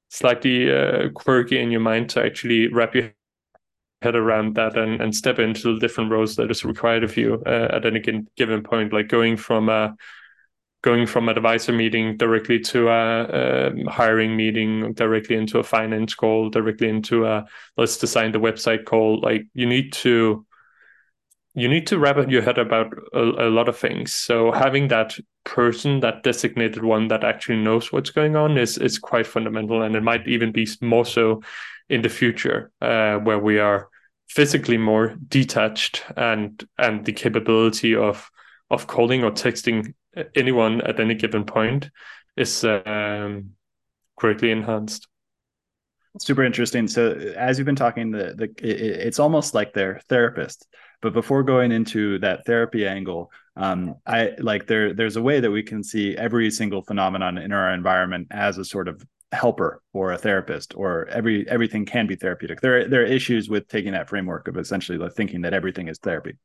slightly 0.10 0.72
uh, 0.72 1.10
quirky 1.14 1.60
in 1.60 1.72
your 1.72 1.82
mind 1.82 2.10
to 2.12 2.24
actually 2.24 2.68
wrap 2.68 2.96
your 2.96 3.12
head 4.06 4.16
around 4.16 4.56
that 4.56 4.78
and, 4.78 5.02
and 5.02 5.16
step 5.16 5.40
into 5.40 5.74
the 5.74 5.80
different 5.80 6.12
roles 6.12 6.36
that 6.36 6.52
is 6.52 6.64
required 6.64 7.04
of 7.04 7.18
you 7.18 7.42
uh, 7.46 7.68
at 7.72 7.86
any 7.86 8.02
given 8.36 8.62
point 8.64 8.94
like 8.94 9.08
going 9.08 9.36
from 9.36 9.70
a 9.70 9.96
going 10.86 11.08
from 11.08 11.28
an 11.28 11.36
advisor 11.36 11.74
meeting 11.74 12.16
directly 12.16 12.60
to 12.60 12.88
a, 12.90 13.24
a, 13.24 13.68
um, 13.70 13.86
hiring 13.88 14.38
meeting 14.38 14.94
directly 14.94 15.36
into 15.36 15.58
a 15.58 15.64
finance 15.64 16.14
call 16.14 16.52
directly 16.52 16.88
into 16.88 17.26
a 17.26 17.44
let's 17.76 17.98
design 17.98 18.32
the 18.32 18.40
website 18.40 18.86
call. 18.86 19.20
Like 19.20 19.48
you 19.56 19.66
need 19.66 19.92
to 19.94 20.46
you 21.56 21.68
need 21.68 21.88
to 21.88 21.98
wrap 21.98 22.30
your 22.30 22.44
head 22.44 22.60
about 22.60 22.94
a, 23.14 23.48
a 23.48 23.50
lot 23.50 23.68
of 23.68 23.78
things. 23.78 24.14
So 24.14 24.52
having 24.52 24.90
that 24.90 25.18
person 25.44 26.02
that 26.02 26.22
designated 26.22 26.84
one 26.84 27.08
that 27.08 27.24
actually 27.24 27.64
knows 27.64 27.92
what's 27.92 28.12
going 28.12 28.36
on 28.36 28.56
is 28.56 28.78
is 28.78 29.00
quite 29.00 29.26
fundamental 29.26 29.82
and 29.82 29.96
it 29.96 30.04
might 30.04 30.28
even 30.28 30.52
be 30.52 30.68
more 30.82 31.06
so 31.06 31.42
in 31.90 32.04
the 32.04 32.10
future 32.10 32.72
uh, 32.82 33.18
where 33.18 33.40
we 33.40 33.58
are 33.58 33.90
physically 34.28 34.78
more 34.78 35.16
detached 35.28 36.04
and 36.18 36.68
and 36.78 37.06
the 37.06 37.14
capability 37.14 37.96
of 37.96 38.30
of 38.70 38.88
calling 38.88 39.24
or 39.24 39.32
texting 39.32 39.94
anyone 40.36 40.82
at 40.82 41.00
any 41.00 41.16
given 41.16 41.46
point 41.46 41.90
is 42.36 42.64
um, 42.64 43.52
greatly 44.16 44.52
enhanced. 44.52 45.08
Super 46.20 46.44
interesting. 46.44 46.88
So 46.88 47.12
as 47.12 47.58
you've 47.58 47.66
been 47.66 47.76
talking, 47.76 48.12
the, 48.12 48.34
the 48.36 48.46
it, 48.66 49.08
it's 49.08 49.20
almost 49.20 49.54
like 49.54 49.74
they're 49.74 50.02
therapists. 50.10 50.66
But 51.02 51.14
before 51.14 51.44
going 51.44 51.72
into 51.72 52.20
that 52.20 52.46
therapy 52.46 52.88
angle, 52.88 53.32
um, 53.58 53.96
I 54.08 54.32
like 54.40 54.66
there. 54.66 54.94
There's 54.94 55.18
a 55.18 55.22
way 55.22 55.40
that 55.42 55.52
we 55.52 55.62
can 55.62 55.84
see 55.84 56.16
every 56.16 56.50
single 56.50 56.82
phenomenon 56.82 57.38
in 57.38 57.52
our 57.52 57.74
environment 57.74 58.28
as 58.32 58.58
a 58.58 58.66
sort 58.66 58.88
of 58.88 59.06
helper 59.36 59.82
or 59.94 60.12
a 60.12 60.18
therapist 60.18 60.74
or 60.76 61.08
every 61.08 61.48
everything 61.50 61.86
can 61.86 62.08
be 62.08 62.16
therapeutic. 62.16 62.62
There 62.62 62.88
there 62.88 63.02
are 63.02 63.06
issues 63.06 63.50
with 63.50 63.68
taking 63.68 63.94
that 63.94 64.10
framework 64.10 64.48
of 64.48 64.58
essentially 64.58 64.98
like 64.98 65.14
thinking 65.14 65.42
that 65.42 65.54
everything 65.54 65.88
is 65.88 66.00
therapy. 66.00 66.38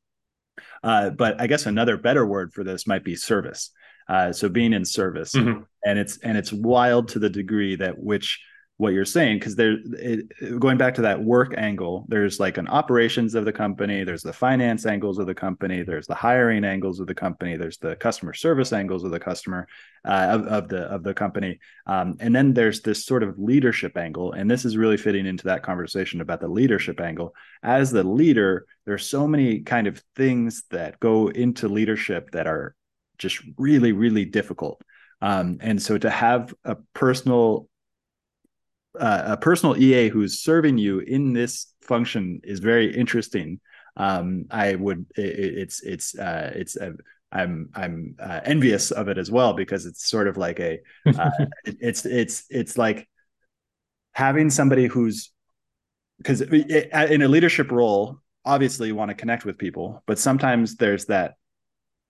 Uh, 0.83 1.09
but 1.11 1.41
i 1.41 1.47
guess 1.47 1.65
another 1.65 1.97
better 1.97 2.27
word 2.27 2.53
for 2.53 2.65
this 2.65 2.87
might 2.87 3.05
be 3.05 3.17
service. 3.17 3.71
Uh, 4.09 4.33
so 4.33 4.49
being 4.49 4.73
in 4.73 4.85
service. 4.85 5.33
Mm-hmm. 5.33 5.63
and 5.85 5.99
it's 5.99 6.19
and 6.19 6.37
it's 6.37 6.53
wild 6.53 7.09
to 7.09 7.19
the 7.19 7.31
degree 7.31 7.77
that 7.77 7.99
which 7.99 8.41
what 8.81 8.95
you're 8.95 9.05
saying 9.05 9.39
because 9.39 9.57
there 9.57 9.77
going 10.59 10.79
back 10.79 10.95
to 10.95 11.03
that 11.03 11.23
work 11.23 11.53
angle 11.59 12.07
there's 12.09 12.41
like 12.41 12.57
an 12.57 12.67
operations 12.69 13.35
of 13.35 13.45
the 13.45 13.53
company 13.53 14.05
there's 14.05 14.23
the 14.23 14.33
finance 14.33 14.87
angles 14.87 15.19
of 15.19 15.27
the 15.27 15.35
company 15.35 15.83
there's 15.83 16.07
the 16.07 16.15
hiring 16.15 16.65
angles 16.65 16.99
of 16.99 17.07
the 17.07 17.15
company 17.15 17.59
there's 17.59 17.77
the 17.77 17.95
customer 17.97 18.33
service 18.33 18.73
angles 18.73 19.05
of 19.05 19.11
the 19.11 19.21
customer 19.21 19.69
uh, 20.07 20.29
of, 20.31 20.47
of 20.47 20.69
the 20.69 20.81
of 20.85 21.03
the 21.03 21.13
company. 21.13 21.59
Um, 21.87 22.17
and 22.21 22.35
then 22.35 22.55
there's 22.55 22.81
this 22.81 23.05
sort 23.05 23.23
of 23.23 23.39
leadership 23.39 23.99
angle 23.99 24.33
and 24.33 24.51
this 24.51 24.65
is 24.65 24.79
really 24.79 24.97
fitting 24.97 25.27
into 25.27 25.45
that 25.45 25.63
conversation 25.63 26.23
about 26.23 26.41
the 26.41 26.49
leadership 26.49 27.03
angle. 27.03 27.35
As 27.63 27.91
the 27.91 28.03
leader 28.03 28.67
there's 28.87 29.07
so 29.07 29.29
many 29.29 29.61
kind 29.61 29.89
of 29.89 30.03
things 30.17 30.65
that 30.71 30.99
go 31.01 31.29
into 31.29 31.69
leadership 31.69 32.31
that 32.31 32.47
are 32.47 32.75
just 33.19 33.43
really 33.59 33.93
really 33.93 34.25
difficult. 34.25 34.83
Um, 35.21 35.59
and 35.61 35.83
so 35.83 35.99
to 35.99 36.09
have 36.09 36.55
a 36.65 36.77
personal 36.95 37.69
uh, 38.99 39.23
a 39.27 39.37
personal 39.37 39.77
EA 39.77 40.09
who's 40.09 40.41
serving 40.41 40.79
you 40.79 41.01
in 41.01 41.33
this 41.33 41.73
function 41.83 42.41
is 42.45 42.61
very 42.61 42.95
interesting. 42.95 43.61
Um, 43.97 44.47
I 44.51 44.75
would 44.75 45.07
it, 45.17 45.59
it's 45.59 45.83
it's 45.83 46.19
uh, 46.19 46.53
it's 46.55 46.77
uh, 46.77 46.93
I'm 47.33 47.71
I'm 47.75 48.17
uh, 48.19 48.41
envious 48.45 48.91
of 48.91 49.09
it 49.09 49.19
as 49.19 49.31
well 49.31 49.53
because 49.53 49.87
it's 49.87 50.09
sort 50.09 50.29
of 50.29 50.37
like 50.37 50.61
a 50.61 50.81
uh, 51.07 51.31
it's 51.65 52.05
it's 52.05 52.45
it's 52.51 52.77
like 52.77 53.09
having 54.13 54.51
somebody 54.51 54.87
who's 54.87 55.33
because 56.19 56.41
in 56.41 57.23
a 57.23 57.29
leadership 57.29 57.71
role 57.71 58.19
obviously 58.45 58.89
you 58.89 58.95
want 58.95 59.11
to 59.11 59.15
connect 59.15 59.45
with 59.45 59.57
people 59.57 60.03
but 60.07 60.19
sometimes 60.19 60.77
there's 60.77 61.07
that 61.07 61.35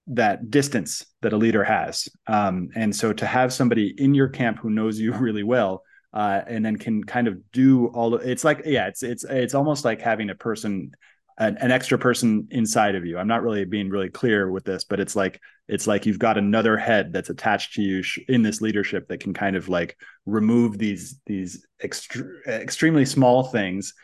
that 0.07 0.51
distance 0.51 1.05
that 1.23 1.33
a 1.33 1.37
leader 1.37 1.63
has 1.63 2.09
um, 2.27 2.71
and 2.75 2.95
so 2.95 3.13
to 3.13 3.27
have 3.27 3.53
somebody 3.53 3.95
in 3.99 4.15
your 4.15 4.29
camp 4.29 4.59
who 4.59 4.71
knows 4.71 4.99
you 4.99 5.13
really 5.19 5.43
well 5.43 5.83
uh, 6.13 6.41
and 6.47 6.65
then 6.65 6.77
can 6.77 7.05
kind 7.05 7.29
of 7.29 7.39
do 7.53 7.87
all 7.89 8.15
it's 8.17 8.45
like 8.45 8.63
yeah 8.65 8.89
it's 8.89 9.03
it's 9.03 9.25
it's 9.25 9.55
almost 9.55 9.85
like 9.85 10.01
having 10.01 10.31
a 10.31 10.35
person 10.35 10.93
an, 11.39 11.57
an, 11.59 11.71
extra 11.71 11.99
person 11.99 12.49
inside 12.51 12.95
of 12.97 13.07
you. 13.07 13.17
I'm 13.17 13.27
not 13.27 13.43
really 13.43 13.65
being 13.65 13.89
really 13.89 14.09
clear 14.09 14.51
with 14.51 14.65
this 14.65 14.85
but 14.85 15.01
it's 15.01 15.15
like 15.15 15.41
it's 15.69 15.87
like 15.87 16.05
you've 16.05 16.19
got 16.19 16.37
another 16.37 16.77
head 16.77 17.13
that's 17.13 17.31
attached 17.31 17.75
to 17.75 17.83
you 17.83 18.03
in 18.29 18.43
this 18.43 18.61
leadership 18.61 19.09
that 19.09 19.21
can 19.21 19.33
kind 19.33 19.57
of 19.57 19.69
like 19.69 19.97
remove 20.27 20.79
these 20.79 21.21
these 21.27 21.65
extre- 21.83 22.45
extremely 22.47 23.05
small 23.05 23.45
things 23.45 23.95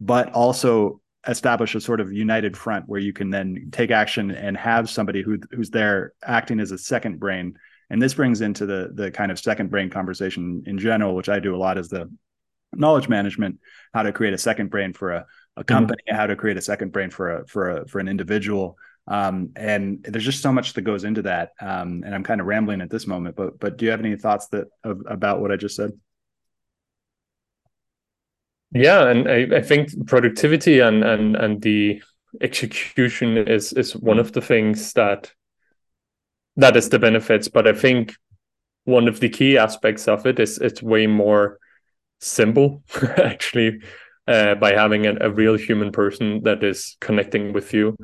but 0.00 0.32
also 0.32 1.00
establish 1.26 1.74
a 1.74 1.80
sort 1.80 2.00
of 2.00 2.12
united 2.12 2.56
front 2.56 2.84
where 2.88 3.00
you 3.00 3.12
can 3.12 3.30
then 3.30 3.68
take 3.72 3.90
action 3.90 4.30
and 4.30 4.56
have 4.56 4.88
somebody 4.88 5.22
who 5.22 5.38
who's 5.50 5.70
there 5.70 6.12
acting 6.22 6.60
as 6.60 6.70
a 6.70 6.78
second 6.78 7.18
brain 7.18 7.54
and 7.90 8.00
this 8.00 8.14
brings 8.14 8.40
into 8.40 8.66
the 8.66 8.90
the 8.94 9.10
kind 9.10 9.30
of 9.30 9.38
second 9.38 9.70
brain 9.70 9.90
conversation 9.90 10.62
in 10.66 10.78
general 10.78 11.14
which 11.14 11.28
i 11.28 11.38
do 11.38 11.54
a 11.54 11.58
lot 11.58 11.78
is 11.78 11.88
the 11.88 12.10
knowledge 12.74 13.08
management 13.08 13.58
how 13.94 14.02
to 14.02 14.12
create 14.12 14.34
a 14.34 14.38
second 14.38 14.70
brain 14.70 14.92
for 14.92 15.12
a, 15.12 15.18
a 15.18 15.20
mm-hmm. 15.20 15.62
company 15.62 16.02
mm-hmm. 16.08 16.16
how 16.16 16.26
to 16.26 16.36
create 16.36 16.56
a 16.56 16.62
second 16.62 16.92
brain 16.92 17.10
for 17.10 17.38
a 17.38 17.46
for 17.46 17.70
a 17.70 17.88
for 17.88 17.98
an 17.98 18.08
individual 18.08 18.76
um, 19.06 19.52
and 19.56 20.04
there's 20.06 20.24
just 20.24 20.42
so 20.42 20.52
much 20.52 20.74
that 20.74 20.82
goes 20.82 21.04
into 21.04 21.22
that 21.22 21.52
um, 21.60 22.02
and 22.04 22.14
i'm 22.14 22.24
kind 22.24 22.40
of 22.40 22.46
rambling 22.46 22.80
at 22.80 22.90
this 22.90 23.06
moment 23.06 23.36
but 23.36 23.58
but 23.58 23.76
do 23.76 23.84
you 23.84 23.90
have 23.90 24.00
any 24.00 24.16
thoughts 24.16 24.48
that 24.48 24.66
of, 24.84 25.02
about 25.08 25.40
what 25.40 25.50
i 25.50 25.56
just 25.56 25.76
said 25.76 25.92
yeah 28.72 29.08
and 29.08 29.28
I, 29.30 29.58
I 29.58 29.62
think 29.62 30.06
productivity 30.06 30.80
and 30.80 31.02
and 31.02 31.36
and 31.36 31.62
the 31.62 32.02
execution 32.42 33.38
is 33.38 33.72
is 33.72 33.96
one 33.96 34.18
of 34.18 34.32
the 34.32 34.42
things 34.42 34.92
that 34.92 35.32
that 36.58 36.76
is 36.76 36.90
the 36.90 36.98
benefits 36.98 37.48
but 37.48 37.66
i 37.66 37.72
think 37.72 38.14
one 38.84 39.08
of 39.08 39.20
the 39.20 39.28
key 39.28 39.58
aspects 39.58 40.06
of 40.08 40.26
it 40.26 40.38
is 40.38 40.58
it's 40.58 40.82
way 40.82 41.06
more 41.06 41.58
simple 42.20 42.82
actually 43.18 43.80
uh, 44.28 44.54
by 44.56 44.72
having 44.72 45.06
a, 45.06 45.16
a, 45.22 45.30
real 45.30 45.56
human 45.56 45.90
person 45.90 46.42
that 46.42 46.62
is 46.62 46.96
connecting 47.00 47.52
with 47.52 47.72
you 47.72 47.96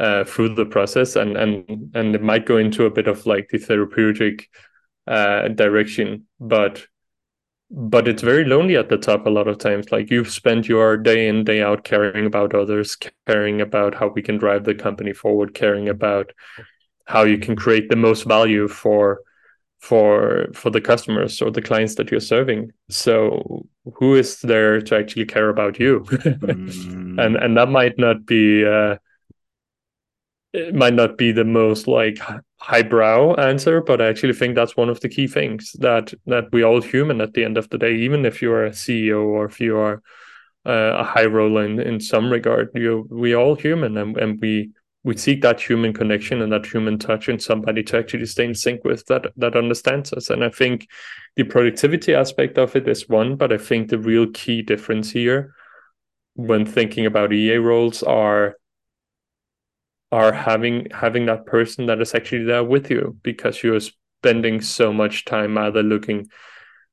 uh, 0.00 0.24
through 0.24 0.54
the 0.54 0.66
process. 0.66 1.16
And 1.16 1.36
and 1.36 1.90
and 1.94 2.14
it 2.14 2.22
might 2.22 2.46
go 2.46 2.56
into 2.56 2.84
a 2.84 2.90
bit 2.90 3.06
of 3.06 3.26
like 3.26 3.48
the 3.48 3.58
therapeutic 3.58 4.48
uh, 5.06 5.48
direction 5.48 6.26
but 6.38 6.86
but 7.70 8.08
it's 8.08 8.22
very 8.22 8.44
lonely 8.44 8.76
at 8.76 8.88
the 8.88 8.96
top 8.96 9.26
a 9.26 9.30
lot 9.30 9.46
of 9.46 9.58
times. 9.58 9.92
Like 9.92 10.10
you've 10.10 10.30
spent 10.30 10.68
your 10.68 10.96
day 10.96 11.28
in 11.28 11.44
day 11.44 11.62
out 11.62 11.84
caring 11.84 12.26
about 12.26 12.54
others 12.54 12.96
caring 13.26 13.60
about 13.60 13.94
how 13.94 14.08
we 14.08 14.22
can 14.22 14.38
drive 14.38 14.64
the 14.64 14.74
company 14.74 15.12
forward 15.12 15.54
caring 15.54 15.88
about 15.88 16.32
how 17.08 17.24
you 17.24 17.38
can 17.38 17.56
create 17.56 17.88
the 17.88 17.96
most 17.96 18.24
value 18.24 18.68
for 18.68 19.20
for 19.80 20.46
for 20.52 20.70
the 20.70 20.80
customers 20.80 21.40
or 21.40 21.50
the 21.50 21.62
clients 21.62 21.94
that 21.94 22.10
you're 22.10 22.20
serving 22.20 22.70
so 22.90 23.64
who 23.94 24.14
is 24.14 24.40
there 24.40 24.80
to 24.80 24.96
actually 24.96 25.24
care 25.24 25.48
about 25.48 25.78
you 25.78 26.00
mm. 26.10 27.24
and 27.24 27.36
and 27.36 27.56
that 27.56 27.68
might 27.68 27.98
not 27.98 28.26
be 28.26 28.66
uh 28.66 28.96
it 30.52 30.74
might 30.74 30.94
not 30.94 31.16
be 31.16 31.32
the 31.32 31.44
most 31.44 31.86
like 31.86 32.18
highbrow 32.56 33.34
answer 33.36 33.80
but 33.80 34.02
i 34.02 34.06
actually 34.06 34.32
think 34.32 34.54
that's 34.54 34.76
one 34.76 34.88
of 34.88 35.00
the 35.00 35.08
key 35.08 35.28
things 35.28 35.72
that 35.78 36.12
that 36.26 36.44
we 36.52 36.62
all 36.62 36.82
human 36.82 37.20
at 37.20 37.32
the 37.34 37.44
end 37.44 37.56
of 37.56 37.70
the 37.70 37.78
day 37.78 37.94
even 37.94 38.26
if 38.26 38.42
you're 38.42 38.66
a 38.66 38.70
ceo 38.70 39.24
or 39.24 39.44
if 39.46 39.60
you 39.60 39.76
are 39.78 40.02
uh, 40.66 40.98
a 40.98 41.04
high 41.04 41.24
roller 41.24 41.64
in, 41.64 41.78
in 41.78 42.00
some 42.00 42.30
regard 42.30 42.68
you 42.74 43.06
we 43.10 43.34
all 43.34 43.54
human 43.54 43.96
and, 43.96 44.16
and 44.18 44.40
we 44.40 44.70
we 45.04 45.16
seek 45.16 45.42
that 45.42 45.60
human 45.60 45.92
connection 45.92 46.42
and 46.42 46.52
that 46.52 46.66
human 46.66 46.98
touch 46.98 47.28
and 47.28 47.40
somebody 47.40 47.82
to 47.82 47.98
actually 47.98 48.26
stay 48.26 48.44
in 48.44 48.54
sync 48.54 48.84
with 48.84 49.06
that 49.06 49.26
that 49.36 49.56
understands 49.56 50.12
us. 50.12 50.30
And 50.30 50.44
i 50.44 50.48
think 50.48 50.88
the 51.36 51.44
productivity 51.44 52.14
aspect 52.14 52.58
of 52.58 52.74
it 52.74 52.88
is 52.88 53.08
one 53.08 53.36
but 53.36 53.52
i 53.52 53.58
think 53.58 53.88
the 53.88 53.98
real 53.98 54.26
key 54.32 54.62
difference 54.62 55.10
here 55.10 55.54
when 56.34 56.66
thinking 56.66 57.06
about 57.06 57.32
ea 57.32 57.56
roles 57.56 58.02
are 58.02 58.56
are 60.10 60.32
having 60.32 60.88
having 60.90 61.26
that 61.26 61.46
person 61.46 61.86
that 61.86 62.00
is 62.00 62.14
actually 62.14 62.44
there 62.44 62.64
with 62.64 62.90
you 62.90 63.16
because 63.22 63.62
you're 63.62 63.80
spending 63.80 64.60
so 64.60 64.92
much 64.92 65.24
time 65.24 65.58
either 65.58 65.82
looking 65.82 66.28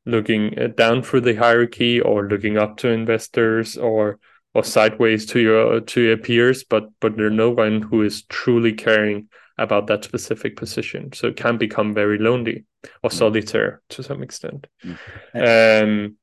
looking 0.06 0.58
uh, 0.60 0.68
down 0.68 1.02
through 1.02 1.22
the 1.22 1.36
hierarchy 1.36 2.00
or 2.00 2.28
looking 2.28 2.58
up 2.58 2.78
to 2.78 2.90
investors 2.90 3.78
or 3.78 4.20
or 4.56 4.64
sideways 4.64 5.26
to 5.26 5.40
your 5.40 5.82
to 5.82 6.02
your 6.02 6.18
peers, 6.18 6.64
but 6.64 6.86
but 7.02 7.18
there's 7.18 7.34
no 7.34 7.52
one 7.52 7.82
who 7.82 8.02
is 8.02 8.24
truly 8.24 8.74
caring 8.74 9.28
about 9.58 9.88
that 9.88 10.04
specific 10.04 10.56
position. 10.56 11.12
So 11.14 11.28
it 11.28 11.36
can 11.36 11.58
become 11.58 11.94
very 11.94 12.18
lonely 12.18 12.66
or 13.04 13.10
mm. 13.10 13.14
solitaire 13.14 13.82
to 13.90 14.04
some 14.04 14.24
extent. 14.24 14.68
Mm. 14.84 15.84
Um, 15.84 16.18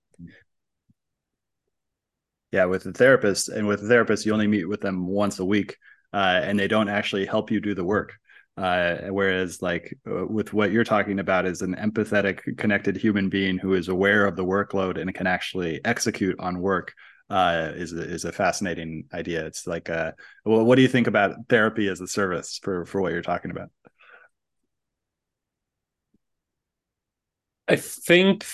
yeah, 2.50 2.64
with 2.64 2.84
the 2.84 2.92
therapist 2.92 3.48
and 3.48 3.66
with 3.66 3.82
the 3.82 3.88
therapist, 3.88 4.26
you 4.26 4.32
only 4.32 4.48
meet 4.48 4.68
with 4.68 4.80
them 4.80 5.06
once 5.06 5.38
a 5.38 5.44
week, 5.44 5.76
uh, 6.12 6.40
and 6.42 6.58
they 6.58 6.68
don't 6.68 6.88
actually 6.88 7.26
help 7.26 7.50
you 7.50 7.60
do 7.60 7.74
the 7.74 7.84
work. 7.84 8.14
Uh, 8.56 9.08
whereas, 9.08 9.62
like 9.62 9.96
uh, 10.06 10.26
with 10.26 10.52
what 10.52 10.72
you're 10.72 10.84
talking 10.84 11.18
about, 11.18 11.46
is 11.46 11.62
an 11.62 11.74
empathetic, 11.74 12.58
connected 12.58 12.96
human 12.96 13.30
being 13.30 13.56
who 13.56 13.72
is 13.72 13.88
aware 13.88 14.26
of 14.26 14.36
the 14.36 14.44
workload 14.44 15.00
and 15.00 15.14
can 15.14 15.26
actually 15.26 15.80
execute 15.84 16.38
on 16.38 16.60
work 16.60 16.94
uh, 17.30 17.72
is 17.74 17.92
is 17.92 18.24
a 18.24 18.32
fascinating 18.32 19.04
idea. 19.12 19.46
It's 19.46 19.66
like, 19.66 19.90
uh, 19.90 20.12
well, 20.44 20.64
what 20.64 20.76
do 20.76 20.82
you 20.82 20.88
think 20.88 21.06
about 21.06 21.36
therapy 21.48 21.88
as 21.88 22.00
a 22.00 22.06
service 22.06 22.58
for 22.62 22.84
for 22.86 23.00
what 23.00 23.12
you're 23.12 23.22
talking 23.22 23.50
about? 23.50 23.70
I 27.68 27.76
think 27.76 28.44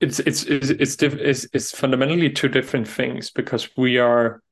it's 0.00 0.20
it's 0.20 0.44
it's 0.44 0.70
it's, 0.70 1.02
it's, 1.02 1.46
it's 1.52 1.70
fundamentally 1.76 2.30
two 2.30 2.48
different 2.48 2.86
things 2.86 3.30
because 3.30 3.68
we 3.76 3.98
are 3.98 4.42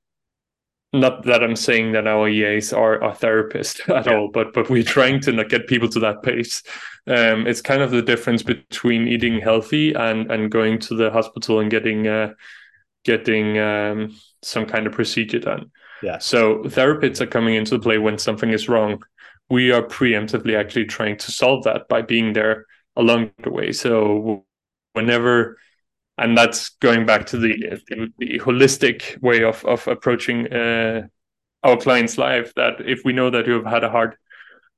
not 0.92 1.24
that 1.24 1.42
I'm 1.42 1.56
saying 1.56 1.92
that 1.92 2.06
our 2.06 2.28
EAs 2.28 2.72
are, 2.72 3.02
are 3.02 3.14
therapists 3.14 3.88
at 3.94 4.06
yeah. 4.06 4.14
all, 4.14 4.28
but 4.28 4.52
but 4.52 4.68
we're 4.68 4.82
trying 4.82 5.20
to 5.20 5.32
not 5.32 5.48
get 5.48 5.66
people 5.66 5.88
to 5.90 6.00
that 6.00 6.22
pace. 6.22 6.62
Um, 7.06 7.46
it's 7.46 7.62
kind 7.62 7.82
of 7.82 7.90
the 7.90 8.02
difference 8.02 8.42
between 8.42 9.08
eating 9.08 9.40
healthy 9.40 9.94
and 9.94 10.30
and 10.30 10.50
going 10.50 10.78
to 10.80 10.94
the 10.94 11.10
hospital 11.10 11.60
and 11.60 11.70
getting 11.70 12.06
uh, 12.06 12.34
getting 13.04 13.58
um, 13.58 14.16
some 14.42 14.66
kind 14.66 14.86
of 14.86 14.92
procedure 14.92 15.40
done. 15.40 15.70
Yeah. 16.02 16.18
So 16.18 16.58
therapists 16.64 17.20
are 17.20 17.26
coming 17.26 17.54
into 17.54 17.78
play 17.78 17.98
when 17.98 18.18
something 18.18 18.50
is 18.50 18.68
wrong. 18.68 19.02
We 19.48 19.70
are 19.70 19.82
preemptively 19.82 20.58
actually 20.58 20.86
trying 20.86 21.16
to 21.18 21.30
solve 21.30 21.64
that 21.64 21.88
by 21.88 22.02
being 22.02 22.32
there 22.32 22.66
along 22.96 23.30
the 23.42 23.50
way. 23.50 23.72
So 23.72 24.44
whenever 24.92 25.58
and 26.18 26.36
that's 26.36 26.70
going 26.80 27.06
back 27.06 27.26
to 27.26 27.38
the 27.38 27.80
the, 27.88 28.12
the 28.18 28.38
holistic 28.38 29.20
way 29.22 29.42
of 29.44 29.64
of 29.64 29.86
approaching 29.88 30.52
uh, 30.52 31.06
our 31.62 31.76
client's 31.76 32.18
life. 32.18 32.52
That 32.54 32.80
if 32.84 33.00
we 33.04 33.12
know 33.12 33.30
that 33.30 33.46
you 33.46 33.54
have 33.54 33.66
had 33.66 33.84
a 33.84 33.90
hard 33.90 34.16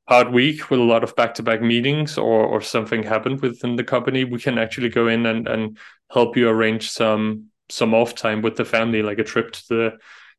hard 0.07 0.33
week 0.33 0.70
with 0.70 0.81
a 0.81 0.85
lot 0.85 1.03
of 1.03 1.16
back 1.16 1.35
to 1.35 1.42
back 1.42 1.62
meetings 1.62 2.18
or 2.18 2.44
or 2.44 2.61
something 2.61 3.03
happened 3.03 3.40
within 3.40 3.77
the 3.77 3.85
company, 3.85 4.25
we 4.25 4.38
can 4.38 4.59
actually 4.59 4.90
go 4.90 5.09
in 5.09 5.27
and 5.27 5.49
and 5.49 5.79
help 6.11 6.37
you 6.37 6.49
arrange 6.49 6.90
some 6.90 7.47
some 7.70 7.94
off 7.94 8.14
time 8.14 8.42
with 8.42 8.57
the 8.57 8.64
family, 8.64 9.03
like 9.03 9.18
a 9.18 9.25
trip 9.25 9.53
to 9.53 9.62
the 9.68 9.92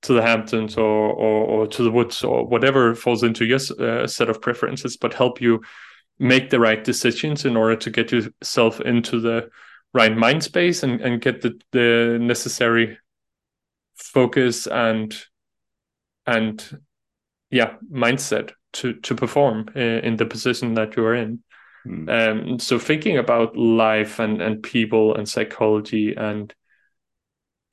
to 0.04 0.14
the 0.14 0.22
Hamptons 0.22 0.78
or, 0.78 0.84
or, 0.84 1.46
or 1.46 1.68
to 1.68 1.84
the 1.84 1.90
woods 1.90 2.24
or 2.24 2.46
whatever 2.46 2.94
falls 2.94 3.24
into 3.24 3.46
your 3.46 3.60
uh, 3.80 4.06
set 4.06 4.30
of 4.30 4.42
preferences, 4.42 4.98
but 4.98 5.14
help 5.14 5.42
you 5.42 5.62
make 6.20 6.50
the 6.50 6.60
right 6.60 6.84
decisions 6.84 7.44
in 7.44 7.58
order 7.58 7.76
to 7.76 7.90
get 7.90 8.12
yourself 8.12 8.80
into 8.82 9.20
the 9.20 9.50
right 9.96 10.16
mind 10.16 10.44
space 10.44 10.84
and, 10.84 11.00
and 11.00 11.22
get 11.22 11.42
the, 11.42 11.60
the 11.72 12.18
necessary 12.22 12.98
focus 13.96 14.68
and 14.68 15.18
and 16.28 16.78
yeah 17.50 17.76
mindset 17.92 18.52
to 18.74 18.94
to 18.96 19.16
perform 19.16 19.70
in, 19.74 20.00
in 20.00 20.16
the 20.18 20.26
position 20.26 20.74
that 20.74 20.98
you're 20.98 21.16
in 21.16 21.42
mm. 21.88 22.10
um 22.10 22.60
so 22.60 22.78
thinking 22.78 23.18
about 23.18 23.56
life 23.56 24.20
and 24.20 24.42
and 24.42 24.62
people 24.62 25.16
and 25.16 25.30
psychology 25.30 26.14
and 26.14 26.54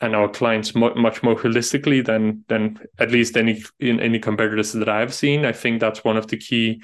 and 0.01 0.15
our 0.15 0.29
clients 0.29 0.77
mo- 0.77 0.95
much 0.95 1.25
more 1.25 1.37
holistically 1.37 2.05
than 2.05 2.45
than 2.49 2.79
at 2.99 3.11
least 3.11 3.37
any 3.37 3.65
in 3.81 4.01
any 4.01 4.19
competitors 4.19 4.73
that 4.73 4.89
I've 4.89 5.15
seen. 5.15 5.45
I 5.45 5.53
think 5.53 5.81
that's 5.81 6.03
one 6.03 6.17
of 6.17 6.27
the 6.27 6.37
key 6.37 6.83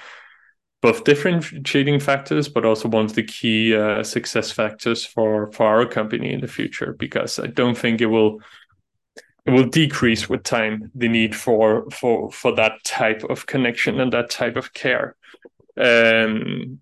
both 0.81 1.05
differentiating 1.05 2.01
factors, 2.01 2.49
but 2.49 2.65
also 2.65 2.89
one 2.89 3.05
of 3.05 3.15
the 3.15 3.23
key 3.23 3.75
uh, 3.75 4.03
success 4.03 4.51
factors 4.51 5.05
for 5.05 5.51
for 5.53 5.67
our 5.67 5.87
company 5.87 6.33
in 6.33 6.41
the 6.41 6.49
future. 6.49 6.93
Because 6.93 7.39
I 7.39 7.49
don't 7.49 7.77
think 7.77 8.01
it 8.01 8.07
will 8.07 8.41
it 9.47 9.51
will 9.51 9.65
decrease 9.69 10.29
with 10.29 10.43
time 10.43 10.91
the 10.95 11.09
need 11.09 11.35
for 11.35 11.89
for 11.91 12.31
for 12.31 12.55
that 12.55 12.85
type 12.85 13.25
of 13.25 13.47
connection 13.47 14.01
and 14.01 14.13
that 14.13 14.31
type 14.31 14.57
of 14.57 14.73
care. 14.73 15.17
Um, 15.77 16.81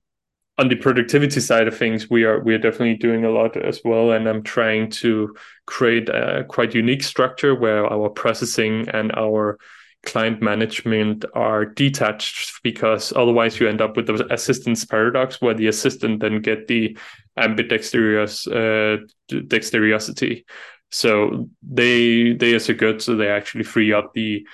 on 0.59 0.69
the 0.69 0.77
productivity 0.77 1.41
side 1.41 1.69
of 1.69 1.77
things, 1.77 2.09
we 2.09 2.25
are 2.25 2.41
we 2.41 2.55
are 2.55 2.59
definitely 2.59 2.97
doing 2.97 3.25
a 3.25 3.31
lot 3.31 3.57
as 3.57 3.81
well, 3.85 4.13
and 4.13 4.29
I'm 4.29 4.43
trying 4.43 4.91
to 5.03 5.37
create 5.67 6.09
a 6.09 6.45
quite 6.49 6.75
unique 6.75 7.03
structure 7.03 7.55
where 7.55 7.87
our 7.87 8.09
processing 8.09 8.89
and 8.89 9.13
our 9.17 9.59
client 10.07 10.41
management 10.41 11.25
are 11.35 11.65
detached 11.65 12.63
because 12.63 13.13
otherwise 13.15 13.61
you 13.61 13.69
end 13.69 13.81
up 13.81 13.97
with 13.97 14.07
the 14.07 14.27
assistance 14.33 14.85
paradox 14.85 15.43
where 15.43 15.55
the 15.55 15.67
assistant 15.67 16.21
then 16.21 16.41
get 16.41 16.67
the 16.69 16.97
ambidextrous 17.37 18.47
uh, 18.47 18.97
dexterosity. 19.31 20.45
So 20.91 21.51
they 21.63 22.33
they 22.33 22.55
are 22.55 22.61
so 22.61 22.75
good 22.75 23.03
so 23.03 23.17
they 23.17 23.29
actually 23.29 23.65
free 23.65 23.93
up 23.93 24.15
the 24.15 24.47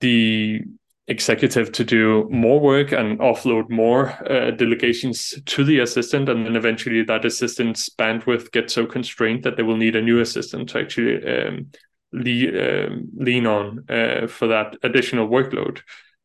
the 0.00 0.60
executive 1.08 1.72
to 1.72 1.84
do 1.84 2.28
more 2.30 2.60
work 2.60 2.92
and 2.92 3.18
offload 3.18 3.68
more 3.70 4.10
uh, 4.30 4.50
delegations 4.52 5.34
to 5.46 5.64
the 5.64 5.80
assistant 5.80 6.28
and 6.28 6.46
then 6.46 6.54
eventually 6.56 7.02
that 7.02 7.24
assistant's 7.24 7.88
bandwidth 7.90 8.52
gets 8.52 8.74
so 8.74 8.86
constrained 8.86 9.42
that 9.42 9.56
they 9.56 9.62
will 9.62 9.76
need 9.76 9.96
a 9.96 10.02
new 10.02 10.20
assistant 10.20 10.68
to 10.68 10.78
actually 10.78 11.16
um, 11.26 11.66
le- 12.12 12.86
um, 12.86 13.08
lean 13.16 13.46
on 13.46 13.84
uh, 13.88 14.26
for 14.26 14.48
that 14.48 14.76
additional 14.82 15.28
workload. 15.28 15.80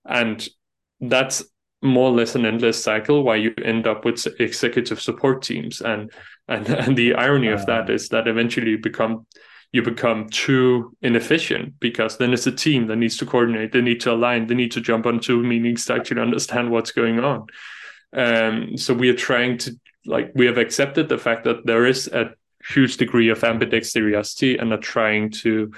And 0.06 0.48
that's 1.00 1.44
more 1.82 2.10
or 2.10 2.16
less 2.16 2.36
an 2.36 2.46
endless 2.46 2.84
cycle 2.84 3.24
where 3.24 3.38
you 3.38 3.54
end 3.64 3.88
up 3.88 4.04
with 4.04 4.26
executive 4.40 5.02
support 5.02 5.42
teams. 5.42 5.82
And 5.82 6.12
and, 6.48 6.68
and 6.70 6.98
the 6.98 7.14
irony 7.14 7.50
uh, 7.50 7.56
of 7.56 7.66
that 7.68 7.90
is 7.90 8.10
that 8.10 8.28
eventually 8.28 8.72
you 8.72 8.80
become 8.80 9.26
you 9.74 9.82
become 9.82 10.30
too 10.30 10.96
inefficient 11.02 11.78
because 11.80 12.18
then 12.18 12.34
it's 12.34 12.48
a 12.48 12.52
team 12.52 12.88
that 12.88 12.96
needs 12.96 13.18
to 13.18 13.26
coordinate, 13.26 13.74
they 13.74 13.82
need 13.82 14.00
to 14.00 14.14
align, 14.14 14.48
they 14.48 14.56
need 14.56 14.72
to 14.72 14.82
jump 14.82 15.06
onto 15.06 15.44
meetings 15.44 15.86
to 15.86 15.94
actually 15.94 16.22
understand 16.22 16.72
what's 16.72 16.92
going 16.92 17.20
on. 17.20 17.46
Um, 18.14 18.78
so 18.78 18.94
we 18.94 19.10
are 19.10 19.16
trying 19.16 19.58
to 19.60 19.78
like 20.06 20.32
we 20.36 20.46
have 20.46 20.58
accepted 20.58 21.10
the 21.10 21.18
fact 21.18 21.44
that 21.44 21.66
there 21.66 21.86
is 21.86 22.08
a 22.08 22.32
huge 22.70 22.98
degree 22.98 23.30
of 23.30 23.42
ambidexterity 23.42 24.62
and 24.62 24.74
are 24.74 24.78
trying 24.78 25.32
to 25.32 25.72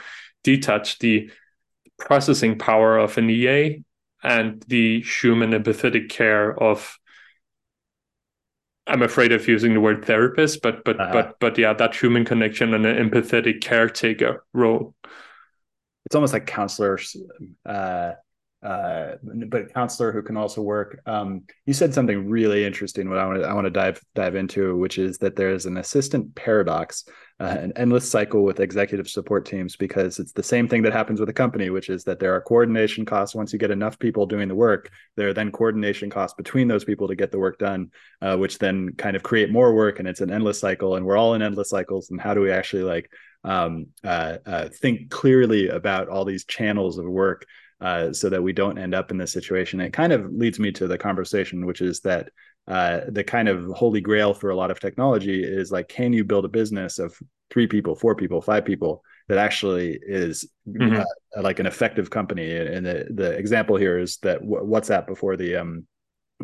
detach 0.44 1.00
the 1.00 1.32
processing 1.98 2.58
power 2.58 2.98
of 2.98 3.18
an 3.18 3.30
EA 3.30 3.84
and 4.24 4.64
the 4.68 5.02
human 5.02 5.52
empathetic 5.52 6.10
care 6.10 6.58
of 6.62 6.98
I'm 8.90 9.04
afraid 9.04 9.32
of 9.32 9.48
using 9.48 9.76
the 9.76 9.80
word 9.80 10.04
therapist, 10.04 10.62
but 10.64 10.84
but 10.84 11.00
uh-huh. 11.00 11.14
but 11.14 11.40
but 11.40 11.58
yeah, 11.58 11.74
that 11.74 11.96
human 11.96 12.26
connection 12.26 12.74
and 12.74 12.86
an 12.86 13.10
empathetic 13.10 13.62
caretaker 13.62 14.44
role. 14.52 14.96
It's 16.06 16.16
almost 16.16 16.34
like 16.34 16.48
counselors, 16.48 17.16
uh, 17.68 18.14
uh, 18.64 19.16
but 19.48 19.74
counselor 19.74 20.12
who 20.12 20.22
can 20.22 20.38
also 20.38 20.62
work. 20.62 21.02
Um, 21.06 21.44
you 21.66 21.74
said 21.74 21.94
something 21.94 22.30
really 22.30 22.66
interesting. 22.66 23.10
What 23.10 23.18
I 23.18 23.26
want 23.26 23.42
to 23.42 23.48
I 23.48 23.54
want 23.54 23.66
to 23.66 23.72
dive 23.72 24.02
dive 24.16 24.36
into, 24.36 24.78
which 24.78 24.98
is 24.98 25.18
that 25.20 25.36
there 25.36 25.52
is 25.52 25.66
an 25.66 25.78
assistant 25.78 26.36
paradox 26.36 27.06
uh, 27.42 27.56
an 27.58 27.72
endless 27.78 28.10
cycle 28.10 28.44
with 28.44 28.60
executive 28.60 29.08
support 29.08 29.46
teams 29.46 29.78
because 29.78 30.20
it's 30.20 30.34
the 30.34 30.44
same 30.44 30.68
thing 30.68 30.82
that 30.82 30.92
happens 30.92 31.22
with 31.22 31.30
a 31.30 31.34
company, 31.34 31.70
which 31.70 31.90
is 31.90 32.04
that 32.04 32.20
there 32.20 32.36
are 32.36 32.42
coordination 32.42 33.06
costs. 33.06 33.34
Once 33.34 33.54
you 33.54 33.60
get 33.60 33.72
enough 33.72 33.98
people 33.98 34.26
doing 34.26 34.50
the 34.50 34.56
work, 34.56 34.92
there 35.16 35.30
are 35.30 35.34
then 35.34 35.50
coordination 35.50 36.10
costs 36.10 36.36
between 36.36 36.68
those 36.68 36.84
people 36.84 37.08
to 37.08 37.16
get 37.16 37.32
the 37.32 37.40
work 37.40 37.58
done, 37.58 37.92
uh, 38.22 38.36
which 38.36 38.60
then 38.60 38.94
kind 38.98 39.16
of 39.16 39.24
create 39.24 39.52
more 39.52 39.74
work. 39.74 40.00
And 40.00 40.08
it's 40.08 40.20
an 40.20 40.32
endless 40.32 40.60
cycle. 40.60 40.96
And 40.96 41.06
we're 41.06 41.16
all 41.16 41.34
in 41.34 41.42
endless 41.42 41.70
cycles. 41.70 42.10
And 42.12 42.20
how 42.20 42.34
do 42.34 42.42
we 42.42 42.52
actually 42.52 42.84
like 42.84 43.10
um, 43.46 43.88
uh, 44.04 44.38
uh 44.46 44.68
think 44.68 45.10
clearly 45.10 45.70
about 45.70 46.10
all 46.10 46.26
these 46.26 46.44
channels 46.44 46.98
of 46.98 47.06
work 47.06 47.46
uh, 47.82 48.14
so 48.14 48.30
that 48.30 48.44
we 48.44 48.54
don't 48.54 48.78
end 48.78 48.94
up 48.94 49.12
in 49.12 49.18
this 49.18 49.32
situation? 49.32 49.80
It 49.80 49.94
kind 49.94 50.14
of 50.14 50.32
leads 50.32 50.60
me 50.60 50.72
to 50.74 50.88
the 50.88 50.98
conversation, 50.98 51.66
which 51.66 51.82
is 51.82 52.02
that 52.02 52.30
uh, 52.68 53.02
the 53.08 53.24
kind 53.24 53.50
of 53.50 53.66
holy 53.72 54.02
grail 54.02 54.34
for 54.34 54.52
a 54.52 54.56
lot 54.56 54.72
of 54.72 54.80
technology 54.80 55.44
is 55.44 55.72
like, 55.72 55.88
can 55.88 56.14
you 56.14 56.24
build 56.24 56.46
a 56.46 56.50
business 56.50 57.00
of 57.00 57.18
three 57.50 57.68
people, 57.68 57.96
four 57.96 58.16
people, 58.16 58.42
five 58.42 58.64
people 58.64 59.04
that 59.28 59.38
actually 59.40 60.00
is 60.02 60.48
mm-hmm. 60.68 61.00
uh, 61.00 61.42
like 61.42 61.60
an 61.60 61.66
effective 61.66 62.10
company? 62.10 62.56
And 62.56 62.86
the, 62.86 63.08
the 63.10 63.32
example 63.32 63.76
here 63.76 63.98
is 63.98 64.18
that 64.18 64.42
WhatsApp 64.42 65.08
before 65.08 65.36
the 65.36 65.56
um, 65.56 65.88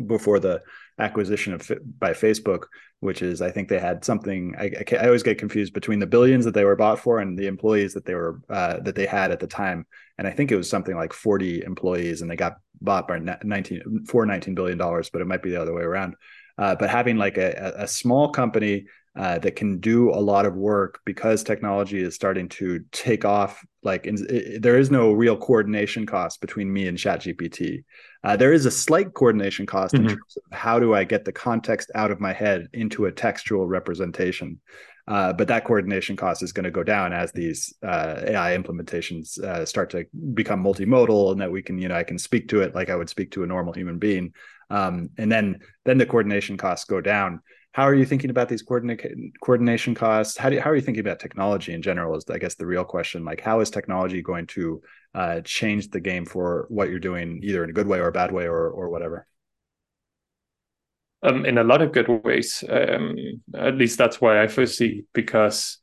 before 0.04 0.38
the 0.38 0.62
acquisition 0.98 1.54
of 1.54 1.70
by 1.98 2.12
Facebook, 2.12 2.64
which 3.00 3.22
is 3.22 3.40
I 3.40 3.50
think 3.50 3.68
they 3.68 3.78
had 3.78 4.04
something. 4.04 4.54
I, 4.58 4.64
I, 4.64 4.96
I, 4.96 5.06
always 5.06 5.22
get 5.22 5.38
confused 5.38 5.72
between 5.72 5.98
the 5.98 6.06
billions 6.06 6.44
that 6.44 6.54
they 6.54 6.64
were 6.64 6.76
bought 6.76 6.98
for 6.98 7.18
and 7.18 7.38
the 7.38 7.46
employees 7.46 7.94
that 7.94 8.04
they 8.04 8.14
were 8.14 8.40
uh, 8.50 8.80
that 8.80 8.94
they 8.94 9.06
had 9.06 9.30
at 9.30 9.40
the 9.40 9.46
time. 9.46 9.86
And 10.18 10.26
I 10.26 10.30
think 10.30 10.50
it 10.50 10.56
was 10.56 10.68
something 10.68 10.96
like 10.96 11.12
40 11.12 11.62
employees, 11.64 12.22
and 12.22 12.30
they 12.30 12.36
got 12.36 12.56
bought 12.80 13.08
by 13.08 13.18
19 13.18 14.06
for 14.06 14.24
19 14.26 14.54
billion 14.54 14.78
dollars, 14.78 15.10
but 15.10 15.20
it 15.20 15.26
might 15.26 15.42
be 15.42 15.50
the 15.50 15.60
other 15.60 15.74
way 15.74 15.82
around. 15.82 16.14
Uh, 16.58 16.74
but 16.74 16.88
having 16.88 17.16
like 17.16 17.36
a, 17.36 17.74
a 17.76 17.88
small 17.88 18.30
company 18.30 18.86
uh, 19.16 19.38
that 19.38 19.56
can 19.56 19.78
do 19.78 20.10
a 20.10 20.20
lot 20.20 20.44
of 20.44 20.54
work 20.54 21.00
because 21.06 21.42
technology 21.42 22.02
is 22.02 22.14
starting 22.14 22.48
to 22.50 22.84
take 22.92 23.24
off. 23.24 23.64
Like 23.82 24.06
in, 24.06 24.16
it, 24.28 24.60
there 24.60 24.78
is 24.78 24.90
no 24.90 25.12
real 25.12 25.36
coordination 25.36 26.04
cost 26.04 26.40
between 26.40 26.70
me 26.70 26.86
and 26.86 26.98
ChatGPT. 26.98 27.84
Uh, 28.22 28.36
there 28.36 28.52
is 28.52 28.66
a 28.66 28.70
slight 28.70 29.14
coordination 29.14 29.64
cost 29.64 29.94
mm-hmm. 29.94 30.04
in 30.04 30.10
terms 30.10 30.36
of 30.36 30.56
how 30.56 30.78
do 30.78 30.94
I 30.94 31.04
get 31.04 31.24
the 31.24 31.32
context 31.32 31.90
out 31.94 32.10
of 32.10 32.20
my 32.20 32.32
head 32.32 32.68
into 32.74 33.06
a 33.06 33.12
textual 33.12 33.66
representation. 33.66 34.60
Uh, 35.08 35.32
but 35.32 35.48
that 35.48 35.64
coordination 35.64 36.16
cost 36.16 36.42
is 36.42 36.52
going 36.52 36.64
to 36.64 36.70
go 36.70 36.82
down 36.82 37.12
as 37.12 37.30
these 37.32 37.72
uh, 37.82 38.22
AI 38.26 38.56
implementations 38.56 39.38
uh, 39.38 39.64
start 39.64 39.90
to 39.90 40.04
become 40.34 40.62
multimodal, 40.62 41.32
and 41.32 41.40
that 41.40 41.52
we 41.52 41.62
can, 41.62 41.78
you 41.78 41.88
know, 41.88 41.94
I 41.94 42.02
can 42.02 42.18
speak 42.18 42.48
to 42.48 42.62
it 42.62 42.74
like 42.74 42.90
I 42.90 42.96
would 42.96 43.08
speak 43.08 43.30
to 43.32 43.44
a 43.44 43.46
normal 43.46 43.72
human 43.72 43.98
being, 43.98 44.32
um, 44.68 45.10
and 45.16 45.30
then 45.30 45.60
then 45.84 45.98
the 45.98 46.06
coordination 46.06 46.56
costs 46.56 46.86
go 46.86 47.00
down. 47.00 47.40
How 47.70 47.84
are 47.84 47.94
you 47.94 48.06
thinking 48.06 48.30
about 48.30 48.48
these 48.48 48.62
coordination 48.62 49.94
costs? 49.94 50.38
How, 50.38 50.48
do 50.48 50.56
you, 50.56 50.62
how 50.62 50.70
are 50.70 50.74
you 50.74 50.80
thinking 50.80 51.02
about 51.02 51.20
technology 51.20 51.74
in 51.74 51.82
general 51.82 52.16
is 52.16 52.24
i 52.30 52.38
guess 52.38 52.54
the 52.54 52.64
real 52.64 52.84
question. 52.84 53.24
Like 53.24 53.42
how 53.42 53.60
is 53.60 53.70
technology 53.70 54.22
going 54.22 54.46
to 54.48 54.80
uh, 55.14 55.40
change 55.42 55.90
the 55.90 56.00
game 56.00 56.24
for 56.24 56.66
what 56.70 56.88
you're 56.88 56.98
doing 56.98 57.40
either 57.44 57.62
in 57.62 57.70
a 57.70 57.74
good 57.74 57.86
way 57.86 57.98
or 57.98 58.08
a 58.08 58.12
bad 58.12 58.32
way 58.32 58.46
or 58.46 58.70
or 58.70 58.88
whatever 58.88 59.26
um, 61.22 61.44
in 61.44 61.58
a 61.58 61.64
lot 61.64 61.82
of 61.82 61.92
good 61.92 62.08
ways 62.24 62.62
um, 62.68 63.16
at 63.54 63.76
least 63.76 63.98
that's 63.98 64.20
why 64.20 64.42
i 64.42 64.46
foresee 64.46 65.04
because 65.12 65.78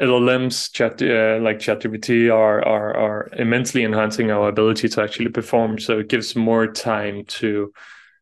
LLMs, 0.00 0.70
chat 0.72 1.02
uh, 1.02 1.42
like 1.42 1.58
ChatGPT, 1.58 2.32
are, 2.32 2.64
are 2.64 2.96
are 2.96 3.28
immensely 3.32 3.82
enhancing 3.82 4.30
our 4.30 4.48
ability 4.48 4.88
to 4.90 5.02
actually 5.02 5.30
perform. 5.30 5.80
So 5.80 5.98
it 5.98 6.08
gives 6.08 6.36
more 6.36 6.68
time 6.68 7.24
to 7.40 7.72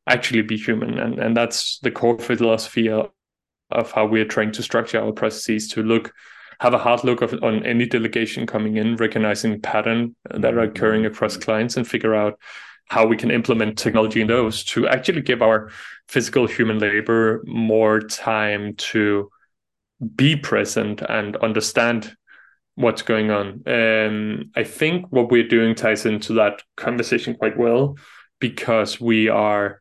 actually 0.07 0.43
be 0.43 0.57
human 0.57 0.99
and 0.99 1.19
and 1.19 1.37
that's 1.37 1.79
the 1.81 1.91
core 1.91 2.19
philosophy 2.19 2.89
of, 2.89 3.11
how 3.93 4.07
we're 4.07 4.25
trying 4.25 4.53
to 4.53 4.63
structure 4.63 5.01
our 5.01 5.11
processes 5.11 5.69
to 5.69 5.83
look 5.83 6.13
have 6.61 6.73
a 6.73 6.79
hard 6.79 7.03
look 7.03 7.21
of, 7.21 7.35
on 7.43 7.67
any 7.67 7.85
delegation 7.85 8.47
coming 8.47 8.77
in 8.77 8.97
recognizing 8.97 9.61
pattern 9.61 10.15
that 10.31 10.55
are 10.55 10.61
occurring 10.61 11.05
across 11.05 11.37
clients 11.37 11.77
and 11.77 11.87
figure 11.87 12.15
out 12.15 12.39
how 12.89 13.07
we 13.07 13.17
can 13.17 13.31
implement 13.31 13.79
technology 13.79 14.21
in 14.21 14.29
those 14.29 14.65
to 14.65 14.87
actually 14.89 15.23
give 15.23 15.43
our 15.43 15.71
physical 16.09 16.47
human 16.47 16.79
labor 16.79 17.43
more 17.47 18.01
time 18.01 18.75
to 18.77 19.29
be 20.15 20.37
present 20.37 21.03
and 21.03 21.37
understand 21.37 22.17
what's 22.77 23.03
going 23.03 23.31
on. 23.31 23.63
Um, 23.67 24.51
I 24.55 24.63
think 24.65 25.07
what 25.11 25.31
we're 25.31 25.49
doing 25.49 25.75
ties 25.75 26.07
into 26.07 26.35
that 26.35 26.63
conversation 26.77 27.35
quite 27.35 27.59
well 27.59 27.97
because 28.39 29.01
we 29.01 29.29
are 29.29 29.81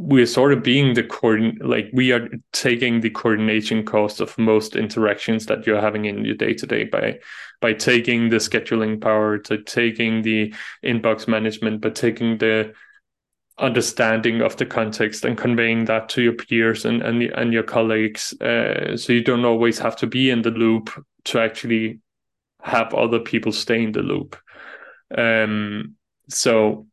we're 0.00 0.26
sort 0.26 0.52
of 0.52 0.62
being 0.62 0.94
the 0.94 1.02
coordin 1.02 1.58
like 1.60 1.90
we 1.92 2.12
are 2.12 2.28
taking 2.52 3.00
the 3.00 3.10
coordination 3.10 3.84
cost 3.84 4.20
of 4.20 4.38
most 4.38 4.76
interactions 4.76 5.46
that 5.46 5.66
you're 5.66 5.80
having 5.80 6.04
in 6.04 6.24
your 6.24 6.36
day 6.36 6.54
to 6.54 6.66
day 6.68 6.84
by 6.84 7.18
by 7.60 7.72
taking 7.72 8.28
the 8.28 8.36
scheduling 8.36 9.00
power 9.00 9.38
to 9.38 9.60
taking 9.64 10.22
the 10.22 10.54
inbox 10.84 11.26
management 11.26 11.80
but 11.80 11.96
taking 11.96 12.38
the 12.38 12.72
understanding 13.58 14.40
of 14.40 14.56
the 14.56 14.66
context 14.66 15.24
and 15.24 15.36
conveying 15.36 15.84
that 15.86 16.08
to 16.08 16.22
your 16.22 16.32
peers 16.32 16.84
and 16.84 17.02
and, 17.02 17.22
and 17.22 17.52
your 17.52 17.64
colleagues. 17.64 18.32
Uh, 18.40 18.96
so 18.96 19.12
you 19.12 19.22
don't 19.22 19.44
always 19.44 19.80
have 19.80 19.96
to 19.96 20.06
be 20.06 20.30
in 20.30 20.42
the 20.42 20.52
loop 20.52 20.90
to 21.24 21.40
actually 21.40 21.98
have 22.62 22.94
other 22.94 23.18
people 23.18 23.50
stay 23.50 23.82
in 23.82 23.90
the 23.90 24.02
loop. 24.02 24.36
Um 25.16 25.96
so 26.28 26.87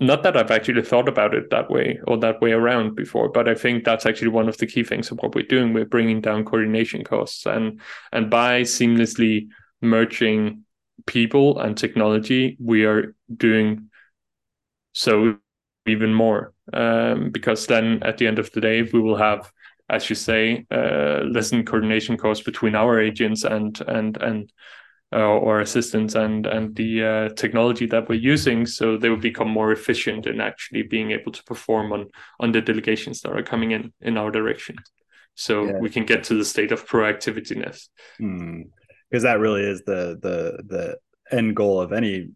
not 0.00 0.22
that 0.22 0.36
I've 0.36 0.50
actually 0.50 0.82
thought 0.82 1.08
about 1.08 1.34
it 1.34 1.50
that 1.50 1.70
way 1.70 2.00
or 2.06 2.16
that 2.18 2.40
way 2.40 2.52
around 2.52 2.96
before, 2.96 3.28
but 3.28 3.48
I 3.48 3.54
think 3.54 3.84
that's 3.84 4.06
actually 4.06 4.28
one 4.28 4.48
of 4.48 4.56
the 4.56 4.66
key 4.66 4.82
things 4.82 5.10
of 5.10 5.18
what 5.18 5.34
we're 5.34 5.46
doing. 5.46 5.72
We're 5.72 5.84
bringing 5.84 6.20
down 6.20 6.44
coordination 6.44 7.04
costs, 7.04 7.46
and 7.46 7.80
and 8.12 8.30
by 8.30 8.62
seamlessly 8.62 9.48
merging 9.82 10.64
people 11.06 11.58
and 11.58 11.76
technology, 11.76 12.56
we 12.60 12.84
are 12.84 13.14
doing 13.36 13.90
so 14.92 15.36
even 15.86 16.14
more. 16.14 16.54
Um, 16.72 17.30
because 17.30 17.66
then 17.66 18.02
at 18.02 18.18
the 18.18 18.26
end 18.26 18.38
of 18.38 18.50
the 18.52 18.60
day, 18.60 18.82
we 18.82 19.00
will 19.00 19.16
have, 19.16 19.52
as 19.88 20.08
you 20.08 20.16
say, 20.16 20.66
uh, 20.70 21.20
less 21.24 21.50
coordination 21.50 22.16
costs 22.16 22.44
between 22.44 22.74
our 22.74 23.00
agents 23.00 23.44
and 23.44 23.80
and 23.86 24.16
and 24.22 24.52
or 25.18 25.60
assistants 25.60 26.14
and 26.14 26.46
and 26.46 26.74
the 26.76 27.04
uh, 27.04 27.28
technology 27.30 27.86
that 27.86 28.08
we're 28.08 28.14
using 28.14 28.64
so 28.64 28.96
they 28.96 29.08
will 29.08 29.16
become 29.16 29.48
more 29.48 29.72
efficient 29.72 30.26
in 30.26 30.40
actually 30.40 30.82
being 30.82 31.10
able 31.10 31.32
to 31.32 31.42
perform 31.44 31.92
on 31.92 32.06
on 32.38 32.52
the 32.52 32.60
delegations 32.60 33.20
that 33.20 33.32
are 33.32 33.42
coming 33.42 33.72
in 33.72 33.92
in 34.00 34.16
our 34.16 34.30
direction 34.30 34.76
so 35.34 35.64
yeah. 35.64 35.78
we 35.78 35.90
can 35.90 36.04
get 36.04 36.22
to 36.24 36.34
the 36.34 36.44
state 36.44 36.70
of 36.70 36.86
proactiveness 36.86 37.88
because 38.18 38.18
hmm. 38.18 38.62
mm. 39.12 39.22
that 39.22 39.40
really 39.40 39.62
is 39.62 39.82
the 39.84 40.18
the 40.22 40.62
the 40.68 40.98
end 41.36 41.56
goal 41.56 41.80
of 41.80 41.92
any 41.92 42.28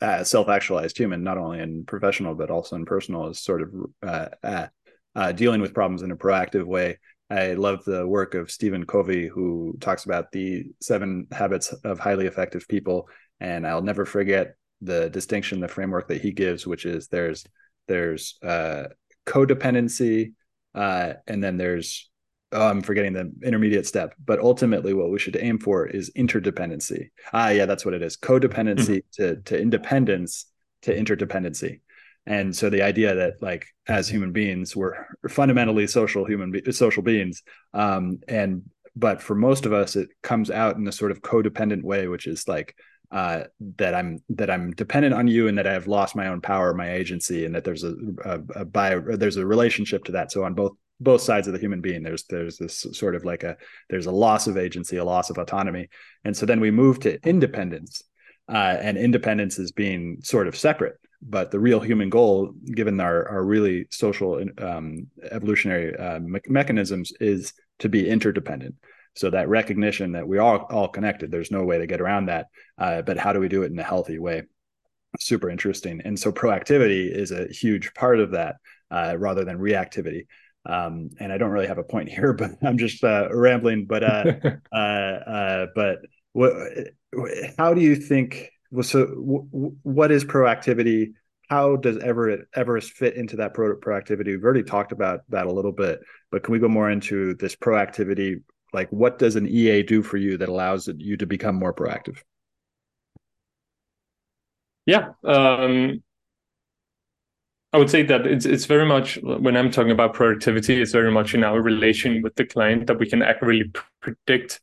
uh, 0.00 0.22
self-actualized 0.24 0.96
human 0.96 1.22
not 1.22 1.38
only 1.38 1.60
in 1.60 1.84
professional 1.84 2.34
but 2.34 2.50
also 2.50 2.76
in 2.76 2.84
personal 2.84 3.28
is 3.28 3.40
sort 3.40 3.62
of 3.62 3.74
uh, 4.02 4.28
uh, 4.42 4.66
uh, 5.14 5.32
dealing 5.32 5.60
with 5.60 5.74
problems 5.74 6.02
in 6.02 6.10
a 6.10 6.16
proactive 6.16 6.64
way 6.64 6.98
I 7.30 7.54
love 7.54 7.84
the 7.84 8.06
work 8.06 8.34
of 8.34 8.50
Stephen 8.50 8.84
Covey, 8.84 9.26
who 9.26 9.76
talks 9.80 10.04
about 10.04 10.32
the 10.32 10.66
seven 10.80 11.26
habits 11.32 11.72
of 11.72 11.98
highly 11.98 12.26
effective 12.26 12.68
people. 12.68 13.08
And 13.40 13.66
I'll 13.66 13.82
never 13.82 14.04
forget 14.04 14.56
the 14.82 15.08
distinction, 15.08 15.60
the 15.60 15.68
framework 15.68 16.08
that 16.08 16.20
he 16.20 16.32
gives, 16.32 16.66
which 16.66 16.84
is 16.84 17.08
there's 17.08 17.44
there's 17.88 18.38
uh, 18.42 18.84
codependency, 19.26 20.34
uh, 20.74 21.14
and 21.26 21.42
then 21.42 21.56
there's 21.56 22.10
oh, 22.52 22.68
I'm 22.68 22.82
forgetting 22.82 23.14
the 23.14 23.32
intermediate 23.42 23.86
step, 23.86 24.14
but 24.24 24.38
ultimately 24.38 24.92
what 24.92 25.10
we 25.10 25.18
should 25.18 25.36
aim 25.36 25.58
for 25.58 25.86
is 25.86 26.10
interdependency. 26.16 27.10
Ah, 27.32 27.48
yeah, 27.48 27.66
that's 27.66 27.84
what 27.84 27.94
it 27.94 28.02
is. 28.02 28.16
Codependency 28.16 29.02
mm-hmm. 29.02 29.22
to 29.22 29.36
to 29.42 29.60
independence 29.60 30.46
to 30.82 30.94
interdependency. 30.94 31.80
And 32.26 32.54
so 32.54 32.70
the 32.70 32.82
idea 32.82 33.14
that 33.14 33.42
like 33.42 33.66
as 33.88 34.08
human 34.08 34.32
beings 34.32 34.76
we're 34.76 35.06
fundamentally 35.28 35.86
social 35.86 36.24
human 36.24 36.52
be- 36.52 36.72
social 36.72 37.02
beings, 37.02 37.42
um, 37.74 38.20
and 38.28 38.62
but 38.94 39.22
for 39.22 39.34
most 39.34 39.66
of 39.66 39.72
us 39.72 39.96
it 39.96 40.10
comes 40.22 40.50
out 40.50 40.76
in 40.76 40.86
a 40.86 40.92
sort 40.92 41.10
of 41.10 41.22
codependent 41.22 41.82
way, 41.82 42.08
which 42.08 42.26
is 42.26 42.46
like 42.46 42.76
uh, 43.10 43.44
that 43.76 43.94
I'm 43.94 44.22
that 44.30 44.50
I'm 44.50 44.70
dependent 44.70 45.14
on 45.14 45.26
you 45.26 45.48
and 45.48 45.58
that 45.58 45.66
I've 45.66 45.86
lost 45.86 46.16
my 46.16 46.28
own 46.28 46.40
power, 46.40 46.72
my 46.74 46.92
agency, 46.92 47.44
and 47.44 47.54
that 47.54 47.64
there's 47.64 47.84
a, 47.84 47.94
a, 48.24 48.40
a 48.60 48.64
bio, 48.64 49.00
there's 49.00 49.36
a 49.36 49.44
relationship 49.44 50.04
to 50.04 50.12
that. 50.12 50.30
So 50.32 50.44
on 50.44 50.54
both 50.54 50.72
both 51.02 51.20
sides 51.20 51.46
of 51.46 51.52
the 51.52 51.58
human 51.58 51.80
being 51.80 52.02
there's 52.02 52.24
there's 52.24 52.56
this 52.58 52.86
sort 52.92 53.14
of 53.14 53.24
like 53.24 53.42
a 53.42 53.56
there's 53.90 54.06
a 54.06 54.12
loss 54.12 54.46
of 54.46 54.56
agency 54.56 54.96
a 54.96 55.04
loss 55.04 55.30
of 55.30 55.38
autonomy 55.38 55.88
and 56.24 56.36
so 56.36 56.46
then 56.46 56.60
we 56.60 56.70
move 56.70 57.00
to 57.00 57.18
independence 57.28 58.02
uh, 58.48 58.76
and 58.80 58.96
independence 58.96 59.58
is 59.58 59.72
being 59.72 60.18
sort 60.22 60.46
of 60.46 60.56
separate 60.56 60.94
but 61.22 61.50
the 61.50 61.60
real 61.60 61.80
human 61.80 62.10
goal 62.10 62.52
given 62.66 63.00
our 63.00 63.28
our 63.28 63.44
really 63.44 63.86
social 63.90 64.44
um, 64.58 65.06
evolutionary 65.30 65.96
uh, 65.96 66.18
me- 66.18 66.40
mechanisms 66.48 67.12
is 67.20 67.52
to 67.78 67.88
be 67.88 68.08
interdependent 68.08 68.74
so 69.14 69.30
that 69.30 69.48
recognition 69.48 70.12
that 70.12 70.26
we 70.26 70.38
are 70.38 70.58
all 70.72 70.88
connected 70.88 71.30
there's 71.30 71.50
no 71.50 71.64
way 71.64 71.78
to 71.78 71.86
get 71.86 72.00
around 72.00 72.26
that 72.26 72.46
uh, 72.78 73.02
but 73.02 73.18
how 73.18 73.32
do 73.32 73.40
we 73.40 73.48
do 73.48 73.62
it 73.62 73.72
in 73.72 73.78
a 73.78 73.84
healthy 73.84 74.18
way 74.18 74.42
super 75.18 75.50
interesting 75.50 76.00
and 76.04 76.18
so 76.18 76.32
proactivity 76.32 77.10
is 77.10 77.30
a 77.30 77.46
huge 77.48 77.92
part 77.94 78.18
of 78.18 78.32
that 78.32 78.56
uh, 78.90 79.14
rather 79.18 79.44
than 79.44 79.58
reactivity 79.58 80.26
um, 80.64 81.10
and 81.18 81.32
I 81.32 81.38
don't 81.38 81.50
really 81.50 81.66
have 81.66 81.78
a 81.78 81.84
point 81.84 82.08
here, 82.08 82.32
but 82.32 82.52
I'm 82.62 82.78
just 82.78 83.02
uh, 83.02 83.28
rambling. 83.32 83.86
But 83.86 84.04
uh, 84.04 84.32
uh, 84.72 84.76
uh, 84.76 85.66
but 85.74 85.98
what? 86.32 86.52
How 87.58 87.74
do 87.74 87.80
you 87.80 87.96
think? 87.96 88.50
So 88.80 89.06
w- 89.06 89.76
what 89.82 90.10
is 90.10 90.24
proactivity? 90.24 91.12
How 91.48 91.76
does 91.76 91.98
Everest 91.98 92.44
Everest 92.54 92.92
fit 92.92 93.14
into 93.16 93.36
that 93.36 93.54
pro- 93.54 93.76
proactivity? 93.76 94.26
We've 94.26 94.44
already 94.44 94.62
talked 94.62 94.92
about 94.92 95.20
that 95.28 95.46
a 95.46 95.52
little 95.52 95.72
bit, 95.72 96.00
but 96.30 96.42
can 96.42 96.52
we 96.52 96.58
go 96.58 96.68
more 96.68 96.90
into 96.90 97.34
this 97.34 97.54
proactivity? 97.54 98.42
Like, 98.72 98.88
what 98.90 99.18
does 99.18 99.36
an 99.36 99.46
EA 99.46 99.82
do 99.82 100.02
for 100.02 100.16
you 100.16 100.38
that 100.38 100.48
allows 100.48 100.88
you 100.96 101.16
to 101.18 101.26
become 101.26 101.56
more 101.56 101.74
proactive? 101.74 102.18
Yeah, 104.86 105.10
um, 105.24 106.02
I 107.72 107.78
would 107.78 107.90
say 107.90 108.02
that 108.02 108.26
it's 108.26 108.44
it's 108.44 108.66
very 108.66 108.84
much 108.84 109.18
when 109.22 109.56
I'm 109.56 109.70
talking 109.70 109.92
about 109.92 110.12
productivity, 110.12 110.82
it's 110.82 110.92
very 110.92 111.10
much 111.10 111.34
in 111.34 111.42
our 111.42 111.60
relation 111.60 112.20
with 112.20 112.34
the 112.34 112.44
client 112.44 112.86
that 112.86 112.98
we 112.98 113.08
can 113.08 113.22
accurately 113.22 113.72
predict 114.00 114.60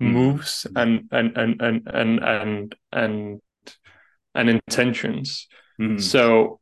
mm-hmm. 0.00 0.12
moves 0.12 0.66
and 0.76 1.08
and 1.10 1.36
and 1.36 1.60
and 1.60 1.88
and 1.92 2.20
and 2.22 2.74
and, 2.92 3.40
and 4.34 4.50
intentions. 4.50 5.46
Mm-hmm. 5.80 5.98
So 5.98 6.60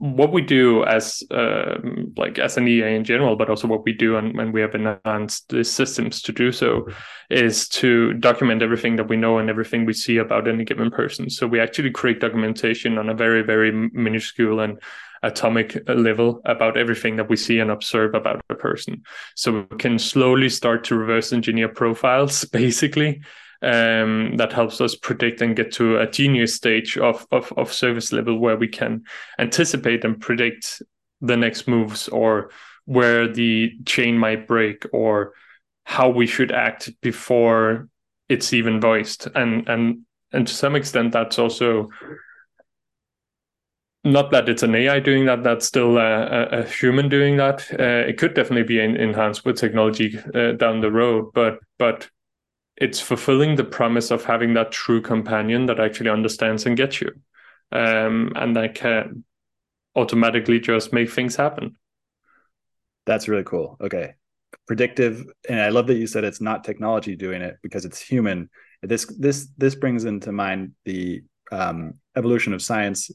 what 0.00 0.32
we 0.32 0.40
do 0.40 0.82
as 0.84 1.22
um, 1.30 2.14
like 2.16 2.38
as 2.38 2.56
an 2.56 2.66
EA 2.66 2.94
in 2.94 3.04
general, 3.04 3.36
but 3.36 3.50
also 3.50 3.68
what 3.68 3.84
we 3.84 3.92
do 3.92 4.16
and 4.16 4.34
when 4.34 4.50
we 4.50 4.62
have 4.62 4.74
enhanced 4.74 5.50
the 5.50 5.62
systems 5.62 6.22
to 6.22 6.32
do 6.32 6.50
so, 6.50 6.88
is 7.28 7.68
to 7.68 8.14
document 8.14 8.62
everything 8.62 8.96
that 8.96 9.08
we 9.08 9.16
know 9.18 9.36
and 9.36 9.50
everything 9.50 9.84
we 9.84 9.92
see 9.92 10.16
about 10.16 10.48
any 10.48 10.64
given 10.64 10.90
person. 10.90 11.28
So 11.28 11.46
we 11.46 11.60
actually 11.60 11.90
create 11.90 12.20
documentation 12.20 12.96
on 12.96 13.10
a 13.10 13.14
very 13.14 13.42
very 13.42 13.72
minuscule 13.72 14.60
and 14.60 14.80
atomic 15.22 15.76
level 15.86 16.40
about 16.46 16.78
everything 16.78 17.16
that 17.16 17.28
we 17.28 17.36
see 17.36 17.58
and 17.58 17.70
observe 17.70 18.14
about 18.14 18.40
a 18.48 18.54
person. 18.54 19.02
So 19.36 19.66
we 19.70 19.76
can 19.76 19.98
slowly 19.98 20.48
start 20.48 20.84
to 20.84 20.96
reverse 20.96 21.32
engineer 21.32 21.68
profiles, 21.68 22.44
basically, 22.52 23.20
um, 23.62 24.36
that 24.36 24.52
helps 24.52 24.80
us 24.80 24.94
predict 24.94 25.42
and 25.42 25.56
get 25.56 25.72
to 25.72 25.98
a 25.98 26.10
genius 26.10 26.54
stage 26.54 26.96
of, 26.96 27.26
of, 27.30 27.52
of 27.56 27.72
service 27.72 28.12
level 28.12 28.38
where 28.38 28.56
we 28.56 28.68
can 28.68 29.04
anticipate 29.38 30.04
and 30.04 30.20
predict 30.20 30.82
the 31.20 31.36
next 31.36 31.68
moves 31.68 32.08
or 32.08 32.50
where 32.86 33.28
the 33.28 33.72
chain 33.84 34.18
might 34.18 34.46
break 34.46 34.84
or 34.92 35.34
how 35.84 36.08
we 36.08 36.26
should 36.26 36.52
act 36.52 36.90
before 37.00 37.88
it's 38.28 38.52
even 38.52 38.80
voiced 38.80 39.26
and 39.34 39.68
and 39.68 40.02
and 40.32 40.46
to 40.46 40.54
some 40.54 40.76
extent 40.76 41.12
that's 41.12 41.38
also 41.38 41.88
not 44.04 44.30
that 44.30 44.48
it's 44.48 44.62
an 44.62 44.74
AI 44.74 44.98
doing 45.00 45.26
that, 45.26 45.42
that's 45.42 45.66
still 45.66 45.98
a, 45.98 46.46
a 46.46 46.64
human 46.64 47.08
doing 47.08 47.36
that. 47.36 47.66
Uh, 47.70 48.08
it 48.08 48.16
could 48.16 48.34
definitely 48.34 48.62
be 48.62 48.80
enhanced 48.80 49.44
with 49.44 49.58
technology 49.58 50.18
uh, 50.34 50.52
down 50.52 50.80
the 50.80 50.90
road, 50.90 51.30
but 51.34 51.58
but 51.78 52.08
it's 52.80 52.98
fulfilling 52.98 53.56
the 53.56 53.64
promise 53.64 54.10
of 54.10 54.24
having 54.24 54.54
that 54.54 54.72
true 54.72 55.02
companion 55.02 55.66
that 55.66 55.78
actually 55.78 56.08
understands 56.08 56.64
and 56.64 56.76
gets 56.76 57.00
you. 57.00 57.12
Um, 57.70 58.32
and 58.34 58.56
that 58.56 58.74
can 58.74 59.24
automatically 59.94 60.58
just 60.58 60.92
make 60.92 61.10
things 61.10 61.36
happen. 61.36 61.76
That's 63.04 63.28
really 63.28 63.44
cool. 63.44 63.76
Okay. 63.80 64.14
Predictive 64.66 65.24
and 65.48 65.60
i 65.60 65.68
love 65.68 65.86
that 65.86 65.94
you 65.94 66.06
said 66.06 66.24
it's 66.24 66.40
not 66.40 66.64
technology 66.64 67.14
doing 67.14 67.42
it 67.42 67.58
because 67.62 67.84
it's 67.84 68.00
human. 68.00 68.50
This 68.82 69.04
this 69.18 69.48
this 69.58 69.74
brings 69.74 70.04
into 70.04 70.32
mind 70.32 70.72
the 70.84 71.22
um, 71.52 71.94
evolution 72.16 72.52
of 72.52 72.62
science. 72.62 73.10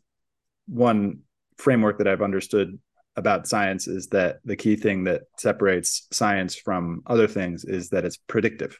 One 0.68 1.20
framework 1.57 1.97
that 1.97 2.07
i've 2.07 2.22
understood 2.22 2.78
about 3.16 3.47
science 3.47 3.88
is 3.88 4.07
that 4.07 4.39
the 4.43 4.57
key 4.57 4.76
thing 4.76 5.05
that 5.05 5.22
separates 5.38 6.05
science 6.11 6.55
from 6.55 7.01
other 7.07 7.28
things 7.28 7.63
is 7.63 7.89
that 7.89 8.03
it's 8.03 8.18
predictive 8.18 8.78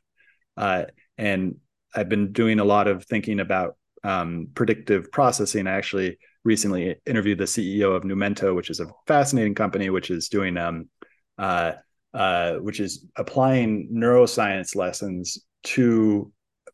uh, 0.58 0.86
and 1.18 1.56
I've 1.94 2.10
been 2.10 2.32
doing 2.32 2.60
a 2.60 2.66
lot 2.66 2.88
of 2.88 3.06
thinking 3.06 3.40
about 3.40 3.78
um, 4.04 4.50
predictive 4.54 5.12
processing. 5.12 5.68
I 5.68 5.76
actually 5.76 6.18
recently 6.44 6.96
interviewed 7.06 7.40
the 7.40 7.46
CEO 7.46 7.96
of 7.96 8.04
Numenta, 8.04 8.56
which 8.56 8.70
is 8.70 8.80
a 8.80 8.88
fascinating 9.08 9.56
company, 9.56 9.90
which 9.90 10.12
is 10.12 10.30
doing 10.30 10.58
um, 10.58 10.90
uh, 11.38 11.74
uh, 12.14 12.54
which 12.56 12.80
is 12.80 13.06
applying 13.18 13.90
neuroscience 13.94 14.76
lessons 14.76 15.40
to 15.64 16.32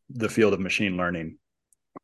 the 0.10 0.30
field 0.30 0.54
of 0.54 0.60
machine 0.60 0.98
learning. 0.98 1.38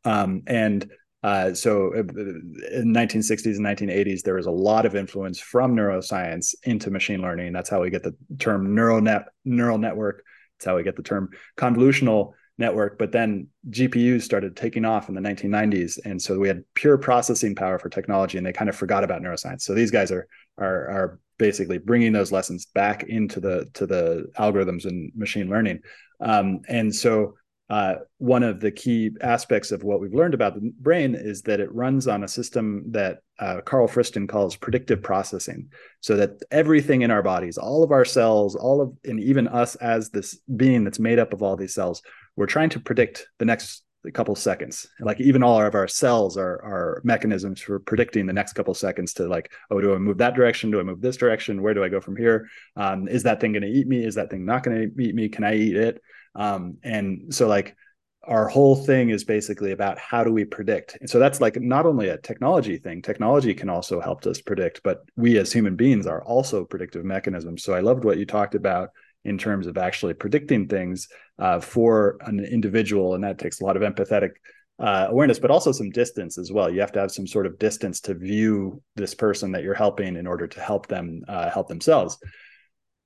Um, 0.06 0.42
and 0.48 0.90
uh, 1.24 1.54
so 1.54 1.94
uh, 1.94 2.00
in 2.00 2.94
1960s 2.94 3.58
and 3.58 3.66
1980s, 3.66 4.22
there 4.22 4.36
was 4.36 4.46
a 4.46 4.52
lot 4.52 4.86
of 4.86 4.96
influence 4.96 5.40
from 5.40 5.76
neuroscience 5.76 6.56
into 6.64 6.90
machine 6.90 7.22
learning. 7.22 7.54
That's 7.54 7.70
how 7.70 7.82
we 7.82 7.90
get 7.90 8.04
the 8.04 8.16
term 8.40 8.74
neural 8.74 9.02
net 9.02 9.26
neural 9.44 9.78
network 9.78 10.24
that's 10.58 10.66
how 10.66 10.76
we 10.76 10.84
get 10.84 10.96
the 10.96 11.04
term 11.04 11.30
convolutional 11.58 12.34
network. 12.58 12.98
But 12.98 13.12
then 13.12 13.48
GPUs 13.70 14.24
started 14.24 14.56
taking 14.56 14.86
off 14.86 15.10
in 15.10 15.16
the 15.16 15.22
1990s, 15.22 16.00
and 16.04 16.22
so 16.22 16.40
we 16.40 16.48
had 16.48 16.64
pure 16.74 16.98
processing 16.98 17.56
power 17.56 17.78
for 17.78 17.90
technology, 17.90 18.38
and 18.38 18.46
they 18.46 18.54
kind 18.54 18.70
of 18.70 18.76
forgot 18.76 19.04
about 19.04 19.22
neuroscience. 19.22 19.62
So 19.62 19.74
these 19.74 19.92
guys 19.92 20.12
are 20.12 20.28
are 20.58 20.90
are 20.90 21.20
basically 21.38 21.78
bringing 21.78 22.14
those 22.14 22.32
lessons 22.32 22.66
back 22.66 23.04
into 23.04 23.40
the 23.40 23.70
to 23.74 23.86
the 23.86 24.32
algorithms 24.38 24.86
and 24.86 25.12
machine 25.16 25.50
learning. 25.50 25.82
Um, 26.20 26.62
and 26.68 26.94
so 26.94 27.36
uh, 27.70 27.96
one 28.18 28.44
of 28.44 28.60
the 28.60 28.72
key 28.72 29.12
aspects 29.22 29.72
of 29.72 29.84
what 29.84 30.00
we've 30.00 30.14
learned 30.14 30.34
about 30.34 30.56
the 30.56 30.72
brain 30.80 31.16
is 31.16 31.42
that 31.44 31.60
it 31.60 31.74
runs 31.74 32.08
on 32.08 32.24
a 32.24 32.28
system 32.28 32.84
that 32.92 33.20
uh, 33.40 33.60
Carl 33.66 33.88
Friston 33.88 34.28
calls 34.28 34.56
predictive 34.56 35.04
processing. 35.04 35.70
So 36.00 36.16
that 36.18 36.42
everything 36.50 37.02
in 37.02 37.12
our 37.12 37.24
bodies, 37.24 37.58
all 37.58 37.84
of 37.84 37.92
our 37.92 38.06
cells, 38.06 38.56
all 38.56 38.82
of, 38.82 38.94
and 39.04 39.20
even 39.20 39.48
us 39.48 39.76
as 39.76 40.10
this 40.10 40.40
being 40.56 40.84
that's 40.84 41.00
made 41.00 41.20
up 41.20 41.34
of 41.34 41.44
all 41.44 41.58
these 41.58 41.74
cells, 41.74 42.02
we're 42.38 42.46
trying 42.46 42.70
to 42.70 42.80
predict 42.80 43.28
the 43.40 43.46
next 43.46 43.84
couple 44.14 44.36
seconds. 44.36 44.88
Like 45.02 45.20
even 45.20 45.44
all 45.44 45.62
of 45.62 45.76
our 45.76 45.88
cells 45.88 46.38
are, 46.38 46.62
are 46.64 47.02
mechanisms 47.04 47.60
for 47.62 47.80
predicting 47.80 48.26
the 48.26 48.34
next 48.34 48.54
couple 48.54 48.74
seconds 48.74 49.14
to 49.16 49.28
like, 49.28 49.52
oh, 49.72 49.82
do 49.82 49.94
I 49.94 49.98
move 49.98 50.20
that 50.20 50.36
direction? 50.36 50.72
Do 50.72 50.80
I 50.80 50.84
move 50.84 51.02
this 51.02 51.18
direction? 51.18 51.62
Where 51.62 51.74
do 51.74 51.84
I 51.84 51.90
go 51.90 52.00
from 52.00 52.16
here? 52.16 52.48
Um, 52.78 53.08
is 53.08 53.24
that 53.24 53.42
thing 53.42 53.52
going 53.52 53.64
to 53.64 53.68
eat 53.68 53.88
me? 53.88 54.06
Is 54.06 54.16
that 54.16 54.30
thing 54.30 54.46
not 54.46 54.64
going 54.64 54.78
to 54.78 55.04
eat 55.04 55.16
me? 55.16 55.28
Can 55.28 55.44
I 55.44 55.56
eat 55.56 55.76
it? 55.76 56.02
Um, 56.38 56.78
and 56.84 57.34
so 57.34 57.48
like 57.48 57.76
our 58.24 58.48
whole 58.48 58.76
thing 58.76 59.10
is 59.10 59.24
basically 59.24 59.72
about 59.72 59.98
how 59.98 60.24
do 60.24 60.32
we 60.32 60.46
predict? 60.46 60.98
And 61.00 61.10
so 61.10 61.18
that's 61.18 61.42
like 61.42 61.60
not 61.60 61.86
only 61.86 62.10
a 62.10 62.18
technology 62.18 62.78
thing 62.78 63.02
technology 63.02 63.54
can 63.54 63.70
also 63.70 64.00
help 64.00 64.26
us 64.26 64.42
predict 64.42 64.82
but 64.84 65.04
we 65.16 65.38
as 65.38 65.52
human 65.52 65.76
beings 65.76 66.06
are 66.06 66.24
also 66.24 66.64
predictive 66.66 67.04
mechanisms. 67.06 67.64
So 67.64 67.74
i 67.74 67.80
loved 67.80 68.04
what 68.04 68.18
you 68.18 68.26
talked 68.26 68.56
about 68.56 68.90
in 69.26 69.38
terms 69.38 69.66
of 69.66 69.78
actually 69.78 70.14
predicting 70.14 70.68
things 70.68 71.08
uh, 71.40 71.60
for 71.60 72.18
an 72.22 72.40
individual 72.40 73.16
and 73.16 73.24
that 73.24 73.40
takes 73.40 73.62
a 73.62 73.66
lot 73.66 73.78
of 73.78 73.84
empathetic 73.84 74.32
uh, 74.80 75.08
awareness 75.10 75.40
but 75.40 75.50
also 75.50 75.72
some 75.72 75.90
distance 75.90 76.38
as 76.38 76.52
well. 76.52 76.70
You 76.70 76.82
have 76.82 76.92
to 76.92 77.00
have 77.00 77.12
some 77.12 77.28
sort 77.28 77.46
of 77.46 77.58
distance 77.58 78.00
to 78.02 78.14
view 78.14 78.82
this 78.96 79.16
person 79.16 79.54
that 79.54 79.64
you're 79.64 79.74
helping 79.74 80.16
in 80.18 80.28
order 80.28 80.48
to 80.48 80.60
help 80.60 80.88
them 80.88 81.24
uh, 81.28 81.50
help 81.50 81.68
themselves. 81.68 82.18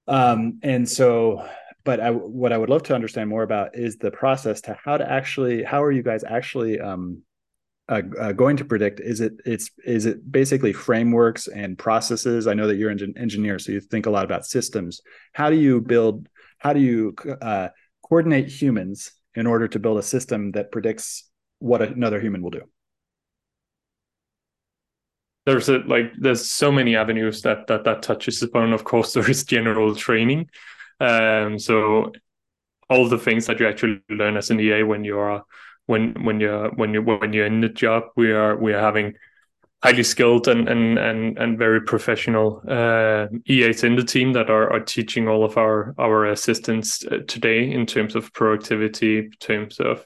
Um, 0.08 0.60
and 0.64 0.90
so 0.90 1.48
but 1.84 2.00
I, 2.00 2.12
what 2.12 2.54
I 2.54 2.58
would 2.58 2.70
love 2.70 2.84
to 2.84 2.96
understand 2.96 3.30
more 3.30 3.44
about 3.44 3.76
is 3.76 3.98
the 3.98 4.12
process 4.12 4.62
to 4.62 4.78
how 4.84 4.98
to 4.98 5.10
actually 5.10 5.64
how 5.64 5.84
are 5.84 5.92
you 5.92 6.04
guys 6.04 6.24
actually 6.24 6.80
um, 6.80 7.24
uh, 7.90 8.02
uh, 8.20 8.32
going 8.32 8.58
to 8.58 8.66
predict? 8.66 9.00
Is 9.00 9.22
it 9.22 9.34
it's 9.46 9.70
is 9.86 10.06
it 10.06 10.32
basically 10.32 10.74
frameworks 10.74 11.48
and 11.48 11.78
processes? 11.78 12.48
I 12.48 12.54
know 12.54 12.68
that 12.68 12.78
you're 12.78 12.90
an 12.90 13.14
engineer, 13.18 13.60
so 13.60 13.72
you 13.72 13.82
think 13.82 14.06
a 14.06 14.10
lot 14.10 14.26
about 14.26 14.46
systems. 14.46 15.02
How 15.34 15.50
do 15.50 15.56
you 15.56 15.82
build? 15.82 16.30
How 16.60 16.74
do 16.74 16.80
you 16.80 17.16
uh, 17.42 17.70
coordinate 18.08 18.48
humans 18.48 19.12
in 19.36 19.48
order 19.48 19.68
to 19.68 19.80
build 19.80 19.98
a 19.98 20.04
system 20.04 20.52
that 20.52 20.72
predicts 20.72 21.30
what 21.60 21.82
another 21.82 22.22
human 22.22 22.42
will 22.42 22.52
do? 22.52 22.62
There's 25.46 25.70
a, 25.70 25.80
like 25.80 26.14
there's 26.18 26.50
so 26.50 26.72
many 26.72 26.96
avenues 26.96 27.42
that 27.42 27.68
that 27.68 27.84
that 27.84 28.04
touches 28.04 28.42
upon. 28.44 28.74
Of 28.74 28.84
course, 28.84 29.14
there 29.16 29.30
is 29.30 29.44
general 29.44 29.96
training. 29.96 30.50
Um, 31.02 31.58
so 31.58 32.12
all 32.90 33.10
the 33.10 33.18
things 33.18 33.48
that 33.48 33.60
you 33.60 33.68
actually 33.68 34.02
learn 34.10 34.38
as 34.38 34.52
an 34.52 34.60
EA 34.60 34.84
when 34.84 35.04
you're 35.04 35.44
when 35.88 36.14
when 36.24 36.40
you're 36.40 36.70
when 36.72 36.94
you 36.94 37.02
when 37.02 37.34
you're 37.34 37.46
in 37.46 37.62
the 37.62 37.70
job, 37.70 38.04
we 38.16 38.32
are 38.32 38.56
we 38.56 38.74
are 38.74 38.82
having 38.82 39.16
highly 39.84 40.04
skilled 40.04 40.48
and 40.48 40.70
and 40.70 41.00
and, 41.00 41.38
and 41.40 41.58
very 41.58 41.82
professional 41.82 42.62
uh, 42.68 43.28
EAs 43.50 43.84
in 43.84 43.96
the 43.96 44.04
team 44.04 44.34
that 44.34 44.50
are, 44.50 44.72
are 44.72 44.80
teaching 44.80 45.28
all 45.28 45.44
of 45.44 45.58
our 45.58 45.96
our 45.98 46.26
assistants 46.26 47.04
uh, 47.06 47.18
today 47.28 47.72
in 47.72 47.86
terms 47.86 48.16
of 48.16 48.32
productivity, 48.34 49.20
in 49.20 49.32
terms 49.40 49.80
of 49.80 50.06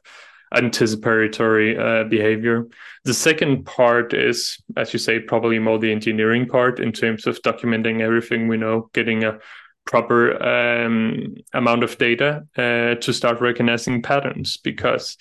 anticipatory 0.56 1.78
uh, 1.78 2.06
behavior. 2.06 2.66
The 3.04 3.14
second 3.14 3.66
part 3.66 4.14
is, 4.14 4.58
as 4.78 4.94
you 4.94 5.00
say, 5.00 5.20
probably 5.20 5.60
more 5.60 5.80
the 5.80 5.92
engineering 5.92 6.48
part 6.48 6.80
in 6.80 6.92
terms 6.92 7.28
of 7.28 7.42
documenting 7.42 8.02
everything 8.02 8.48
we 8.48 8.58
know, 8.58 8.90
getting 8.94 9.24
a 9.26 9.40
proper 9.86 10.42
um, 10.44 11.36
amount 11.54 11.84
of 11.84 11.98
data 11.98 12.46
uh, 12.58 12.96
to 12.96 13.14
start 13.14 13.42
recognizing 13.42 14.02
patterns. 14.02 14.58
Because 14.58 15.18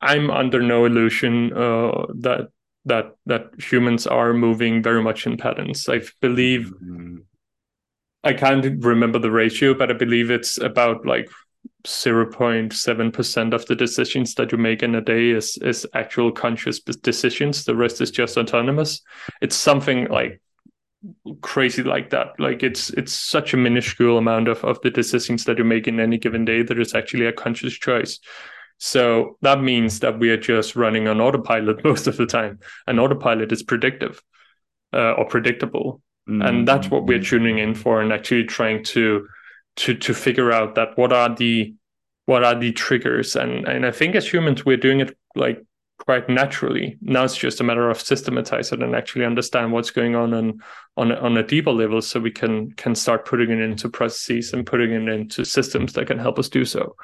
I'm 0.00 0.30
under 0.30 0.60
no 0.62 0.84
illusion 0.84 1.52
uh, 1.52 2.06
that 2.20 2.48
that 2.84 3.16
that 3.26 3.50
humans 3.58 4.06
are 4.06 4.34
moving 4.34 4.82
very 4.82 5.02
much 5.02 5.26
in 5.26 5.36
patterns. 5.36 5.88
I 5.88 6.02
believe. 6.20 6.72
Mm-hmm. 6.82 7.18
I 8.24 8.34
can't 8.34 8.84
remember 8.84 9.18
the 9.18 9.32
ratio, 9.32 9.74
but 9.74 9.90
I 9.90 9.94
believe 9.94 10.30
it's 10.30 10.56
about 10.56 11.04
like 11.04 11.28
0.7% 11.84 13.54
of 13.54 13.66
the 13.66 13.74
decisions 13.74 14.34
that 14.34 14.52
you 14.52 14.58
make 14.58 14.82
in 14.82 14.94
a 14.94 15.00
day 15.00 15.30
is 15.30 15.56
is 15.58 15.86
actual 15.94 16.30
conscious 16.30 16.80
decisions 16.80 17.64
the 17.64 17.74
rest 17.74 18.00
is 18.00 18.10
just 18.10 18.36
autonomous 18.36 19.00
it's 19.40 19.56
something 19.56 20.06
like 20.08 20.40
crazy 21.40 21.82
like 21.82 22.10
that. 22.10 22.28
Like 22.38 22.62
it's 22.62 22.90
it's 22.90 23.12
such 23.12 23.54
a 23.54 23.56
minuscule 23.56 24.18
amount 24.18 24.48
of 24.48 24.64
of 24.64 24.80
the 24.82 24.90
decisions 24.90 25.44
that 25.44 25.58
you 25.58 25.64
make 25.64 25.88
in 25.88 26.00
any 26.00 26.18
given 26.18 26.44
day 26.44 26.62
that 26.62 26.78
is 26.78 26.94
actually 26.94 27.26
a 27.26 27.32
conscious 27.32 27.74
choice. 27.74 28.18
So 28.78 29.38
that 29.42 29.62
means 29.62 30.00
that 30.00 30.18
we 30.18 30.30
are 30.30 30.36
just 30.36 30.74
running 30.74 31.06
on 31.08 31.20
autopilot 31.20 31.84
most 31.84 32.06
of 32.06 32.16
the 32.16 32.26
time 32.26 32.58
and 32.86 32.98
autopilot 32.98 33.52
is 33.52 33.62
predictive 33.62 34.22
uh, 34.92 35.12
or 35.12 35.26
predictable. 35.26 36.00
Mm-hmm. 36.28 36.42
and 36.42 36.68
that's 36.68 36.88
what 36.88 37.06
we're 37.06 37.18
tuning 37.18 37.58
in 37.58 37.74
for 37.74 38.00
and 38.00 38.12
actually 38.12 38.44
trying 38.44 38.84
to 38.84 39.26
to 39.74 39.92
to 39.92 40.14
figure 40.14 40.52
out 40.52 40.76
that 40.76 40.96
what 40.96 41.12
are 41.12 41.34
the 41.34 41.74
what 42.26 42.44
are 42.44 42.54
the 42.54 42.70
triggers. 42.70 43.34
And 43.34 43.66
and 43.66 43.84
i 43.84 43.90
think 43.90 44.14
as 44.14 44.32
humans 44.32 44.64
we're 44.64 44.76
doing 44.76 45.00
it 45.00 45.16
like 45.34 45.60
quite 46.04 46.28
naturally. 46.28 46.98
Now 47.00 47.24
it's 47.24 47.36
just 47.36 47.60
a 47.60 47.64
matter 47.64 47.88
of 47.88 48.00
systematize 48.00 48.72
it 48.72 48.82
and 48.82 48.94
actually 48.94 49.24
understand 49.24 49.72
what's 49.72 49.90
going 49.90 50.14
on 50.16 50.34
on 50.34 50.60
on, 50.96 51.12
on 51.12 51.36
a 51.36 51.46
deeper 51.46 51.72
level 51.72 52.02
so 52.02 52.20
we 52.20 52.30
can 52.30 52.72
can 52.72 52.94
start 52.94 53.24
putting 53.24 53.50
it 53.50 53.60
into 53.60 53.88
processes 53.88 54.52
and 54.52 54.66
putting 54.66 54.92
it 54.92 55.08
into 55.08 55.44
systems 55.44 55.92
that 55.92 56.06
can 56.06 56.18
help 56.18 56.38
us 56.38 56.48
do 56.48 56.64
so. 56.64 56.96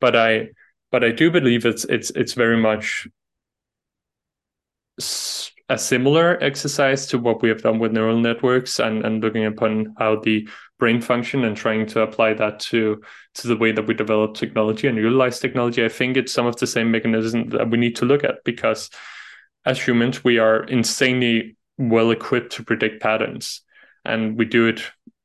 But 0.00 0.16
i 0.16 0.48
but 0.92 1.02
i 1.02 1.10
do 1.10 1.30
believe 1.30 1.66
it's 1.66 1.84
it's 1.86 2.10
it's 2.10 2.34
very 2.34 2.56
much 2.56 3.08
a 5.68 5.78
similar 5.78 6.42
exercise 6.42 7.06
to 7.06 7.18
what 7.18 7.40
we 7.40 7.48
have 7.48 7.62
done 7.62 7.78
with 7.78 7.92
neural 7.92 8.20
networks 8.20 8.78
and, 8.78 9.04
and 9.04 9.22
looking 9.22 9.46
upon 9.46 9.94
how 9.98 10.16
the 10.20 10.46
brain 10.78 11.00
function 11.00 11.44
and 11.44 11.56
trying 11.56 11.86
to 11.86 12.00
apply 12.00 12.34
that 12.34 12.60
to 12.60 13.00
to 13.34 13.48
the 13.48 13.56
way 13.56 13.72
that 13.72 13.86
we 13.86 13.94
develop 13.94 14.34
technology 14.34 14.86
and 14.86 14.98
utilize 14.98 15.40
technology. 15.40 15.84
I 15.84 15.88
think 15.88 16.16
it's 16.16 16.32
some 16.32 16.46
of 16.46 16.56
the 16.56 16.66
same 16.66 16.90
mechanisms 16.90 17.52
that 17.52 17.70
we 17.70 17.78
need 17.78 17.96
to 17.96 18.04
look 18.04 18.24
at 18.24 18.44
because 18.44 18.90
as 19.64 19.80
humans 19.80 20.22
we 20.22 20.38
are 20.38 20.64
insanely 20.64 21.56
well 21.78 22.10
equipped 22.10 22.52
to 22.52 22.64
predict 22.64 23.02
patterns 23.02 23.62
and 24.04 24.36
we 24.36 24.44
do 24.44 24.66
it 24.66 24.82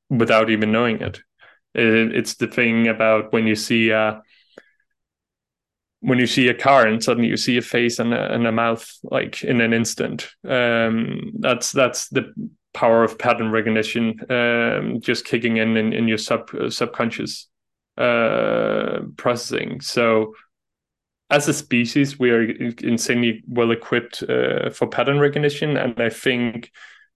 without 0.09 0.49
even 0.49 0.71
knowing 0.71 1.01
it. 1.01 1.21
It's 1.75 2.35
the 2.35 2.47
thing 2.47 2.87
about 2.87 3.31
when 3.31 3.45
you 3.45 3.55
see 3.55 3.91
uh, 3.91 4.21
when 6.01 6.19
you 6.19 6.27
see 6.27 6.47
a 6.47 6.53
car 6.53 6.87
and 6.87 7.03
suddenly 7.03 7.27
you 7.27 7.37
see 7.37 7.57
a 7.57 7.61
face 7.61 7.99
and 7.99 8.13
a, 8.13 8.33
and 8.33 8.47
a 8.47 8.51
mouth 8.51 8.89
like 9.03 9.43
in 9.43 9.59
an 9.61 9.73
instant 9.73 10.29
um, 10.47 11.31
that's 11.39 11.71
that's 11.71 12.07
the 12.09 12.33
power 12.73 13.03
of 13.03 13.17
pattern 13.17 13.51
recognition 13.51 14.19
um, 14.29 15.01
just 15.01 15.25
kicking 15.25 15.57
in 15.57 15.75
in, 15.75 15.91
in 15.93 16.07
your 16.07 16.17
sub 16.17 16.49
uh, 16.55 16.69
subconscious 16.69 17.47
uh, 17.97 19.01
processing. 19.17 19.81
So 19.81 20.33
as 21.29 21.47
a 21.47 21.53
species 21.53 22.17
we 22.17 22.31
are 22.31 22.43
insanely 22.43 23.43
well 23.47 23.71
equipped 23.71 24.23
uh, 24.23 24.69
for 24.69 24.87
pattern 24.87 25.19
recognition. 25.19 25.77
And 25.77 25.99
i 25.99 26.09
think 26.09 26.71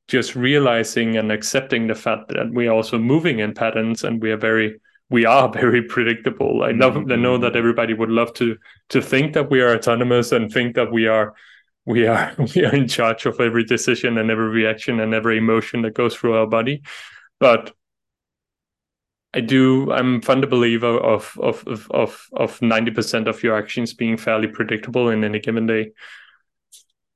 just 0.09 0.36
realizing 0.36 1.15
and 1.15 1.31
accepting 1.31 1.88
the 1.88 1.95
fact 1.95 2.27
that 2.27 2.51
we're 2.51 2.71
also 2.71 2.99
moving 2.99 3.39
in 3.39 3.53
patterns 3.53 4.03
and 4.03 4.21
we 4.21 4.31
are 4.31 4.38
very 4.38 4.81
we 5.10 5.26
are 5.26 5.49
very 5.54 5.84
predictable. 5.84 6.64
I. 6.64 6.70
I 6.70 6.72
know 6.74 7.38
that 7.38 7.56
everybody 7.56 7.93
would 7.93 8.10
love 8.10 8.34
to 8.36 8.58
to 8.89 9.01
think 9.01 9.34
that 9.34 9.49
we 9.49 9.62
are 9.62 9.76
autonomous 9.76 10.32
and 10.32 10.51
think 10.51 10.76
that 10.76 10.91
we 10.91 11.08
are 11.08 11.34
we 11.86 12.08
are 12.08 12.34
we 12.56 12.66
are 12.66 12.76
in 12.76 12.88
charge 12.88 13.26
of 13.26 13.39
every 13.39 13.64
decision 13.64 14.18
and 14.18 14.32
every 14.32 14.49
reaction 14.49 14.99
and 14.99 15.14
every 15.14 15.38
emotion 15.38 15.82
that 15.84 15.93
goes 15.93 16.16
through 16.16 16.36
our 16.38 16.47
body. 16.47 16.82
But 17.39 17.74
I 19.34 19.41
do 19.41 19.91
I'm 19.91 20.22
fond 20.22 20.47
believer 20.49 20.97
of 20.97 21.38
of 21.41 21.64
of 21.91 22.28
of 22.34 22.62
ninety 22.62 22.91
percent 22.91 23.28
of 23.28 23.41
your 23.43 23.58
actions 23.58 23.93
being 23.93 24.18
fairly 24.18 24.47
predictable 24.47 25.10
in 25.10 25.24
any 25.24 25.39
given 25.39 25.66
day 25.66 25.91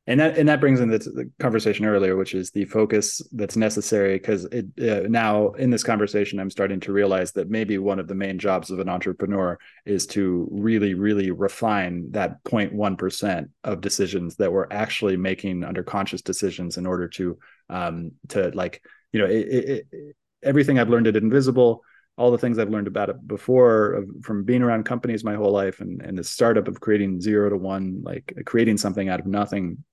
and 0.07 0.21
that 0.21 0.37
and 0.37 0.47
that 0.47 0.61
brings 0.61 0.79
in 0.79 0.89
the, 0.89 1.29
conversation 1.39 1.85
earlier 1.85 2.15
which 2.15 2.33
is 2.33 2.49
the 2.51 2.65
focus 2.65 3.21
that's 3.33 3.57
necessary 3.57 4.17
because 4.17 4.45
it 4.45 4.65
uh, 4.81 5.07
now 5.07 5.49
in 5.51 5.69
this 5.69 5.83
conversation 5.83 6.39
i'm 6.39 6.49
starting 6.49 6.79
to 6.79 6.93
realize 6.93 7.33
that 7.33 7.49
maybe 7.49 7.77
one 7.77 7.99
of 7.99 8.07
the 8.07 8.15
main 8.15 8.39
jobs 8.39 8.71
of 8.71 8.79
an 8.79 8.89
entrepreneur 8.89 9.57
is 9.85 10.07
to 10.07 10.47
really 10.51 10.93
really 10.93 11.29
refine 11.31 12.09
that 12.11 12.41
0.1% 12.45 13.49
of 13.65 13.81
decisions 13.81 14.37
that 14.37 14.51
we're 14.51 14.67
actually 14.71 15.17
making 15.17 15.63
under 15.63 15.83
conscious 15.83 16.21
decisions 16.21 16.77
in 16.77 16.85
order 16.85 17.07
to 17.07 17.37
um 17.69 18.11
to 18.29 18.49
like 18.51 18.81
you 19.11 19.19
know 19.19 19.27
it, 19.27 19.47
it, 19.47 19.87
it, 19.91 20.15
everything 20.41 20.79
i've 20.79 20.89
learned 20.89 21.07
at 21.07 21.15
invisible 21.15 21.83
all 22.19 22.31
the 22.31 22.37
things 22.39 22.57
I've 22.57 22.71
learned 22.71 22.87
about 22.87 23.09
it 23.09 23.27
before 23.27 24.03
from 24.23 24.43
being 24.43 24.63
around 24.63 24.85
companies 24.85 25.23
my 25.23 25.35
whole 25.35 25.51
life 25.51 25.81
and, 25.81 26.01
and 26.01 26.17
the 26.17 26.23
startup 26.23 26.67
of 26.67 26.79
creating 26.79 27.21
zero 27.21 27.47
to 27.47 27.55
one, 27.55 28.01
like 28.01 28.33
creating 28.43 28.77
something 28.77 29.07
out 29.07 29.19
of 29.19 29.27
nothing 29.27 29.83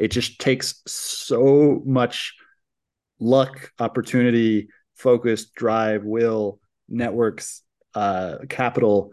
it 0.00 0.10
just 0.10 0.40
takes 0.40 0.82
so 0.86 1.82
much 1.84 2.34
luck, 3.20 3.70
opportunity, 3.78 4.68
focus, 4.96 5.50
drive, 5.50 6.04
will, 6.04 6.58
networks, 6.88 7.62
uh, 7.94 8.38
capital, 8.48 9.12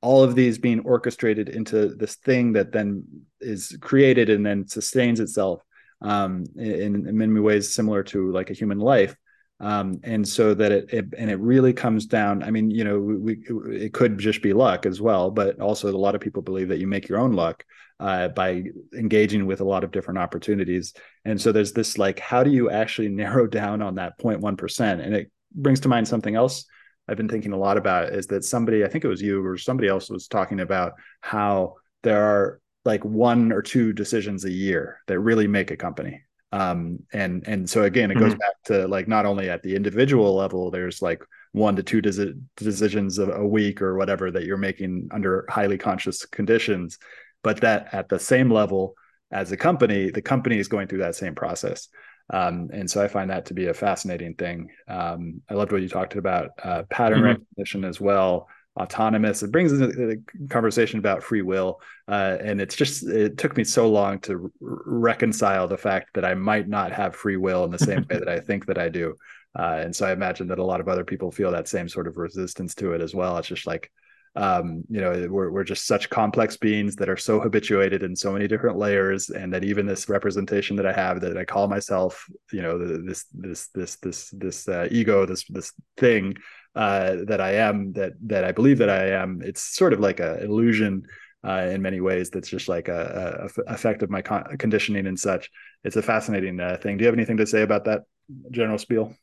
all 0.00 0.22
of 0.22 0.36
these 0.36 0.56
being 0.58 0.80
orchestrated 0.80 1.48
into 1.48 1.88
this 1.96 2.14
thing 2.14 2.52
that 2.52 2.70
then 2.70 3.04
is 3.40 3.76
created 3.80 4.30
and 4.30 4.46
then 4.46 4.68
sustains 4.68 5.18
itself 5.18 5.62
um, 6.00 6.44
in, 6.56 7.08
in 7.08 7.18
many 7.18 7.40
ways 7.40 7.74
similar 7.74 8.04
to 8.04 8.30
like 8.30 8.50
a 8.50 8.54
human 8.54 8.78
life. 8.78 9.16
Um, 9.58 10.00
and 10.04 10.26
so 10.26 10.54
that 10.54 10.70
it, 10.70 10.92
it, 10.92 11.06
and 11.18 11.28
it 11.28 11.40
really 11.40 11.72
comes 11.72 12.06
down. 12.06 12.44
I 12.44 12.52
mean, 12.52 12.70
you 12.70 12.84
know, 12.84 13.00
we, 13.00 13.42
it 13.68 13.92
could 13.92 14.16
just 14.16 14.42
be 14.42 14.52
luck 14.52 14.86
as 14.86 15.00
well, 15.00 15.32
but 15.32 15.60
also 15.60 15.90
a 15.90 15.98
lot 15.98 16.14
of 16.14 16.20
people 16.20 16.40
believe 16.40 16.68
that 16.68 16.78
you 16.78 16.86
make 16.86 17.08
your 17.08 17.18
own 17.18 17.32
luck 17.32 17.64
uh, 18.00 18.28
by 18.28 18.64
engaging 18.96 19.46
with 19.46 19.60
a 19.60 19.64
lot 19.64 19.84
of 19.84 19.92
different 19.92 20.18
opportunities. 20.18 20.94
And 21.24 21.40
so 21.40 21.52
there's 21.52 21.72
this 21.72 21.98
like, 21.98 22.18
how 22.18 22.42
do 22.42 22.50
you 22.50 22.70
actually 22.70 23.08
narrow 23.22 23.46
down 23.46 23.82
on 23.82 23.96
that 23.96 24.18
0.1%? 24.18 25.04
And 25.04 25.14
it 25.14 25.30
brings 25.54 25.80
to 25.80 25.88
mind 25.88 26.08
something 26.08 26.34
else 26.34 26.64
I've 27.06 27.16
been 27.16 27.28
thinking 27.28 27.52
a 27.52 27.58
lot 27.58 27.76
about 27.76 28.10
is 28.10 28.28
that 28.28 28.44
somebody, 28.44 28.84
I 28.84 28.88
think 28.88 29.04
it 29.04 29.08
was 29.08 29.20
you 29.20 29.44
or 29.44 29.58
somebody 29.58 29.88
else 29.88 30.10
was 30.10 30.28
talking 30.28 30.60
about 30.60 30.92
how 31.20 31.74
there 32.02 32.22
are 32.22 32.60
like 32.84 33.04
one 33.04 33.52
or 33.52 33.62
two 33.62 33.92
decisions 33.92 34.44
a 34.44 34.50
year 34.50 35.00
that 35.08 35.18
really 35.18 35.48
make 35.48 35.72
a 35.72 35.76
company. 35.76 36.22
Um, 36.52 37.00
and 37.12 37.46
and 37.46 37.68
so 37.68 37.82
again, 37.82 38.10
it 38.10 38.18
goes 38.18 38.32
mm-hmm. 38.32 38.38
back 38.38 38.62
to 38.66 38.88
like 38.88 39.06
not 39.06 39.26
only 39.26 39.50
at 39.50 39.62
the 39.62 39.76
individual 39.76 40.34
level, 40.34 40.70
there's 40.70 41.02
like 41.02 41.22
one 41.52 41.76
to 41.76 41.82
two 41.82 42.00
des- 42.00 42.34
decisions 42.56 43.18
a, 43.18 43.30
a 43.30 43.46
week 43.46 43.82
or 43.82 43.96
whatever 43.96 44.30
that 44.30 44.44
you're 44.44 44.56
making 44.56 45.08
under 45.12 45.46
highly 45.48 45.78
conscious 45.78 46.24
conditions, 46.26 46.98
but 47.42 47.60
that 47.60 47.88
at 47.92 48.08
the 48.08 48.18
same 48.18 48.50
level 48.50 48.94
as 49.30 49.52
a 49.52 49.56
company, 49.56 50.10
the 50.10 50.22
company 50.22 50.58
is 50.58 50.68
going 50.68 50.88
through 50.88 50.98
that 50.98 51.14
same 51.14 51.34
process. 51.34 51.88
Um, 52.32 52.70
and 52.72 52.88
so 52.88 53.02
I 53.02 53.08
find 53.08 53.30
that 53.30 53.46
to 53.46 53.54
be 53.54 53.66
a 53.66 53.74
fascinating 53.74 54.34
thing. 54.34 54.70
Um, 54.88 55.42
I 55.48 55.54
loved 55.54 55.72
what 55.72 55.82
you 55.82 55.88
talked 55.88 56.14
about 56.14 56.50
uh, 56.62 56.84
pattern 56.90 57.18
mm-hmm. 57.18 57.26
recognition 57.28 57.84
as 57.84 58.00
well. 58.00 58.48
autonomous. 58.78 59.42
It 59.42 59.50
brings 59.50 59.72
a, 59.72 60.12
a 60.12 60.16
conversation 60.48 61.00
about 61.00 61.24
free 61.24 61.42
will, 61.42 61.80
uh, 62.08 62.38
and 62.40 62.60
it's 62.60 62.76
just 62.76 63.06
it 63.06 63.36
took 63.36 63.56
me 63.56 63.64
so 63.64 63.88
long 63.88 64.20
to 64.20 64.32
r- 64.62 64.78
reconcile 64.86 65.66
the 65.66 65.76
fact 65.76 66.10
that 66.14 66.24
I 66.24 66.34
might 66.34 66.68
not 66.68 66.92
have 66.92 67.16
free 67.16 67.36
will 67.36 67.64
in 67.64 67.72
the 67.72 67.78
same 67.78 68.06
way 68.08 68.18
that 68.20 68.28
I 68.28 68.38
think 68.38 68.66
that 68.66 68.78
I 68.78 68.88
do. 68.88 69.16
Uh, 69.58 69.80
and 69.82 69.94
so 69.94 70.06
I 70.06 70.12
imagine 70.12 70.46
that 70.48 70.60
a 70.60 70.64
lot 70.64 70.80
of 70.80 70.88
other 70.88 71.04
people 71.04 71.32
feel 71.32 71.50
that 71.50 71.66
same 71.66 71.88
sort 71.88 72.06
of 72.06 72.16
resistance 72.16 72.74
to 72.76 72.92
it 72.92 73.00
as 73.00 73.12
well. 73.12 73.36
It's 73.38 73.48
just 73.48 73.66
like 73.66 73.90
um, 74.36 74.84
you 74.88 75.00
know 75.00 75.26
we're, 75.28 75.50
we're 75.50 75.64
just 75.64 75.86
such 75.86 76.08
complex 76.08 76.56
beings 76.56 76.96
that 76.96 77.08
are 77.08 77.16
so 77.16 77.40
habituated 77.40 78.02
in 78.02 78.14
so 78.14 78.32
many 78.32 78.46
different 78.46 78.78
layers 78.78 79.30
and 79.30 79.52
that 79.52 79.64
even 79.64 79.86
this 79.86 80.08
representation 80.08 80.76
that 80.76 80.86
i 80.86 80.92
have 80.92 81.20
that 81.20 81.36
i 81.36 81.44
call 81.44 81.66
myself 81.66 82.26
you 82.52 82.62
know 82.62 82.78
this 82.78 83.24
this 83.32 83.68
this 83.68 83.96
this 83.96 84.30
this 84.30 84.68
uh, 84.68 84.86
ego 84.90 85.26
this 85.26 85.44
this 85.48 85.72
thing 85.96 86.34
uh, 86.76 87.16
that 87.26 87.40
i 87.40 87.54
am 87.54 87.92
that 87.92 88.12
that 88.22 88.44
i 88.44 88.52
believe 88.52 88.78
that 88.78 88.90
i 88.90 89.08
am 89.08 89.40
it's 89.44 89.62
sort 89.62 89.92
of 89.92 90.00
like 90.00 90.20
a 90.20 90.42
illusion 90.44 91.02
uh, 91.42 91.68
in 91.70 91.82
many 91.82 92.00
ways 92.00 92.30
that's 92.30 92.48
just 92.48 92.68
like 92.68 92.88
a, 92.88 93.50
a, 93.56 93.72
effect 93.72 94.02
of 94.02 94.10
my 94.10 94.20
con- 94.20 94.44
conditioning 94.58 95.06
and 95.06 95.18
such. 95.18 95.50
It's 95.84 95.96
a 95.96 96.02
fascinating 96.02 96.60
uh, 96.60 96.76
thing. 96.82 96.98
Do 96.98 97.04
you 97.04 97.06
have 97.06 97.14
anything 97.14 97.38
to 97.38 97.46
say 97.46 97.62
about 97.62 97.86
that 97.86 98.02
general 98.50 98.76
spiel? 98.76 99.14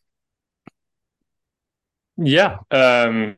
Yeah 2.18 2.58
um 2.72 3.36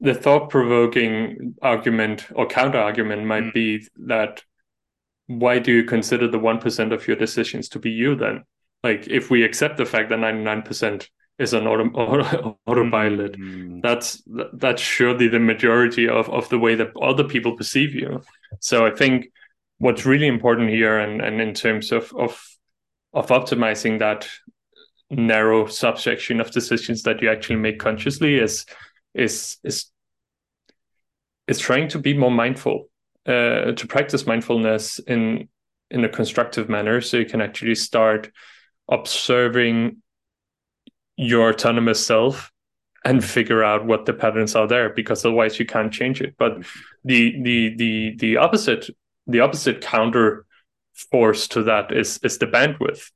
the 0.00 0.14
thought 0.14 0.50
provoking 0.50 1.54
argument 1.62 2.26
or 2.34 2.46
counter 2.46 2.78
argument 2.78 3.24
might 3.24 3.44
mm. 3.44 3.52
be 3.54 3.88
that 4.06 4.42
why 5.26 5.58
do 5.58 5.72
you 5.72 5.84
consider 5.84 6.28
the 6.28 6.38
1% 6.38 6.92
of 6.92 7.08
your 7.08 7.16
decisions 7.16 7.68
to 7.70 7.78
be 7.78 7.90
you 7.90 8.14
then? 8.14 8.44
Like, 8.84 9.08
if 9.08 9.30
we 9.30 9.42
accept 9.42 9.76
the 9.76 9.86
fact 9.86 10.10
that 10.10 10.18
99% 10.18 11.08
is 11.38 11.52
an 11.52 11.66
auto, 11.66 11.88
auto, 11.90 12.58
autopilot, 12.66 13.38
mm. 13.38 13.82
that's 13.82 14.22
that's 14.54 14.80
surely 14.80 15.28
the 15.28 15.40
majority 15.40 16.08
of, 16.08 16.30
of 16.30 16.48
the 16.48 16.58
way 16.58 16.74
that 16.74 16.96
other 17.02 17.24
people 17.24 17.56
perceive 17.56 17.94
you. 17.94 18.22
So 18.60 18.86
I 18.86 18.90
think 18.90 19.26
what's 19.78 20.06
really 20.06 20.28
important 20.28 20.70
here 20.70 20.98
and, 20.98 21.20
and 21.20 21.40
in 21.40 21.52
terms 21.52 21.92
of, 21.92 22.12
of 22.16 22.40
of 23.12 23.28
optimizing 23.28 23.98
that 23.98 24.28
narrow 25.10 25.66
subsection 25.66 26.40
of 26.40 26.50
decisions 26.50 27.02
that 27.02 27.22
you 27.22 27.30
actually 27.30 27.56
make 27.56 27.78
consciously 27.78 28.36
is 28.36 28.66
is 29.16 29.58
is 29.64 29.90
is 31.48 31.58
trying 31.58 31.88
to 31.88 31.98
be 31.98 32.16
more 32.16 32.30
mindful, 32.30 32.88
uh, 33.26 33.72
to 33.72 33.86
practice 33.88 34.26
mindfulness 34.26 34.98
in 34.98 35.48
in 35.90 36.04
a 36.04 36.08
constructive 36.08 36.68
manner, 36.68 37.00
so 37.00 37.16
you 37.16 37.26
can 37.26 37.40
actually 37.40 37.74
start 37.74 38.30
observing 38.90 40.02
your 41.16 41.50
autonomous 41.50 42.04
self 42.04 42.52
and 43.04 43.24
figure 43.24 43.62
out 43.62 43.86
what 43.86 44.04
the 44.04 44.12
patterns 44.12 44.56
are 44.56 44.66
there 44.66 44.90
because 44.90 45.24
otherwise 45.24 45.58
you 45.58 45.66
can't 45.66 45.92
change 45.92 46.20
it. 46.20 46.34
But 46.38 46.58
the 47.04 47.40
the 47.42 47.74
the 47.76 48.16
the 48.16 48.36
opposite 48.36 48.90
the 49.26 49.40
opposite 49.40 49.80
counter 49.80 50.44
force 51.10 51.48
to 51.48 51.62
that 51.64 51.92
is 51.92 52.18
is 52.22 52.38
the 52.38 52.46
bandwidth 52.46 53.10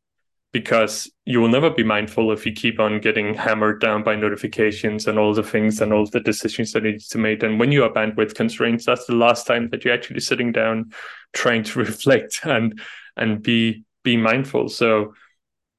because 0.52 1.10
you 1.24 1.40
will 1.40 1.48
never 1.48 1.70
be 1.70 1.84
mindful 1.84 2.32
if 2.32 2.44
you 2.44 2.52
keep 2.52 2.80
on 2.80 3.00
getting 3.00 3.34
hammered 3.34 3.80
down 3.80 4.02
by 4.02 4.16
notifications 4.16 5.06
and 5.06 5.18
all 5.18 5.32
the 5.32 5.42
things 5.42 5.80
and 5.80 5.92
all 5.92 6.06
the 6.06 6.20
decisions 6.20 6.72
that 6.72 6.82
need 6.82 7.00
to 7.00 7.18
make. 7.18 7.42
And 7.42 7.60
when 7.60 7.70
you 7.70 7.84
are 7.84 7.92
bandwidth 7.92 8.34
constraints, 8.34 8.84
that's 8.84 9.06
the 9.06 9.14
last 9.14 9.46
time 9.46 9.68
that 9.70 9.84
you're 9.84 9.94
actually 9.94 10.20
sitting 10.20 10.50
down 10.50 10.92
trying 11.32 11.62
to 11.62 11.78
reflect 11.86 12.40
and 12.44 12.80
and 13.16 13.42
be 13.42 13.84
be 14.02 14.16
mindful. 14.16 14.68
So 14.68 15.14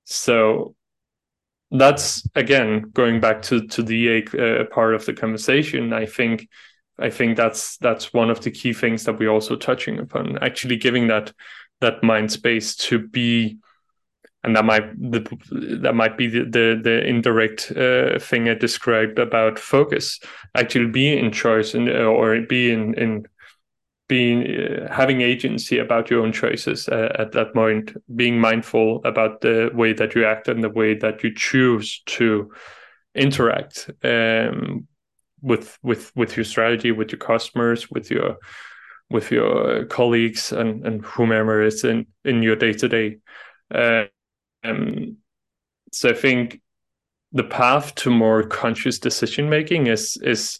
so 0.05 0.75
that's 1.71 2.27
again 2.35 2.81
going 2.93 3.19
back 3.19 3.41
to 3.43 3.67
to 3.67 3.83
the 3.83 4.23
uh, 4.37 4.73
part 4.73 4.95
of 4.95 5.05
the 5.05 5.13
conversation. 5.13 5.91
I 5.91 6.05
think 6.05 6.47
I 6.97 7.09
think 7.09 7.35
that's 7.35 7.77
that's 7.77 8.13
one 8.13 8.29
of 8.29 8.41
the 8.41 8.51
key 8.51 8.73
things 8.73 9.03
that 9.03 9.19
we're 9.19 9.29
also 9.29 9.55
touching 9.55 9.99
upon. 9.99 10.37
Actually, 10.41 10.77
giving 10.77 11.07
that 11.07 11.33
that 11.81 12.03
mind 12.03 12.31
space 12.31 12.75
to 12.75 12.99
be 12.99 13.57
and 14.43 14.55
that 14.55 14.65
might 14.65 14.99
the, 14.99 15.19
that 15.81 15.95
might 15.95 16.17
be 16.17 16.27
the 16.27 16.43
the, 16.43 16.79
the 16.83 17.05
indirect 17.05 17.71
uh, 17.75 18.19
thing 18.19 18.49
I 18.49 18.55
described 18.55 19.19
about 19.19 19.59
focus. 19.59 20.19
Actually, 20.55 20.87
being 20.87 21.19
in 21.23 21.31
choice 21.31 21.73
and 21.73 21.89
uh, 21.89 22.03
or 22.03 22.39
be 22.41 22.71
in 22.71 22.93
in 22.95 23.25
being 24.07 24.43
uh, 24.43 24.91
having 24.91 25.21
agency 25.21 25.77
about 25.77 26.09
your 26.09 26.23
own 26.23 26.31
choices 26.31 26.89
uh, 26.89 27.15
at 27.17 27.31
that 27.33 27.53
point. 27.53 27.95
Being 28.15 28.39
mindful 28.39 29.01
about 29.05 29.41
the 29.41 29.69
way 29.73 29.93
that 29.93 30.15
you 30.15 30.25
act 30.25 30.47
and 30.47 30.63
the 30.63 30.69
way 30.69 30.95
that 30.95 31.23
you 31.23 31.33
choose 31.35 32.01
to 32.07 32.51
interact 33.13 33.89
um, 34.03 34.87
with 35.41 35.77
with 35.83 36.11
with 36.15 36.35
your 36.35 36.45
strategy, 36.45 36.91
with 36.91 37.11
your 37.11 37.19
customers, 37.19 37.91
with 37.91 38.09
your 38.09 38.37
with 39.11 39.29
your 39.29 39.85
colleagues 39.85 40.51
and 40.51 40.85
and 40.85 41.05
whomever 41.05 41.61
is 41.61 41.83
in 41.83 42.07
in 42.25 42.41
your 42.41 42.55
day 42.55 42.73
to 42.73 42.89
day. 42.89 43.17
Um, 44.63 45.17
so 45.91 46.09
I 46.09 46.13
think 46.13 46.61
the 47.31 47.43
path 47.43 47.95
to 47.95 48.09
more 48.09 48.43
conscious 48.43 48.99
decision 48.99 49.49
making 49.49 49.87
is 49.87 50.17
is 50.21 50.59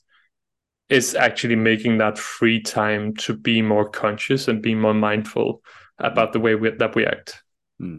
is 0.90 1.16
actually 1.16 1.56
making 1.56 1.98
that 2.00 2.18
free 2.18 2.62
time 2.62 3.16
to 3.16 3.34
be 3.34 3.62
more 3.62 3.88
conscious 3.90 4.48
and 4.48 4.62
be 4.62 4.76
more 4.76 4.94
mindful 4.94 5.62
about 6.00 6.34
the 6.34 6.40
way 6.40 6.54
we, 6.56 6.70
that 6.70 6.96
we 6.96 7.06
act. 7.06 7.42
Hmm. 7.80 7.98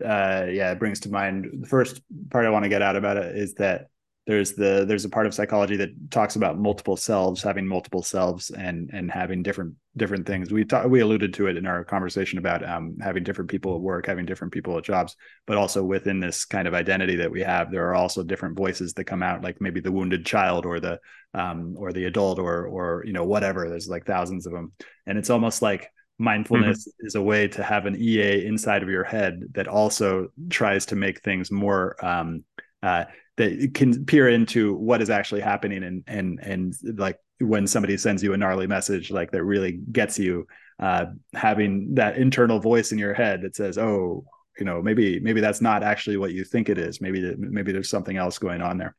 Uh, 0.00 0.46
yeah, 0.50 0.70
it 0.72 0.78
brings 0.78 1.00
to 1.00 1.10
mind 1.10 1.48
the 1.60 1.66
first 1.66 2.00
part 2.30 2.46
I 2.46 2.50
want 2.50 2.64
to 2.64 2.68
get 2.68 2.82
out 2.82 2.96
about 2.96 3.16
it 3.16 3.36
is 3.36 3.54
that 3.54 3.88
there's 4.26 4.52
the 4.52 4.84
there's 4.88 5.04
a 5.04 5.10
part 5.10 5.26
of 5.26 5.34
psychology 5.34 5.76
that 5.76 5.90
talks 6.10 6.36
about 6.36 6.58
multiple 6.58 6.96
selves 6.96 7.42
having 7.42 7.66
multiple 7.66 8.02
selves 8.02 8.50
and 8.50 8.90
and 8.92 9.10
having 9.10 9.42
different 9.42 9.74
different 9.96 10.26
things 10.26 10.50
we 10.50 10.64
talk, 10.64 10.86
we 10.86 11.00
alluded 11.00 11.34
to 11.34 11.46
it 11.46 11.56
in 11.56 11.66
our 11.66 11.84
conversation 11.84 12.38
about 12.38 12.66
um, 12.66 12.96
having 13.00 13.22
different 13.22 13.50
people 13.50 13.74
at 13.74 13.80
work 13.80 14.06
having 14.06 14.24
different 14.24 14.52
people 14.52 14.76
at 14.78 14.84
jobs 14.84 15.14
but 15.46 15.56
also 15.56 15.84
within 15.84 16.20
this 16.20 16.46
kind 16.46 16.66
of 16.66 16.74
identity 16.74 17.16
that 17.16 17.30
we 17.30 17.42
have 17.42 17.70
there 17.70 17.88
are 17.88 17.94
also 17.94 18.22
different 18.22 18.56
voices 18.56 18.94
that 18.94 19.04
come 19.04 19.22
out 19.22 19.42
like 19.42 19.60
maybe 19.60 19.80
the 19.80 19.92
wounded 19.92 20.24
child 20.24 20.64
or 20.64 20.80
the 20.80 20.98
um, 21.34 21.74
or 21.76 21.92
the 21.92 22.04
adult 22.04 22.38
or 22.38 22.66
or 22.66 23.02
you 23.06 23.12
know 23.12 23.24
whatever 23.24 23.68
there's 23.68 23.88
like 23.88 24.06
thousands 24.06 24.46
of 24.46 24.52
them 24.52 24.72
and 25.06 25.18
it's 25.18 25.30
almost 25.30 25.60
like 25.60 25.90
mindfulness 26.18 26.88
mm-hmm. 26.88 27.06
is 27.06 27.14
a 27.14 27.22
way 27.22 27.48
to 27.48 27.62
have 27.62 27.86
an 27.86 27.96
ea 28.00 28.46
inside 28.46 28.82
of 28.82 28.88
your 28.88 29.04
head 29.04 29.42
that 29.52 29.68
also 29.68 30.28
tries 30.48 30.86
to 30.86 30.96
make 30.96 31.20
things 31.20 31.50
more 31.50 32.02
um, 32.04 32.44
uh, 32.84 33.04
that 33.36 33.72
can 33.74 34.04
peer 34.04 34.28
into 34.28 34.74
what 34.74 35.02
is 35.02 35.10
actually 35.10 35.40
happening 35.40 35.82
and 35.82 36.04
and 36.06 36.38
and 36.40 36.74
like 36.98 37.18
when 37.40 37.66
somebody 37.66 37.96
sends 37.96 38.22
you 38.22 38.32
a 38.32 38.36
gnarly 38.36 38.66
message 38.66 39.10
like 39.10 39.30
that 39.32 39.42
really 39.42 39.72
gets 39.90 40.18
you 40.18 40.46
uh, 40.78 41.06
having 41.32 41.94
that 41.94 42.16
internal 42.16 42.60
voice 42.60 42.92
in 42.92 42.98
your 42.98 43.14
head 43.14 43.42
that 43.42 43.56
says 43.56 43.78
oh 43.78 44.24
you 44.58 44.64
know 44.64 44.82
maybe 44.82 45.20
maybe 45.20 45.40
that's 45.40 45.60
not 45.60 45.82
actually 45.82 46.16
what 46.16 46.32
you 46.32 46.44
think 46.44 46.68
it 46.68 46.78
is. 46.78 47.00
Maybe 47.00 47.34
maybe 47.36 47.72
there's 47.72 47.90
something 47.90 48.16
else 48.16 48.38
going 48.38 48.60
on 48.60 48.78
there. 48.78 48.94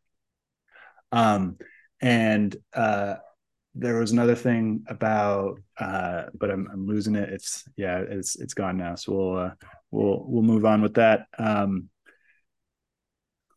Um 1.12 1.58
and 2.02 2.56
uh 2.74 3.16
there 3.74 4.00
was 4.00 4.12
another 4.12 4.36
thing 4.36 4.86
about 4.88 5.60
uh 5.78 6.24
but 6.34 6.52
i'm, 6.52 6.68
I'm 6.72 6.88
losing 6.88 7.16
it. 7.16 7.30
It's 7.30 7.64
yeah 7.78 8.00
it's 8.00 8.36
it's 8.36 8.54
gone 8.54 8.78
now. 8.78 8.96
So 8.96 9.14
we'll 9.14 9.38
uh, 9.38 9.52
we'll 9.92 10.26
we'll 10.28 10.44
move 10.44 10.66
on 10.66 10.82
with 10.82 10.96
that. 10.96 11.28
Um 11.38 11.90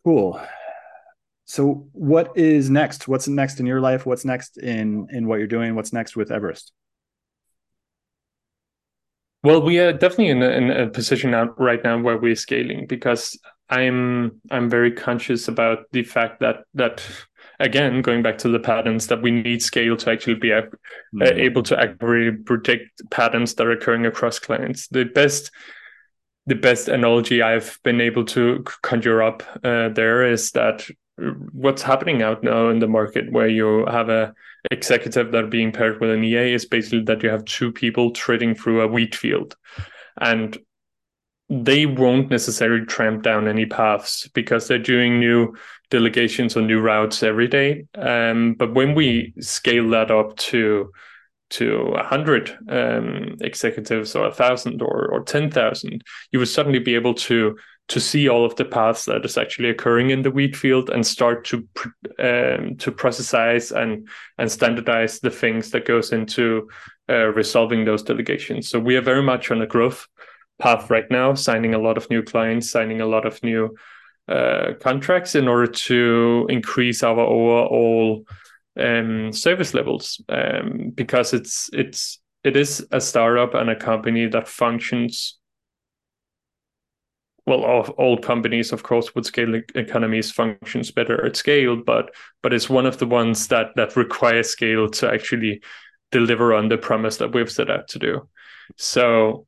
cool. 0.08 0.40
So 1.44 1.86
what 1.92 2.34
is 2.34 2.70
next? 2.70 3.08
What's 3.08 3.28
next 3.28 3.60
in 3.60 3.66
your 3.66 3.82
life? 3.82 4.06
What's 4.06 4.24
next 4.24 4.56
in 4.56 5.06
in 5.10 5.28
what 5.28 5.36
you're 5.38 5.54
doing? 5.56 5.74
What's 5.74 5.92
next 5.92 6.16
with 6.16 6.30
everest? 6.30 6.72
Well 9.42 9.60
we 9.60 9.78
are 9.78 9.92
definitely 9.92 10.30
in 10.36 10.42
a, 10.42 10.48
in 10.48 10.70
a 10.70 10.88
position 10.88 11.32
right 11.58 11.84
now 11.84 12.00
where 12.00 12.18
we're 12.18 12.34
scaling 12.34 12.86
because 12.86 13.38
i'm 13.70 14.40
i'm 14.50 14.68
very 14.70 14.90
conscious 14.90 15.46
about 15.46 15.78
the 15.92 16.02
fact 16.02 16.40
that 16.40 16.56
that 16.72 17.02
again 17.60 18.00
going 18.00 18.22
back 18.22 18.38
to 18.38 18.48
the 18.48 18.58
patterns 18.58 19.06
that 19.08 19.20
we 19.20 19.30
need 19.30 19.62
scale 19.62 19.94
to 19.94 20.10
actually 20.10 20.34
be 20.34 20.52
uh, 20.52 20.62
mm-hmm. 20.62 21.38
able 21.46 21.62
to 21.62 21.78
accurately 21.78 22.42
predict 22.50 22.86
patterns 23.10 23.54
that 23.54 23.66
are 23.66 23.76
occurring 23.78 24.06
across 24.06 24.38
clients. 24.38 24.88
The 24.88 25.04
best 25.04 25.50
the 26.48 26.54
best 26.54 26.88
analogy 26.88 27.42
I've 27.42 27.78
been 27.84 28.00
able 28.00 28.24
to 28.26 28.64
conjure 28.82 29.22
up 29.22 29.42
uh, 29.62 29.90
there 29.90 30.24
is 30.24 30.50
that 30.52 30.88
what's 31.52 31.82
happening 31.82 32.22
out 32.22 32.42
now 32.42 32.70
in 32.70 32.78
the 32.78 32.88
market 32.88 33.30
where 33.30 33.48
you 33.48 33.84
have 33.86 34.08
a 34.08 34.34
executive 34.70 35.30
that 35.30 35.44
are 35.44 35.48
being 35.48 35.72
paired 35.72 36.00
with 36.00 36.10
an 36.10 36.24
EA 36.24 36.54
is 36.54 36.64
basically 36.64 37.02
that 37.02 37.22
you 37.22 37.28
have 37.28 37.44
two 37.44 37.70
people 37.70 38.12
trading 38.12 38.54
through 38.54 38.80
a 38.80 38.86
wheat 38.86 39.14
field 39.14 39.56
and 40.20 40.56
they 41.50 41.84
won't 41.84 42.30
necessarily 42.30 42.84
tramp 42.86 43.22
down 43.22 43.46
any 43.46 43.66
paths 43.66 44.28
because 44.28 44.68
they're 44.68 44.78
doing 44.78 45.20
new 45.20 45.54
delegations 45.90 46.56
or 46.56 46.62
new 46.62 46.80
routes 46.80 47.22
every 47.22 47.48
day. 47.48 47.86
Um, 47.94 48.54
but 48.54 48.74
when 48.74 48.94
we 48.94 49.32
scale 49.40 49.88
that 49.90 50.10
up 50.10 50.36
to 50.36 50.92
to 51.50 51.94
a 51.96 52.02
hundred 52.02 52.56
um, 52.68 53.36
executives 53.40 54.14
or 54.14 54.26
a 54.26 54.34
thousand 54.34 54.82
or 54.82 55.08
or 55.12 55.22
ten 55.22 55.50
thousand, 55.50 56.02
you 56.32 56.38
would 56.38 56.48
suddenly 56.48 56.78
be 56.78 56.94
able 56.94 57.14
to 57.14 57.56
to 57.88 58.00
see 58.00 58.28
all 58.28 58.44
of 58.44 58.54
the 58.56 58.66
paths 58.66 59.06
that 59.06 59.24
is 59.24 59.38
actually 59.38 59.70
occurring 59.70 60.10
in 60.10 60.22
the 60.22 60.30
wheat 60.30 60.54
field 60.54 60.90
and 60.90 61.06
start 61.06 61.44
to 61.46 61.56
um, 62.18 62.76
to 62.76 62.92
processize 62.92 63.72
and 63.72 64.08
and 64.36 64.50
standardize 64.50 65.20
the 65.20 65.30
things 65.30 65.70
that 65.70 65.86
goes 65.86 66.12
into 66.12 66.68
uh, 67.08 67.28
resolving 67.28 67.84
those 67.84 68.02
delegations. 68.02 68.68
So 68.68 68.78
we 68.78 68.96
are 68.96 69.02
very 69.02 69.22
much 69.22 69.50
on 69.50 69.62
a 69.62 69.66
growth 69.66 70.06
path 70.58 70.90
right 70.90 71.10
now, 71.10 71.34
signing 71.34 71.74
a 71.74 71.78
lot 71.78 71.96
of 71.96 72.10
new 72.10 72.22
clients, 72.22 72.70
signing 72.70 73.00
a 73.00 73.06
lot 73.06 73.24
of 73.24 73.42
new 73.42 73.74
uh, 74.28 74.74
contracts 74.80 75.34
in 75.34 75.48
order 75.48 75.66
to 75.66 76.46
increase 76.50 77.02
our 77.02 77.18
overall 77.18 78.26
um, 78.78 79.32
service 79.32 79.74
levels 79.74 80.20
um, 80.28 80.92
because 80.94 81.32
it's 81.32 81.70
it's 81.72 82.20
it 82.44 82.56
is 82.56 82.86
a 82.92 83.00
startup 83.00 83.54
and 83.54 83.70
a 83.70 83.76
company 83.76 84.26
that 84.26 84.48
functions 84.48 85.38
well 87.46 87.64
all, 87.64 88.18
companies 88.18 88.72
of 88.72 88.82
course 88.82 89.14
with 89.14 89.24
scale 89.26 89.60
economies 89.74 90.30
functions 90.30 90.90
better 90.90 91.24
at 91.24 91.36
scale 91.36 91.76
but 91.76 92.14
but 92.42 92.52
it's 92.52 92.68
one 92.68 92.86
of 92.86 92.98
the 92.98 93.06
ones 93.06 93.48
that 93.48 93.68
that 93.74 93.96
require 93.96 94.42
scale 94.42 94.88
to 94.88 95.10
actually 95.10 95.60
deliver 96.10 96.54
on 96.54 96.68
the 96.68 96.78
promise 96.78 97.18
that 97.18 97.32
we've 97.32 97.50
set 97.50 97.70
out 97.70 97.88
to 97.88 97.98
do. 97.98 98.28
So 98.76 99.46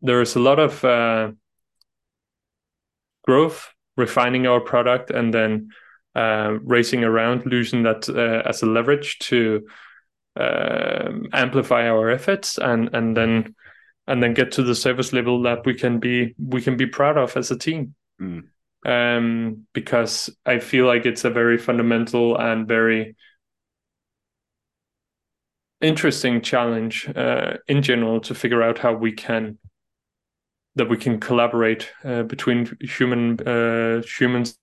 there's 0.00 0.36
a 0.36 0.40
lot 0.40 0.58
of 0.58 0.84
uh, 0.84 1.32
growth 3.24 3.72
refining 3.96 4.46
our 4.46 4.60
product 4.60 5.10
and 5.10 5.32
then 5.32 5.70
uh, 6.14 6.58
racing 6.62 7.04
around 7.04 7.50
using 7.50 7.82
that 7.84 8.08
uh, 8.08 8.48
as 8.48 8.62
a 8.62 8.66
leverage 8.66 9.18
to 9.20 9.66
um, 10.36 11.28
amplify 11.32 11.88
our 11.88 12.10
efforts 12.10 12.58
and 12.58 12.90
and 12.94 13.16
then 13.16 13.54
and 14.06 14.22
then 14.22 14.34
get 14.34 14.52
to 14.52 14.62
the 14.62 14.74
service 14.74 15.12
level 15.12 15.42
that 15.42 15.64
we 15.64 15.74
can 15.74 15.98
be 15.98 16.34
we 16.38 16.62
can 16.62 16.76
be 16.76 16.86
proud 16.86 17.16
of 17.16 17.36
as 17.36 17.50
a 17.50 17.58
team. 17.58 17.94
Mm. 18.20 18.44
Um, 18.86 19.66
because 19.74 20.30
I 20.46 20.58
feel 20.58 20.86
like 20.86 21.04
it's 21.04 21.24
a 21.24 21.30
very 21.30 21.58
fundamental 21.58 22.38
and 22.38 22.66
very 22.66 23.14
interesting 25.80 26.40
challenge 26.40 27.08
uh, 27.14 27.58
in 27.68 27.82
general 27.82 28.20
to 28.20 28.34
figure 28.34 28.62
out 28.62 28.78
how 28.78 28.94
we 28.94 29.12
can 29.12 29.58
that 30.76 30.88
we 30.88 30.96
can 30.96 31.20
collaborate 31.20 31.92
uh, 32.04 32.22
between 32.22 32.70
human 32.80 33.38
uh, 33.46 34.02
humans 34.02 34.56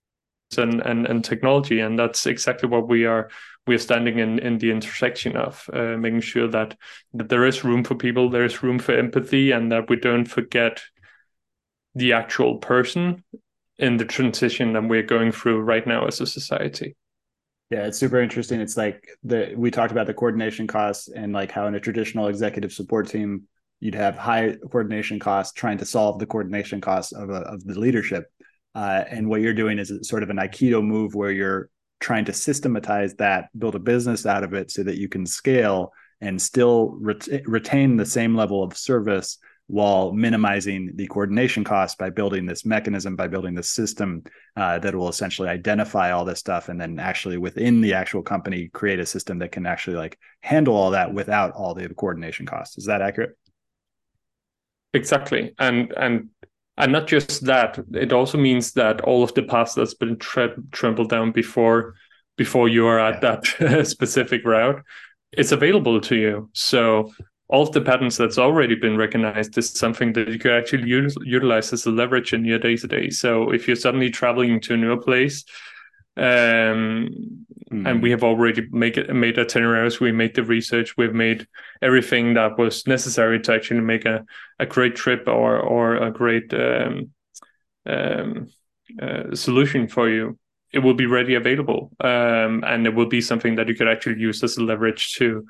and, 0.56 0.80
and 0.80 1.06
and 1.06 1.24
technology 1.24 1.80
and 1.80 1.98
that's 1.98 2.26
exactly 2.26 2.68
what 2.68 2.88
we 2.88 3.04
are 3.04 3.28
we 3.66 3.74
are 3.74 3.78
standing 3.78 4.18
in 4.18 4.38
in 4.38 4.56
the 4.58 4.70
intersection 4.70 5.36
of 5.36 5.68
uh, 5.74 5.96
making 5.98 6.20
sure 6.20 6.48
that 6.48 6.76
that 7.12 7.28
there 7.28 7.44
is 7.44 7.64
room 7.64 7.84
for 7.84 7.94
people 7.94 8.30
there 8.30 8.44
is 8.44 8.62
room 8.62 8.78
for 8.78 8.92
empathy 8.92 9.50
and 9.50 9.70
that 9.70 9.90
we 9.90 9.96
don't 9.96 10.24
forget 10.24 10.80
the 11.94 12.12
actual 12.12 12.56
person 12.58 13.22
in 13.78 13.96
the 13.96 14.04
transition 14.04 14.72
that 14.72 14.84
we're 14.84 15.02
going 15.02 15.32
through 15.32 15.60
right 15.60 15.86
now 15.86 16.06
as 16.06 16.20
a 16.20 16.26
society. 16.26 16.96
Yeah 17.70 17.86
it's 17.86 17.98
super 17.98 18.20
interesting. 18.20 18.60
It's 18.60 18.76
like 18.76 19.06
the 19.22 19.52
we 19.56 19.70
talked 19.70 19.92
about 19.92 20.06
the 20.06 20.14
coordination 20.14 20.66
costs 20.66 21.08
and 21.08 21.32
like 21.32 21.50
how 21.50 21.66
in 21.66 21.74
a 21.74 21.80
traditional 21.80 22.28
executive 22.28 22.72
support 22.72 23.08
team 23.08 23.42
you'd 23.80 23.94
have 23.94 24.16
high 24.16 24.56
coordination 24.70 25.18
costs 25.18 25.52
trying 25.52 25.78
to 25.78 25.84
solve 25.84 26.18
the 26.18 26.26
coordination 26.26 26.80
costs 26.80 27.12
of, 27.12 27.30
a, 27.30 27.40
of 27.42 27.62
the 27.64 27.78
leadership 27.78 28.32
uh, 28.74 29.04
and 29.08 29.28
what 29.28 29.40
you're 29.40 29.54
doing 29.54 29.78
is 29.78 29.92
sort 30.02 30.22
of 30.22 30.30
an 30.30 30.36
aikido 30.36 30.84
move 30.84 31.14
where 31.14 31.30
you're 31.30 31.70
trying 32.00 32.24
to 32.26 32.32
systematize 32.32 33.14
that, 33.16 33.48
build 33.58 33.74
a 33.74 33.80
business 33.80 34.26
out 34.26 34.44
of 34.44 34.54
it 34.54 34.70
so 34.70 34.82
that 34.82 34.98
you 34.98 35.08
can 35.08 35.26
scale 35.26 35.92
and 36.20 36.40
still 36.40 36.96
ret- 37.00 37.28
retain 37.46 37.96
the 37.96 38.06
same 38.06 38.34
level 38.34 38.62
of 38.62 38.76
service 38.76 39.38
while 39.68 40.12
minimizing 40.12 40.92
the 40.94 41.06
coordination 41.08 41.62
costs 41.62 41.94
by 41.96 42.08
building 42.08 42.46
this 42.46 42.64
mechanism, 42.64 43.16
by 43.16 43.28
building 43.28 43.54
this 43.54 43.68
system 43.68 44.22
uh, 44.56 44.78
that 44.78 44.94
will 44.94 45.10
essentially 45.10 45.48
identify 45.48 46.10
all 46.10 46.24
this 46.24 46.38
stuff 46.38 46.70
and 46.70 46.80
then 46.80 46.98
actually 46.98 47.36
within 47.36 47.82
the 47.82 47.92
actual 47.92 48.22
company 48.22 48.68
create 48.68 48.98
a 48.98 49.04
system 49.04 49.38
that 49.38 49.52
can 49.52 49.66
actually 49.66 49.96
like 49.96 50.18
handle 50.40 50.74
all 50.74 50.92
that 50.92 51.12
without 51.12 51.52
all 51.52 51.74
the 51.74 51.86
coordination 51.94 52.46
costs. 52.46 52.78
Is 52.78 52.86
that 52.86 53.02
accurate? 53.02 53.36
Exactly. 54.94 55.54
And 55.58 55.92
and 55.92 56.30
and 56.78 56.92
not 56.92 57.06
just 57.06 57.44
that 57.44 57.78
it 57.92 58.12
also 58.12 58.38
means 58.38 58.72
that 58.72 59.00
all 59.02 59.22
of 59.22 59.34
the 59.34 59.42
paths 59.42 59.74
that's 59.74 59.94
been 59.94 60.16
tre- 60.16 60.54
trampled 60.70 61.10
down 61.10 61.32
before 61.32 61.94
before 62.36 62.68
you 62.68 62.86
are 62.86 63.00
at 63.00 63.20
that 63.20 63.84
specific 63.86 64.44
route 64.44 64.82
is 65.32 65.52
available 65.52 66.00
to 66.00 66.16
you. 66.16 66.48
So 66.54 67.12
all 67.48 67.62
of 67.62 67.72
the 67.72 67.80
patterns 67.80 68.16
that's 68.16 68.38
already 68.38 68.74
been 68.74 68.96
recognized 68.96 69.58
is 69.58 69.70
something 69.70 70.12
that 70.12 70.28
you 70.28 70.38
could 70.38 70.52
actually 70.52 70.88
use, 70.88 71.16
utilize 71.22 71.72
as 71.72 71.86
a 71.86 71.90
leverage 71.90 72.32
in 72.32 72.44
your 72.44 72.58
day 72.58 72.76
to 72.76 72.86
day 72.86 73.10
so 73.10 73.50
if 73.50 73.66
you're 73.66 73.76
suddenly 73.76 74.10
traveling 74.10 74.60
to 74.60 74.74
a 74.74 74.76
new 74.76 75.00
place 75.00 75.44
um, 76.18 77.46
mm. 77.70 77.88
and 77.88 78.02
we 78.02 78.10
have 78.10 78.24
already 78.24 78.66
make 78.70 78.96
it, 78.96 79.14
made 79.14 79.38
itineraries. 79.38 80.00
We 80.00 80.12
made 80.12 80.34
the 80.34 80.42
research. 80.42 80.96
We've 80.96 81.14
made 81.14 81.46
everything 81.80 82.34
that 82.34 82.58
was 82.58 82.86
necessary 82.86 83.40
to 83.40 83.54
actually 83.54 83.80
make 83.80 84.04
a, 84.04 84.24
a 84.58 84.66
great 84.66 84.96
trip 84.96 85.28
or 85.28 85.58
or 85.58 85.96
a 85.96 86.10
great 86.10 86.52
um, 86.52 87.10
um, 87.86 88.48
uh, 89.00 89.34
solution 89.34 89.88
for 89.88 90.08
you. 90.08 90.38
It 90.72 90.80
will 90.80 90.94
be 90.94 91.06
ready 91.06 91.34
available, 91.34 91.92
um, 92.00 92.62
and 92.66 92.86
it 92.86 92.94
will 92.94 93.08
be 93.08 93.20
something 93.20 93.56
that 93.56 93.68
you 93.68 93.74
could 93.74 93.88
actually 93.88 94.20
use 94.20 94.42
as 94.42 94.58
a 94.58 94.62
leverage 94.64 95.14
to 95.14 95.46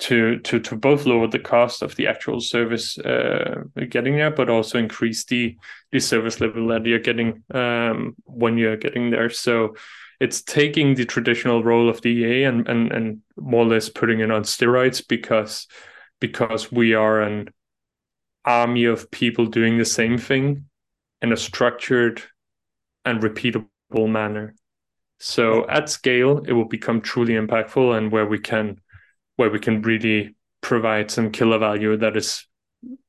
to 0.00 0.38
to 0.40 0.58
to 0.60 0.76
both 0.76 1.06
lower 1.06 1.26
the 1.26 1.38
cost 1.38 1.82
of 1.82 1.94
the 1.96 2.08
actual 2.08 2.40
service 2.40 2.98
uh, 2.98 3.62
getting 3.88 4.16
there, 4.16 4.30
but 4.30 4.48
also 4.48 4.78
increase 4.78 5.24
the 5.24 5.56
the 5.92 6.00
service 6.00 6.40
level 6.40 6.68
that 6.68 6.86
you're 6.86 6.98
getting 6.98 7.42
um, 7.52 8.16
when 8.24 8.58
you're 8.58 8.76
getting 8.76 9.10
there. 9.10 9.30
So 9.30 9.76
it's 10.18 10.42
taking 10.42 10.94
the 10.94 11.04
traditional 11.04 11.62
role 11.62 11.88
of 11.88 12.00
the 12.00 12.10
EA 12.10 12.44
and 12.44 12.66
and 12.68 12.92
and 12.92 13.20
more 13.36 13.64
or 13.64 13.68
less 13.68 13.88
putting 13.88 14.20
it 14.20 14.30
on 14.30 14.42
steroids 14.42 15.06
because 15.06 15.66
because 16.18 16.72
we 16.72 16.94
are 16.94 17.20
an 17.20 17.48
army 18.44 18.84
of 18.84 19.10
people 19.10 19.46
doing 19.46 19.76
the 19.76 19.84
same 19.84 20.16
thing 20.16 20.64
in 21.20 21.32
a 21.32 21.36
structured 21.36 22.22
and 23.04 23.22
repeatable 23.22 23.66
manner. 24.08 24.54
So 25.18 25.68
at 25.68 25.90
scale, 25.90 26.38
it 26.46 26.52
will 26.52 26.68
become 26.68 27.02
truly 27.02 27.34
impactful 27.34 27.96
and 27.96 28.10
where 28.10 28.24
we 28.24 28.38
can 28.38 28.80
where 29.40 29.48
we 29.48 29.58
can 29.58 29.80
really 29.80 30.36
provide 30.60 31.10
some 31.10 31.30
killer 31.30 31.58
value 31.58 31.96
that 31.96 32.14
is 32.14 32.46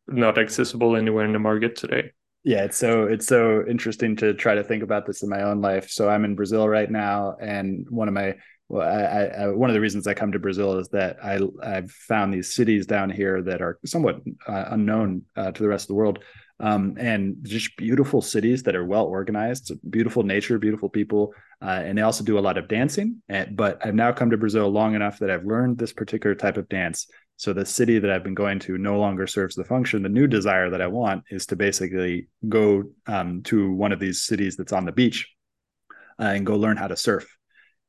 not 0.08 0.38
accessible 0.38 0.96
anywhere 0.96 1.26
in 1.26 1.34
the 1.34 1.40
market 1.40 1.76
today. 1.76 2.12
Yeah 2.46 2.64
it's 2.64 2.78
so 2.78 3.04
it's 3.04 3.28
so 3.28 3.66
interesting 3.68 4.16
to 4.16 4.34
try 4.34 4.56
to 4.56 4.64
think 4.64 4.82
about 4.82 5.06
this 5.06 5.24
in 5.24 5.30
my 5.30 5.42
own 5.42 5.60
life. 5.60 5.90
So 5.90 6.10
i'm 6.10 6.24
in 6.24 6.36
brazil 6.36 6.70
right 6.70 6.90
now 6.90 7.36
and 7.42 7.86
one 7.90 8.08
of 8.08 8.14
my 8.14 8.36
well 8.70 8.88
I, 8.88 9.44
I 9.44 9.48
one 9.50 9.70
of 9.70 9.74
the 9.74 9.82
reasons 9.82 10.08
i 10.08 10.14
come 10.14 10.32
to 10.32 10.40
brazil 10.40 10.80
is 10.80 10.88
that 10.90 11.18
i 11.22 11.36
i've 11.62 11.92
found 11.92 12.34
these 12.34 12.54
cities 12.54 12.86
down 12.86 13.10
here 13.10 13.42
that 13.50 13.62
are 13.62 13.78
somewhat 13.86 14.22
uh, 14.48 14.66
unknown 14.76 15.24
uh, 15.36 15.52
to 15.52 15.62
the 15.62 15.68
rest 15.68 15.84
of 15.84 15.90
the 15.90 16.00
world 16.02 16.20
um, 16.62 16.96
and 17.00 17.38
just 17.42 17.76
beautiful 17.76 18.22
cities 18.22 18.64
that 18.64 18.76
are 18.76 18.86
well 18.86 19.06
organized, 19.06 19.72
beautiful 19.90 20.24
nature, 20.24 20.60
beautiful 20.60 20.90
people, 20.90 21.34
uh, 21.62 21.82
and 21.84 21.98
they 21.98 22.04
also 22.04 22.24
do 22.24 22.38
a 22.38 22.40
lot 22.40 22.58
of 22.58 22.68
dancing. 22.68 23.22
And, 23.28 23.58
but 23.58 23.84
I've 23.86 23.96
now 23.96 24.12
come 24.12 24.30
to 24.30 24.38
Brazil 24.38 24.70
long 24.70 24.94
enough 24.94 25.20
that 25.20 25.32
I've 25.32 25.46
learned 25.46 25.80
this 25.80 25.92
particular 25.92 26.36
type 26.36 26.58
of 26.58 26.70
dance. 26.70 27.08
So 27.38 27.52
the 27.52 27.66
city 27.66 27.98
that 27.98 28.12
I've 28.12 28.24
been 28.24 28.36
going 28.36 28.60
to 28.60 28.78
no 28.78 29.00
longer 29.00 29.26
serves 29.26 29.56
the 29.56 29.64
function. 29.64 30.04
The 30.04 30.10
new 30.10 30.28
desire 30.28 30.70
that 30.70 30.82
I 30.82 30.88
want 30.88 31.24
is 31.32 31.48
to 31.48 31.56
basically 31.56 32.28
go 32.48 32.84
um, 33.08 33.42
to 33.44 33.74
one 33.74 33.92
of 33.92 34.00
these 34.00 34.22
cities 34.22 34.56
that's 34.56 34.74
on 34.74 34.86
the 34.86 34.92
beach 34.92 35.28
uh, 36.20 36.26
and 36.26 36.46
go 36.46 36.56
learn 36.56 36.78
how 36.78 36.88
to 36.88 36.96
surf 36.96 37.28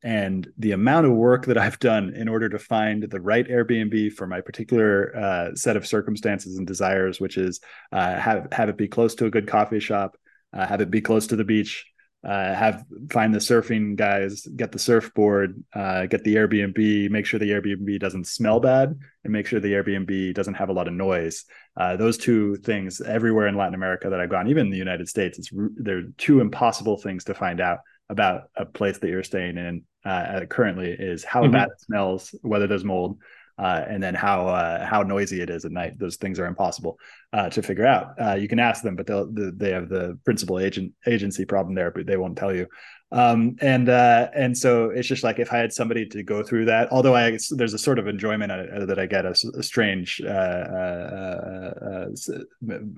and 0.02 0.48
the 0.58 0.72
amount 0.72 1.06
of 1.06 1.12
work 1.12 1.46
that 1.46 1.56
I've 1.56 1.78
done 1.78 2.12
in 2.14 2.28
order 2.28 2.48
to 2.48 2.58
find 2.58 3.04
the 3.04 3.20
right 3.20 3.46
Airbnb 3.46 4.12
for 4.12 4.26
my 4.26 4.40
particular 4.40 5.16
uh, 5.16 5.54
set 5.54 5.76
of 5.76 5.86
circumstances 5.86 6.58
and 6.58 6.66
desires, 6.66 7.20
which 7.20 7.36
is 7.36 7.60
uh, 7.92 8.16
have 8.16 8.48
have 8.52 8.68
it 8.68 8.76
be 8.76 8.88
close 8.88 9.14
to 9.16 9.26
a 9.26 9.30
good 9.30 9.46
coffee 9.46 9.80
shop, 9.80 10.16
uh, 10.52 10.66
have 10.66 10.80
it 10.80 10.90
be 10.90 11.00
close 11.00 11.28
to 11.28 11.36
the 11.36 11.44
beach, 11.44 11.86
uh, 12.24 12.54
have 12.54 12.84
find 13.10 13.32
the 13.32 13.38
surfing 13.38 13.94
guys, 13.94 14.46
get 14.56 14.72
the 14.72 14.78
surfboard, 14.78 15.62
uh, 15.72 16.06
get 16.06 16.24
the 16.24 16.34
Airbnb, 16.34 17.10
make 17.10 17.26
sure 17.26 17.38
the 17.38 17.50
Airbnb 17.50 18.00
doesn't 18.00 18.26
smell 18.26 18.58
bad, 18.58 18.98
and 19.22 19.32
make 19.32 19.46
sure 19.46 19.60
the 19.60 19.72
Airbnb 19.72 20.34
doesn't 20.34 20.54
have 20.54 20.68
a 20.68 20.72
lot 20.72 20.88
of 20.88 20.94
noise. 20.94 21.44
Uh, 21.76 21.96
those 21.96 22.18
two 22.18 22.56
things 22.56 23.00
everywhere 23.00 23.46
in 23.46 23.56
Latin 23.56 23.74
America 23.74 24.10
that 24.10 24.20
I've 24.20 24.30
gone, 24.30 24.48
even 24.48 24.66
in 24.66 24.70
the 24.70 24.78
United 24.78 25.08
States, 25.08 25.38
it's 25.38 25.50
they're 25.76 26.08
two 26.18 26.40
impossible 26.40 26.96
things 26.96 27.24
to 27.24 27.34
find 27.34 27.60
out 27.60 27.78
about 28.08 28.50
a 28.56 28.66
place 28.66 28.98
that 28.98 29.08
you're 29.08 29.22
staying 29.22 29.56
in 29.56 29.84
uh, 30.04 30.40
currently 30.48 30.90
is 30.90 31.24
how 31.24 31.42
mm-hmm. 31.42 31.52
bad 31.52 31.68
it 31.68 31.80
smells, 31.80 32.34
whether 32.42 32.66
there's 32.66 32.84
mold, 32.84 33.18
uh, 33.58 33.84
and 33.86 34.02
then 34.02 34.14
how 34.14 34.48
uh, 34.48 34.84
how 34.84 35.02
noisy 35.02 35.40
it 35.40 35.50
is 35.50 35.64
at 35.64 35.72
night. 35.72 35.98
Those 35.98 36.16
things 36.16 36.38
are 36.38 36.46
impossible 36.46 36.98
uh, 37.32 37.50
to 37.50 37.62
figure 37.62 37.86
out. 37.86 38.14
Uh, 38.20 38.34
you 38.34 38.48
can 38.48 38.58
ask 38.58 38.82
them, 38.82 38.96
but 38.96 39.06
they'll, 39.06 39.28
they 39.30 39.70
have 39.70 39.88
the 39.88 40.18
principal 40.24 40.58
agent 40.58 40.92
agency 41.06 41.44
problem 41.44 41.74
there, 41.74 41.90
but 41.90 42.06
they 42.06 42.16
won't 42.16 42.38
tell 42.38 42.54
you. 42.54 42.66
Um, 43.12 43.56
and 43.60 43.90
uh, 43.90 44.28
and 44.34 44.56
so 44.56 44.88
it's 44.88 45.06
just 45.06 45.22
like 45.22 45.38
if 45.38 45.52
I 45.52 45.58
had 45.58 45.70
somebody 45.72 46.06
to 46.06 46.22
go 46.22 46.42
through 46.42 46.64
that. 46.64 46.90
Although 46.90 47.14
I 47.14 47.36
there's 47.50 47.74
a 47.74 47.78
sort 47.78 47.98
of 47.98 48.08
enjoyment 48.08 48.50
that 48.50 48.98
I 48.98 49.04
get, 49.04 49.26
a, 49.26 49.34
a 49.54 49.62
strange 49.62 50.20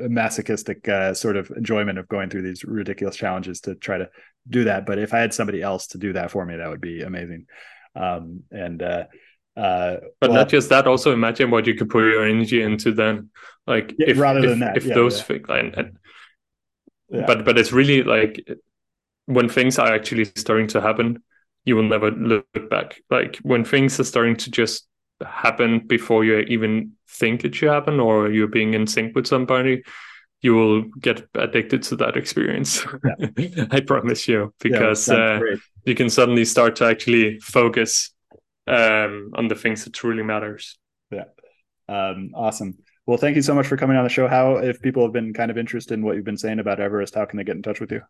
masochistic 0.09 0.89
uh, 0.89 1.15
sort 1.15 1.37
of 1.37 1.51
enjoyment 1.57 1.99
of 1.99 2.07
going 2.07 2.31
through 2.31 2.43
these 2.43 2.63
ridiculous 2.63 3.17
challenges 3.17 3.61
to 3.63 3.75
try 3.75 3.99
to 3.99 4.09
do 4.49 4.63
that. 4.65 4.87
But 4.87 4.99
if 4.99 5.13
I 5.13 5.19
had 5.19 5.35
somebody 5.35 5.63
else 5.63 5.89
to 5.89 5.99
do 5.99 6.13
that 6.13 6.31
for 6.31 6.47
me, 6.47 6.57
that 6.59 6.69
would 6.69 6.81
be 6.81 7.03
amazing. 7.03 7.47
Um, 7.97 8.45
and 8.53 8.83
uh, 8.83 9.07
uh, 9.57 9.97
but 10.21 10.31
well, 10.31 10.39
not 10.39 10.49
just 10.49 10.69
that. 10.69 10.87
Also, 10.87 11.13
imagine 11.13 11.51
what 11.51 11.67
you 11.67 11.75
could 11.75 11.91
put 11.91 12.05
your 12.05 12.25
energy 12.25 12.63
into 12.63 12.93
then. 12.93 13.31
Like 13.67 13.95
yeah, 13.99 14.11
if, 14.11 14.19
rather 14.19 14.41
if, 14.41 14.47
than 14.49 14.61
that, 14.61 14.77
if 14.77 14.85
yeah, 14.85 14.95
those 14.95 15.19
yeah. 15.19 15.25
things, 15.25 15.47
and, 15.49 15.99
but 17.09 17.45
but 17.45 17.59
it's 17.59 17.73
really 17.73 18.05
like 18.05 18.47
when 19.27 19.49
things 19.49 19.79
are 19.79 19.93
actually 19.93 20.25
starting 20.25 20.67
to 20.69 20.81
happen, 20.81 21.23
you 21.65 21.77
will 21.77 21.89
never 21.89 22.11
look 22.11 22.47
back. 22.71 23.01
Like 23.11 23.37
when 23.43 23.65
things 23.65 23.99
are 23.99 24.05
starting 24.05 24.37
to 24.37 24.51
just 24.51 24.87
happen 25.27 25.87
before 25.87 26.25
you 26.25 26.41
even 26.41 26.93
think 27.09 27.45
it 27.45 27.55
should 27.55 27.71
happen, 27.71 28.01
or 28.01 28.31
you're 28.31 28.49
being 28.49 28.75
in 28.75 28.87
sync 28.87 29.15
with 29.15 29.27
somebody, 29.27 29.83
you 30.43 30.55
will 30.55 30.83
get 31.01 31.27
addicted 31.35 31.83
to 31.85 31.97
that 31.97 32.17
experience. 32.17 32.85
Yeah. 33.39 33.67
I 33.71 33.81
promise 33.81 34.29
you, 34.29 34.53
because 34.61 35.09
uh, 35.09 35.41
you 35.85 35.95
can 35.95 36.11
suddenly 36.11 36.45
start 36.45 36.77
to 36.77 36.85
actually 36.85 37.39
focus 37.41 38.13
um, 38.67 39.31
on 39.35 39.49
the 39.49 39.55
things 39.55 39.85
that 39.85 39.95
truly 39.95 40.23
matters. 40.23 40.79
Yeah, 41.11 41.25
um, 41.89 42.33
awesome. 42.35 42.77
Well, 43.07 43.19
thank 43.19 43.37
you 43.37 43.43
so 43.43 43.55
much 43.55 43.67
for 43.67 43.77
coming 43.77 43.97
on 43.97 44.05
the 44.05 44.11
show. 44.11 44.29
How, 44.29 44.57
if 44.57 44.81
people 44.81 45.03
have 45.03 45.13
been 45.13 45.35
kind 45.35 45.51
of 45.51 45.59
interested 45.59 45.95
in 45.95 46.03
what 46.03 46.17
you've 46.17 46.25
been 46.25 46.39
saying 46.39 46.59
about 46.59 46.81
Everest, 46.81 47.15
how 47.15 47.27
can 47.27 47.37
they 47.37 47.45
get 47.45 47.57
in 47.57 47.63
touch 47.63 47.81
with 47.81 47.93
you? 47.93 48.01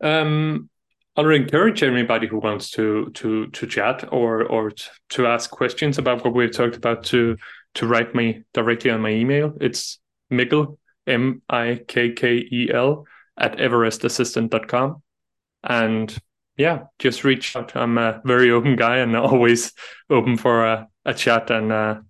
Um, 0.00 0.70
I'll 1.16 1.30
encourage 1.30 1.82
anybody 1.82 2.26
who 2.26 2.38
wants 2.38 2.70
to 2.72 3.10
to 3.14 3.48
to 3.48 3.66
chat 3.66 4.10
or 4.12 4.44
or 4.44 4.72
to 5.10 5.26
ask 5.26 5.50
questions 5.50 5.98
about 5.98 6.24
what 6.24 6.34
we've 6.34 6.52
talked 6.52 6.76
about 6.76 7.04
to 7.04 7.36
to 7.74 7.86
write 7.86 8.14
me 8.14 8.44
directly 8.54 8.90
on 8.90 9.00
my 9.00 9.10
email. 9.10 9.54
It's 9.60 9.98
Mikkel 10.32 10.78
M 11.06 11.42
I 11.48 11.80
K 11.86 12.12
K 12.12 12.48
E 12.50 12.70
L 12.72 13.06
at 13.36 13.56
everestassistant.com. 13.58 15.02
And 15.64 16.18
yeah, 16.56 16.84
just 16.98 17.24
reach 17.24 17.56
out. 17.56 17.74
I'm 17.76 17.98
a 17.98 18.20
very 18.24 18.50
open 18.50 18.76
guy 18.76 18.98
and 18.98 19.16
always 19.16 19.72
open 20.08 20.36
for 20.36 20.64
a, 20.64 20.88
a 21.04 21.14
chat 21.14 21.50
and 21.50 21.72
uh, 21.72 22.00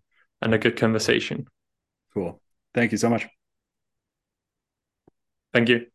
and 0.42 0.54
a 0.54 0.58
good 0.58 0.76
conversation. 0.76 1.46
Cool. 2.14 2.40
Thank 2.74 2.92
you 2.92 2.98
so 2.98 3.08
much. 3.08 3.26
Thank 5.52 5.68
you. 5.68 5.86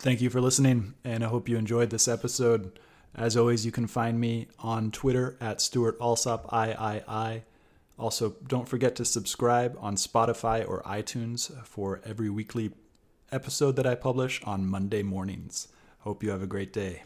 Thank 0.00 0.20
you 0.20 0.30
for 0.30 0.40
listening, 0.40 0.94
and 1.02 1.24
I 1.24 1.26
hope 1.26 1.48
you 1.48 1.56
enjoyed 1.56 1.90
this 1.90 2.06
episode. 2.06 2.78
As 3.16 3.36
always, 3.36 3.66
you 3.66 3.72
can 3.72 3.88
find 3.88 4.20
me 4.20 4.46
on 4.60 4.92
Twitter 4.92 5.36
at 5.40 5.60
Stewart 5.60 5.96
Alsop 6.00 6.48
III. 6.52 7.42
Also, 7.98 8.36
don't 8.46 8.68
forget 8.68 8.94
to 8.94 9.04
subscribe 9.04 9.76
on 9.80 9.96
Spotify 9.96 10.66
or 10.66 10.82
iTunes 10.84 11.50
for 11.66 12.00
every 12.04 12.30
weekly 12.30 12.70
episode 13.32 13.74
that 13.74 13.88
I 13.88 13.96
publish 13.96 14.40
on 14.44 14.70
Monday 14.70 15.02
mornings. 15.02 15.66
Hope 16.00 16.22
you 16.22 16.30
have 16.30 16.42
a 16.42 16.46
great 16.46 16.72
day. 16.72 17.02